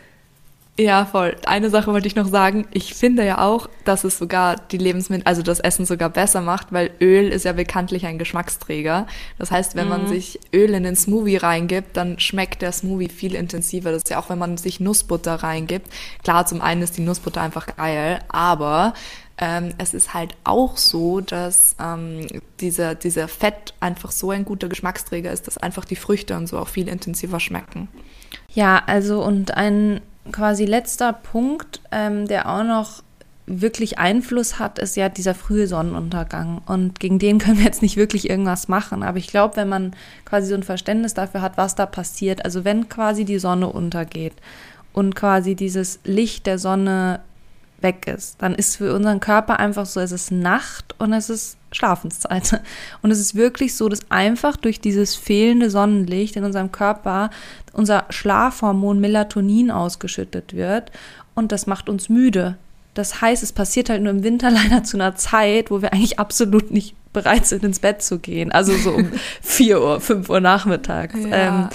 Ja, 0.79 1.05
voll. 1.05 1.37
Eine 1.45 1.69
Sache 1.69 1.93
wollte 1.93 2.07
ich 2.07 2.17
noch 2.17 2.29
sagen. 2.29 2.67
Ich 2.73 2.95
finde 2.95 3.23
ja 3.23 3.45
auch, 3.45 3.69
dass 3.85 4.05
es 4.05 4.17
sogar 4.17 4.57
die 4.57 4.79
Lebensmittel, 4.79 5.27
also 5.27 5.43
das 5.43 5.61
Essen 5.61 5.85
sogar 5.85 6.09
besser 6.09 6.41
macht, 6.41 6.73
weil 6.73 6.91
Öl 7.03 7.29
ist 7.29 7.45
ja 7.45 7.53
bekanntlich 7.53 8.07
ein 8.07 8.19
Geschmacksträger. 8.19 9.07
Das 9.37 9.51
heißt, 9.51 9.75
wenn 9.75 9.85
mhm. 9.85 9.91
man 9.91 10.07
sich 10.09 10.41
Öl 10.55 10.73
in 10.73 10.85
den 10.85 10.97
Smoothie 10.97 11.37
reingibt, 11.37 11.99
dann 11.99 12.19
schmeckt 12.19 12.63
der 12.63 12.73
Smoothie 12.73 13.11
viel 13.11 13.35
intensiver. 13.35 13.91
Das 13.91 14.05
ist 14.05 14.11
ja 14.11 14.19
auch, 14.19 14.31
wenn 14.31 14.39
man 14.39 14.57
sich 14.57 14.81
Nussbutter 14.81 15.35
reingibt. 15.35 15.87
Klar, 16.25 16.47
zum 16.47 16.63
einen 16.63 16.81
ist 16.81 16.97
die 16.97 17.03
Nussbutter 17.03 17.43
einfach 17.43 17.67
geil, 17.77 18.21
aber 18.29 18.95
ähm, 19.41 19.73
es 19.79 19.95
ist 19.95 20.13
halt 20.13 20.37
auch 20.45 20.77
so, 20.77 21.21
dass 21.21 21.75
ähm, 21.81 22.27
dieser, 22.61 22.95
dieser 22.95 23.27
Fett 23.27 23.75
einfach 23.81 24.13
so 24.13 24.31
ein 24.31 24.45
guter 24.45 24.69
Geschmacksträger 24.69 25.33
ist, 25.33 25.47
dass 25.47 25.57
einfach 25.57 25.87
die 25.87 25.97
Früchte 25.97 26.37
und 26.37 26.47
so 26.47 26.59
auch 26.59 26.69
viel 26.69 26.89
intensiver 26.89 27.41
schmecken. 27.41 27.89
Ja, 28.53 28.83
also 28.87 29.25
und 29.25 29.57
ein 29.57 30.03
quasi 30.31 30.67
letzter 30.67 31.15
Punkt, 31.15 31.81
ähm, 31.91 32.29
der 32.29 32.51
auch 32.51 32.65
noch 32.65 33.03
wirklich 33.47 33.99
Einfluss 33.99 34.59
hat, 34.59 34.79
ist 34.79 34.95
ja 34.97 35.09
dieser 35.09 35.35
frühe 35.35 35.67
Sonnenuntergang. 35.67 36.61
Und 36.67 37.01
gegen 37.01 37.19
den 37.19 37.39
können 37.39 37.59
wir 37.59 37.65
jetzt 37.65 37.83
nicht 37.83 37.97
wirklich 37.97 38.29
irgendwas 38.29 38.69
machen. 38.69 39.03
Aber 39.03 39.17
ich 39.17 39.27
glaube, 39.27 39.57
wenn 39.57 39.69
man 39.69 39.93
quasi 40.27 40.49
so 40.49 40.55
ein 40.55 40.63
Verständnis 40.63 41.15
dafür 41.15 41.41
hat, 41.41 41.57
was 41.57 41.75
da 41.75 41.87
passiert, 41.87 42.45
also 42.45 42.65
wenn 42.65 42.89
quasi 42.89 43.25
die 43.25 43.39
Sonne 43.39 43.69
untergeht 43.69 44.35
und 44.93 45.15
quasi 45.15 45.55
dieses 45.55 45.99
Licht 46.05 46.47
der 46.47 46.59
Sonne 46.59 47.21
weg 47.83 48.07
ist, 48.07 48.41
dann 48.43 48.55
ist 48.55 48.77
für 48.77 48.95
unseren 48.95 49.21
Körper 49.21 49.59
einfach 49.59 49.87
so, 49.87 50.01
es 50.01 50.13
ist 50.13 50.31
Nacht 50.31 50.95
und 50.99 51.13
es 51.13 51.31
ist 51.31 51.57
Schlafenszeit. 51.73 52.61
Und 53.03 53.11
es 53.11 53.21
ist 53.21 53.35
wirklich 53.35 53.77
so, 53.77 53.89
dass 53.89 54.11
einfach 54.11 54.57
durch 54.57 54.81
dieses 54.81 55.15
fehlende 55.15 55.71
Sonnenlicht 55.71 56.37
in 56.37 56.45
unserem 56.45 56.73
Körper 56.73 57.31
unser 57.73 58.07
Schlafhormon 58.11 59.01
Melatonin 59.01 59.71
ausgeschüttet 59.71 60.55
wird 60.55 60.91
und 61.35 61.53
das 61.53 61.69
macht 61.69 61.89
uns 61.89 62.09
müde. 62.09 62.57
Das 62.95 63.21
heißt, 63.21 63.45
es 63.45 63.53
passiert 63.53 63.89
halt 63.89 64.03
nur 64.03 64.11
im 64.11 64.25
Winter 64.25 64.51
leider 64.51 64.83
zu 64.83 64.97
einer 64.97 65.15
Zeit, 65.15 65.71
wo 65.71 65.81
wir 65.81 65.93
eigentlich 65.93 66.19
absolut 66.19 66.73
nicht 66.73 66.97
bereit 67.13 67.47
sind, 67.47 67.63
ins 67.63 67.79
Bett 67.79 68.03
zu 68.03 68.19
gehen. 68.19 68.51
Also 68.51 68.77
so 68.77 68.91
um 68.91 69.13
4 69.43 69.81
Uhr, 69.81 70.01
5 70.01 70.29
Uhr 70.29 70.41
nachmittags. 70.41 71.15
Ja. 71.15 71.37
Ähm, 71.37 71.69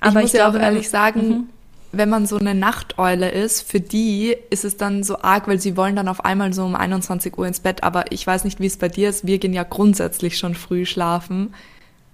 aber 0.00 0.18
ich 0.18 0.22
muss 0.24 0.34
ich 0.34 0.38
ja 0.38 0.48
auch 0.50 0.54
ehrlich 0.54 0.90
sagen, 0.90 1.28
mhm 1.28 1.48
wenn 1.92 2.08
man 2.08 2.26
so 2.26 2.38
eine 2.38 2.54
Nachteule 2.54 3.30
ist, 3.30 3.62
für 3.62 3.80
die 3.80 4.36
ist 4.50 4.64
es 4.64 4.76
dann 4.76 5.02
so 5.02 5.20
arg, 5.22 5.48
weil 5.48 5.60
sie 5.60 5.76
wollen 5.76 5.96
dann 5.96 6.08
auf 6.08 6.24
einmal 6.24 6.52
so 6.52 6.64
um 6.64 6.74
21 6.74 7.36
Uhr 7.38 7.46
ins 7.46 7.60
Bett. 7.60 7.82
Aber 7.82 8.12
ich 8.12 8.26
weiß 8.26 8.44
nicht, 8.44 8.60
wie 8.60 8.66
es 8.66 8.76
bei 8.76 8.88
dir 8.88 9.08
ist. 9.08 9.26
Wir 9.26 9.38
gehen 9.38 9.54
ja 9.54 9.62
grundsätzlich 9.62 10.38
schon 10.38 10.54
früh 10.54 10.84
schlafen. 10.84 11.54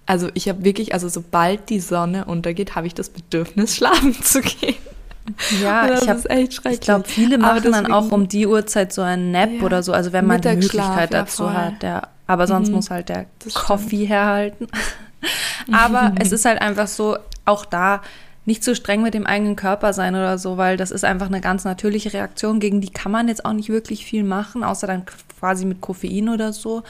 Also 0.05 0.29
ich 0.33 0.47
habe 0.47 0.63
wirklich, 0.63 0.93
also 0.93 1.09
sobald 1.09 1.69
die 1.69 1.79
Sonne 1.79 2.25
untergeht, 2.25 2.75
habe 2.75 2.87
ich 2.87 2.93
das 2.93 3.09
Bedürfnis, 3.09 3.75
schlafen 3.77 4.13
zu 4.13 4.41
gehen. 4.41 4.75
Ja, 5.61 5.87
das 5.87 6.03
ich 6.03 6.09
habe 6.09 6.29
echt 6.29 6.53
schrecklich. 6.53 6.73
Ich 6.75 6.81
glaube, 6.81 7.07
viele 7.07 7.37
machen 7.37 7.61
deswegen, 7.63 7.73
dann 7.73 7.91
auch 7.91 8.11
um 8.11 8.27
die 8.27 8.47
Uhrzeit 8.47 8.93
so 8.93 9.01
ein 9.01 9.31
Nap 9.31 9.51
ja, 9.51 9.63
oder 9.63 9.83
so, 9.83 9.91
also 9.91 10.13
wenn 10.13 10.25
man 10.25 10.41
die 10.41 10.49
Möglichkeit 10.49 11.13
dazu 11.13 11.43
ja, 11.43 11.53
hat. 11.53 11.83
Ja. 11.83 12.07
Aber 12.27 12.47
sonst 12.47 12.69
mhm, 12.69 12.75
muss 12.75 12.89
halt 12.89 13.09
der 13.09 13.25
Coffee 13.53 14.05
herhalten. 14.05 14.67
Aber 15.71 16.13
es 16.19 16.31
ist 16.31 16.45
halt 16.45 16.61
einfach 16.61 16.87
so, 16.87 17.17
auch 17.45 17.65
da 17.65 18.01
nicht 18.45 18.63
zu 18.63 18.75
streng 18.75 19.01
mit 19.01 19.13
dem 19.13 19.25
eigenen 19.25 19.55
Körper 19.55 19.93
sein 19.93 20.15
oder 20.15 20.37
so, 20.37 20.57
weil 20.57 20.77
das 20.77 20.91
ist 20.91 21.03
einfach 21.03 21.27
eine 21.27 21.41
ganz 21.41 21.65
natürliche 21.65 22.13
Reaktion, 22.13 22.59
gegen 22.59 22.79
die 22.79 22.91
kann 22.91 23.11
man 23.11 23.27
jetzt 23.27 23.43
auch 23.43 23.53
nicht 23.53 23.69
wirklich 23.69 24.05
viel 24.05 24.23
machen, 24.23 24.63
außer 24.63 24.87
dann 24.87 25.05
quasi 25.39 25.65
mit 25.65 25.81
Koffein 25.81 26.29
oder 26.29 26.53
so. 26.53 26.83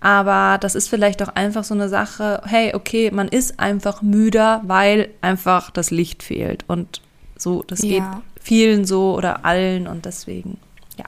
Aber 0.00 0.58
das 0.58 0.74
ist 0.74 0.88
vielleicht 0.88 1.22
auch 1.22 1.28
einfach 1.28 1.62
so 1.62 1.74
eine 1.74 1.88
Sache, 1.88 2.42
hey, 2.46 2.74
okay, 2.74 3.10
man 3.10 3.28
ist 3.28 3.60
einfach 3.60 4.02
müder, 4.02 4.62
weil 4.64 5.10
einfach 5.20 5.70
das 5.70 5.90
Licht 5.90 6.22
fehlt. 6.22 6.64
Und 6.68 7.02
so, 7.36 7.62
das 7.66 7.80
geht 7.80 8.02
vielen 8.40 8.86
so 8.86 9.14
oder 9.14 9.44
allen 9.44 9.86
und 9.86 10.06
deswegen, 10.06 10.58
ja. 10.96 11.04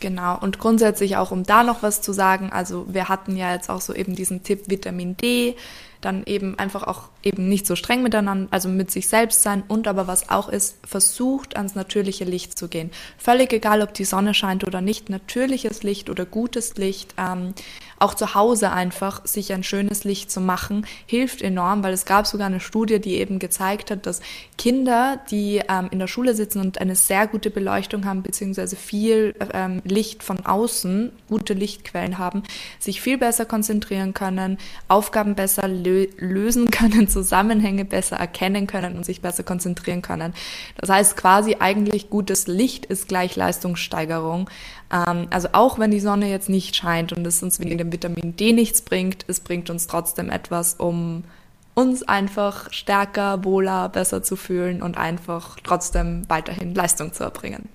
Genau, 0.00 0.38
und 0.38 0.58
grundsätzlich 0.58 1.16
auch, 1.16 1.30
um 1.30 1.44
da 1.44 1.62
noch 1.62 1.82
was 1.82 2.02
zu 2.02 2.12
sagen, 2.12 2.50
also 2.52 2.86
wir 2.88 3.08
hatten 3.08 3.36
ja 3.36 3.52
jetzt 3.52 3.70
auch 3.70 3.80
so 3.80 3.94
eben 3.94 4.14
diesen 4.14 4.42
Tipp 4.42 4.68
Vitamin 4.68 5.16
D, 5.16 5.56
dann 6.02 6.22
eben 6.24 6.58
einfach 6.58 6.82
auch 6.82 7.08
eben 7.26 7.48
nicht 7.48 7.66
so 7.66 7.76
streng 7.76 8.02
miteinander, 8.02 8.48
also 8.52 8.68
mit 8.68 8.90
sich 8.90 9.08
selbst 9.08 9.42
sein 9.42 9.64
und 9.68 9.88
aber 9.88 10.06
was 10.06 10.30
auch 10.30 10.48
ist, 10.48 10.76
versucht 10.86 11.56
ans 11.56 11.74
natürliche 11.74 12.24
Licht 12.24 12.56
zu 12.58 12.68
gehen. 12.68 12.90
Völlig 13.18 13.52
egal, 13.52 13.82
ob 13.82 13.92
die 13.94 14.04
Sonne 14.04 14.32
scheint 14.32 14.64
oder 14.64 14.80
nicht, 14.80 15.10
natürliches 15.10 15.82
Licht 15.82 16.08
oder 16.08 16.24
gutes 16.24 16.76
Licht, 16.76 17.14
ähm, 17.18 17.54
auch 17.98 18.14
zu 18.14 18.34
Hause 18.34 18.72
einfach 18.72 19.24
sich 19.26 19.52
ein 19.52 19.62
schönes 19.62 20.04
Licht 20.04 20.30
zu 20.30 20.40
machen, 20.40 20.86
hilft 21.06 21.42
enorm, 21.42 21.82
weil 21.82 21.92
es 21.92 22.04
gab 22.04 22.26
sogar 22.26 22.46
eine 22.46 22.60
Studie, 22.60 23.00
die 23.00 23.16
eben 23.16 23.38
gezeigt 23.38 23.90
hat, 23.90 24.06
dass 24.06 24.20
Kinder, 24.58 25.20
die 25.30 25.62
ähm, 25.68 25.88
in 25.90 25.98
der 25.98 26.06
Schule 26.06 26.34
sitzen 26.34 26.60
und 26.60 26.80
eine 26.80 26.94
sehr 26.94 27.26
gute 27.26 27.50
Beleuchtung 27.50 28.04
haben, 28.04 28.22
beziehungsweise 28.22 28.76
viel 28.76 29.34
ähm, 29.52 29.82
Licht 29.84 30.22
von 30.22 30.44
außen, 30.44 31.10
gute 31.28 31.54
Lichtquellen 31.54 32.18
haben, 32.18 32.42
sich 32.78 33.00
viel 33.00 33.18
besser 33.18 33.46
konzentrieren 33.46 34.14
können, 34.14 34.58
Aufgaben 34.88 35.34
besser 35.34 35.66
lö 35.68 36.06
lösen 36.18 36.70
können, 36.70 37.08
Zusammenhänge 37.16 37.86
besser 37.86 38.16
erkennen 38.16 38.66
können 38.66 38.94
und 38.94 39.06
sich 39.06 39.22
besser 39.22 39.42
konzentrieren 39.42 40.02
können. 40.02 40.34
Das 40.76 40.90
heißt 40.90 41.16
quasi 41.16 41.56
eigentlich 41.60 42.10
gutes 42.10 42.46
Licht 42.46 42.84
ist 42.84 43.08
gleich 43.08 43.36
Leistungssteigerung. 43.36 44.50
Ähm, 44.92 45.28
also 45.30 45.48
auch 45.52 45.78
wenn 45.78 45.90
die 45.90 46.00
Sonne 46.00 46.28
jetzt 46.28 46.50
nicht 46.50 46.76
scheint 46.76 47.14
und 47.14 47.26
es 47.26 47.42
uns 47.42 47.58
wegen 47.58 47.78
dem 47.78 47.90
Vitamin 47.90 48.36
D 48.36 48.52
nichts 48.52 48.82
bringt, 48.82 49.24
es 49.28 49.40
bringt 49.40 49.70
uns 49.70 49.86
trotzdem 49.86 50.28
etwas, 50.28 50.74
um 50.74 51.24
uns 51.72 52.02
einfach 52.02 52.70
stärker, 52.70 53.44
wohler, 53.44 53.88
besser 53.88 54.22
zu 54.22 54.36
fühlen 54.36 54.82
und 54.82 54.98
einfach 54.98 55.56
trotzdem 55.62 56.28
weiterhin 56.28 56.74
Leistung 56.74 57.14
zu 57.14 57.24
erbringen. 57.24 57.70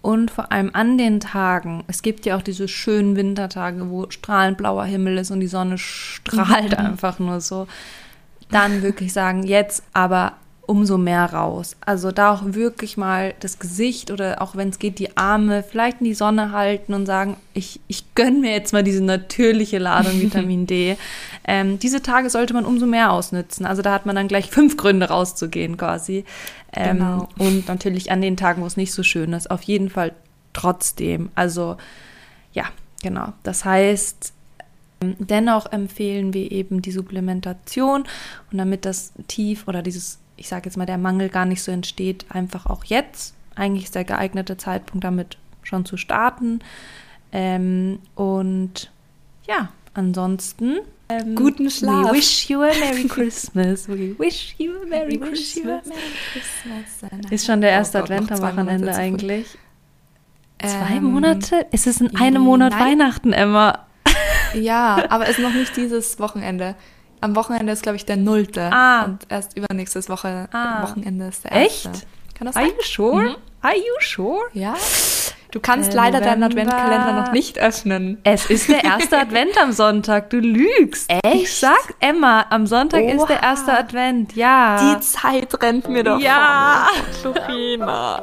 Und 0.00 0.30
vor 0.30 0.52
allem 0.52 0.70
an 0.72 0.96
den 0.96 1.20
Tagen, 1.20 1.84
es 1.86 2.00
gibt 2.00 2.24
ja 2.24 2.38
auch 2.38 2.42
diese 2.42 2.66
schönen 2.66 3.14
Wintertage, 3.16 3.90
wo 3.90 4.08
strahlend 4.08 4.56
blauer 4.56 4.86
Himmel 4.86 5.18
ist 5.18 5.30
und 5.30 5.40
die 5.40 5.48
Sonne 5.48 5.76
strahlt 5.76 6.78
mhm. 6.78 6.86
einfach 6.86 7.18
nur 7.18 7.42
so. 7.42 7.66
Dann 8.50 8.82
wirklich 8.82 9.12
sagen, 9.12 9.42
jetzt 9.42 9.82
aber 9.92 10.34
umso 10.66 10.98
mehr 10.98 11.32
raus. 11.32 11.76
Also 11.80 12.10
da 12.10 12.32
auch 12.32 12.42
wirklich 12.44 12.96
mal 12.96 13.34
das 13.40 13.58
Gesicht 13.58 14.10
oder 14.10 14.42
auch 14.42 14.56
wenn 14.56 14.68
es 14.68 14.78
geht, 14.78 14.98
die 14.98 15.16
Arme 15.16 15.62
vielleicht 15.62 16.00
in 16.00 16.06
die 16.06 16.14
Sonne 16.14 16.52
halten 16.52 16.92
und 16.92 17.06
sagen, 17.06 17.36
ich, 17.54 17.80
ich 17.86 18.14
gönne 18.14 18.38
mir 18.38 18.52
jetzt 18.52 18.72
mal 18.72 18.82
diese 18.82 19.02
natürliche 19.02 19.78
Ladung 19.78 20.20
Vitamin 20.20 20.66
D. 20.66 20.96
Ähm, 21.48 21.78
diese 21.78 22.02
Tage 22.02 22.28
sollte 22.28 22.54
man 22.54 22.64
umso 22.64 22.86
mehr 22.86 23.12
ausnützen. 23.12 23.66
Also 23.66 23.80
da 23.80 23.92
hat 23.92 24.04
man 24.04 24.16
dann 24.16 24.26
gleich 24.26 24.50
fünf 24.50 24.76
Gründe 24.76 25.06
rauszugehen 25.06 25.76
quasi. 25.76 26.24
Ähm, 26.72 26.98
genau. 26.98 27.28
Und 27.38 27.68
natürlich 27.68 28.10
an 28.10 28.20
den 28.20 28.36
Tagen, 28.36 28.62
wo 28.62 28.66
es 28.66 28.76
nicht 28.76 28.92
so 28.92 29.04
schön 29.04 29.32
ist, 29.32 29.48
auf 29.48 29.62
jeden 29.62 29.88
Fall 29.88 30.12
trotzdem. 30.52 31.28
Also 31.36 31.76
ja, 32.52 32.64
genau. 33.00 33.32
Das 33.44 33.64
heißt, 33.64 34.32
Dennoch 35.00 35.70
empfehlen 35.72 36.32
wir 36.32 36.50
eben 36.50 36.80
die 36.80 36.90
Supplementation 36.90 38.04
und 38.50 38.58
damit 38.58 38.84
das 38.84 39.12
Tief 39.28 39.68
oder 39.68 39.82
dieses 39.82 40.20
ich 40.36 40.48
sage 40.48 40.66
jetzt 40.66 40.76
mal, 40.76 40.86
der 40.86 40.98
Mangel 40.98 41.28
gar 41.28 41.46
nicht 41.46 41.62
so 41.62 41.72
entsteht, 41.72 42.26
einfach 42.28 42.66
auch 42.66 42.84
jetzt. 42.84 43.34
Eigentlich 43.54 43.84
ist 43.84 43.94
der 43.94 44.04
geeignete 44.04 44.56
Zeitpunkt, 44.56 45.04
damit 45.04 45.38
schon 45.62 45.84
zu 45.84 45.96
starten. 45.96 46.60
Ähm, 47.32 47.98
und 48.14 48.90
ja, 49.46 49.70
ansonsten. 49.94 50.78
Ähm, 51.08 51.34
Guten 51.34 51.70
Schlaf. 51.70 52.10
We 52.10 52.16
wish 52.16 52.50
you 52.50 52.60
a 52.60 52.70
Merry 52.78 53.04
Christmas. 53.08 53.88
We 53.88 54.18
wish 54.18 54.54
you 54.58 54.72
a 54.82 54.86
Merry 54.86 55.18
Christmas. 55.18 55.84
Christmas. 56.32 57.30
Ist 57.30 57.46
schon 57.46 57.60
der 57.60 57.70
erste 57.70 57.98
oh 57.98 58.02
Advent 58.02 58.30
am 58.32 58.40
Wochenende 58.40 58.94
eigentlich. 58.94 59.46
Zwei 60.58 60.96
ähm, 60.96 61.04
Monate? 61.04 61.66
Ist 61.70 61.86
es 61.86 62.00
in 62.00 62.16
einem 62.16 62.42
Monat 62.42 62.72
nein. 62.72 62.98
Weihnachten, 62.98 63.32
Emma? 63.32 63.85
Ja, 64.54 65.04
aber 65.08 65.24
es 65.24 65.38
ist 65.38 65.40
noch 65.40 65.52
nicht 65.52 65.76
dieses 65.76 66.18
Wochenende. 66.18 66.74
Am 67.20 67.34
Wochenende 67.34 67.72
ist, 67.72 67.82
glaube 67.82 67.96
ich, 67.96 68.04
der 68.04 68.16
Nullte. 68.16 68.70
Ah. 68.72 69.04
Und 69.04 69.26
erst 69.28 69.56
übernächstes 69.56 70.08
Woche, 70.08 70.48
ah. 70.52 70.82
Wochenende 70.82 71.28
ist 71.28 71.44
der 71.44 71.52
erste. 71.52 71.90
Echt? 71.90 72.06
Kann 72.34 72.46
das 72.46 72.54
sein? 72.54 72.64
Are 72.64 72.72
you 72.72 72.82
sure? 72.82 73.22
Mhm. 73.22 73.36
Are 73.62 73.76
you 73.76 74.00
sure? 74.00 74.42
Ja. 74.52 74.74
Du 75.56 75.62
kannst 75.62 75.94
leider 75.94 76.20
deinen 76.20 76.42
Adventkalender 76.42 77.14
noch 77.14 77.32
nicht 77.32 77.58
öffnen. 77.58 78.18
Es 78.24 78.44
ist 78.50 78.68
der 78.68 78.84
erste 78.84 79.16
Advent 79.18 79.56
am 79.58 79.72
Sonntag. 79.72 80.28
Du 80.28 80.36
lügst. 80.36 81.10
Echt? 81.10 81.34
Ich 81.34 81.56
sag 81.56 81.94
Emma, 81.98 82.44
am 82.50 82.66
Sonntag 82.66 83.00
Oha. 83.00 83.12
ist 83.14 83.26
der 83.28 83.42
erste 83.42 83.72
Advent. 83.72 84.36
Ja. 84.36 84.76
Die 84.76 85.00
Zeit 85.00 85.62
rennt 85.62 85.88
mir 85.88 86.04
doch. 86.04 86.20
Ja. 86.20 86.88
Lorena. 87.24 88.22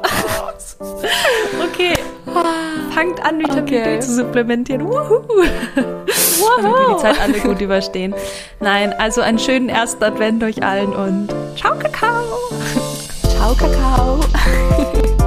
okay. 1.68 1.94
Fangt 2.94 3.20
an, 3.26 3.40
Vitamin 3.40 3.62
okay. 3.64 3.96
D 3.96 4.00
zu 4.00 4.14
supplementieren. 4.14 4.86
Wuhu. 4.86 5.24
Damit 5.74 5.92
wir 6.62 6.94
die 6.94 7.02
Zeit 7.02 7.20
alle 7.20 7.40
gut 7.40 7.60
überstehen. 7.60 8.14
Nein, 8.60 8.92
also 8.92 9.22
einen 9.22 9.40
schönen 9.40 9.70
ersten 9.70 10.04
Advent 10.04 10.44
euch 10.44 10.62
allen 10.62 10.92
und 10.92 11.34
ciao, 11.56 11.76
Kakao. 11.76 12.22
Ciao, 13.28 13.56
Kakao. 13.56 14.20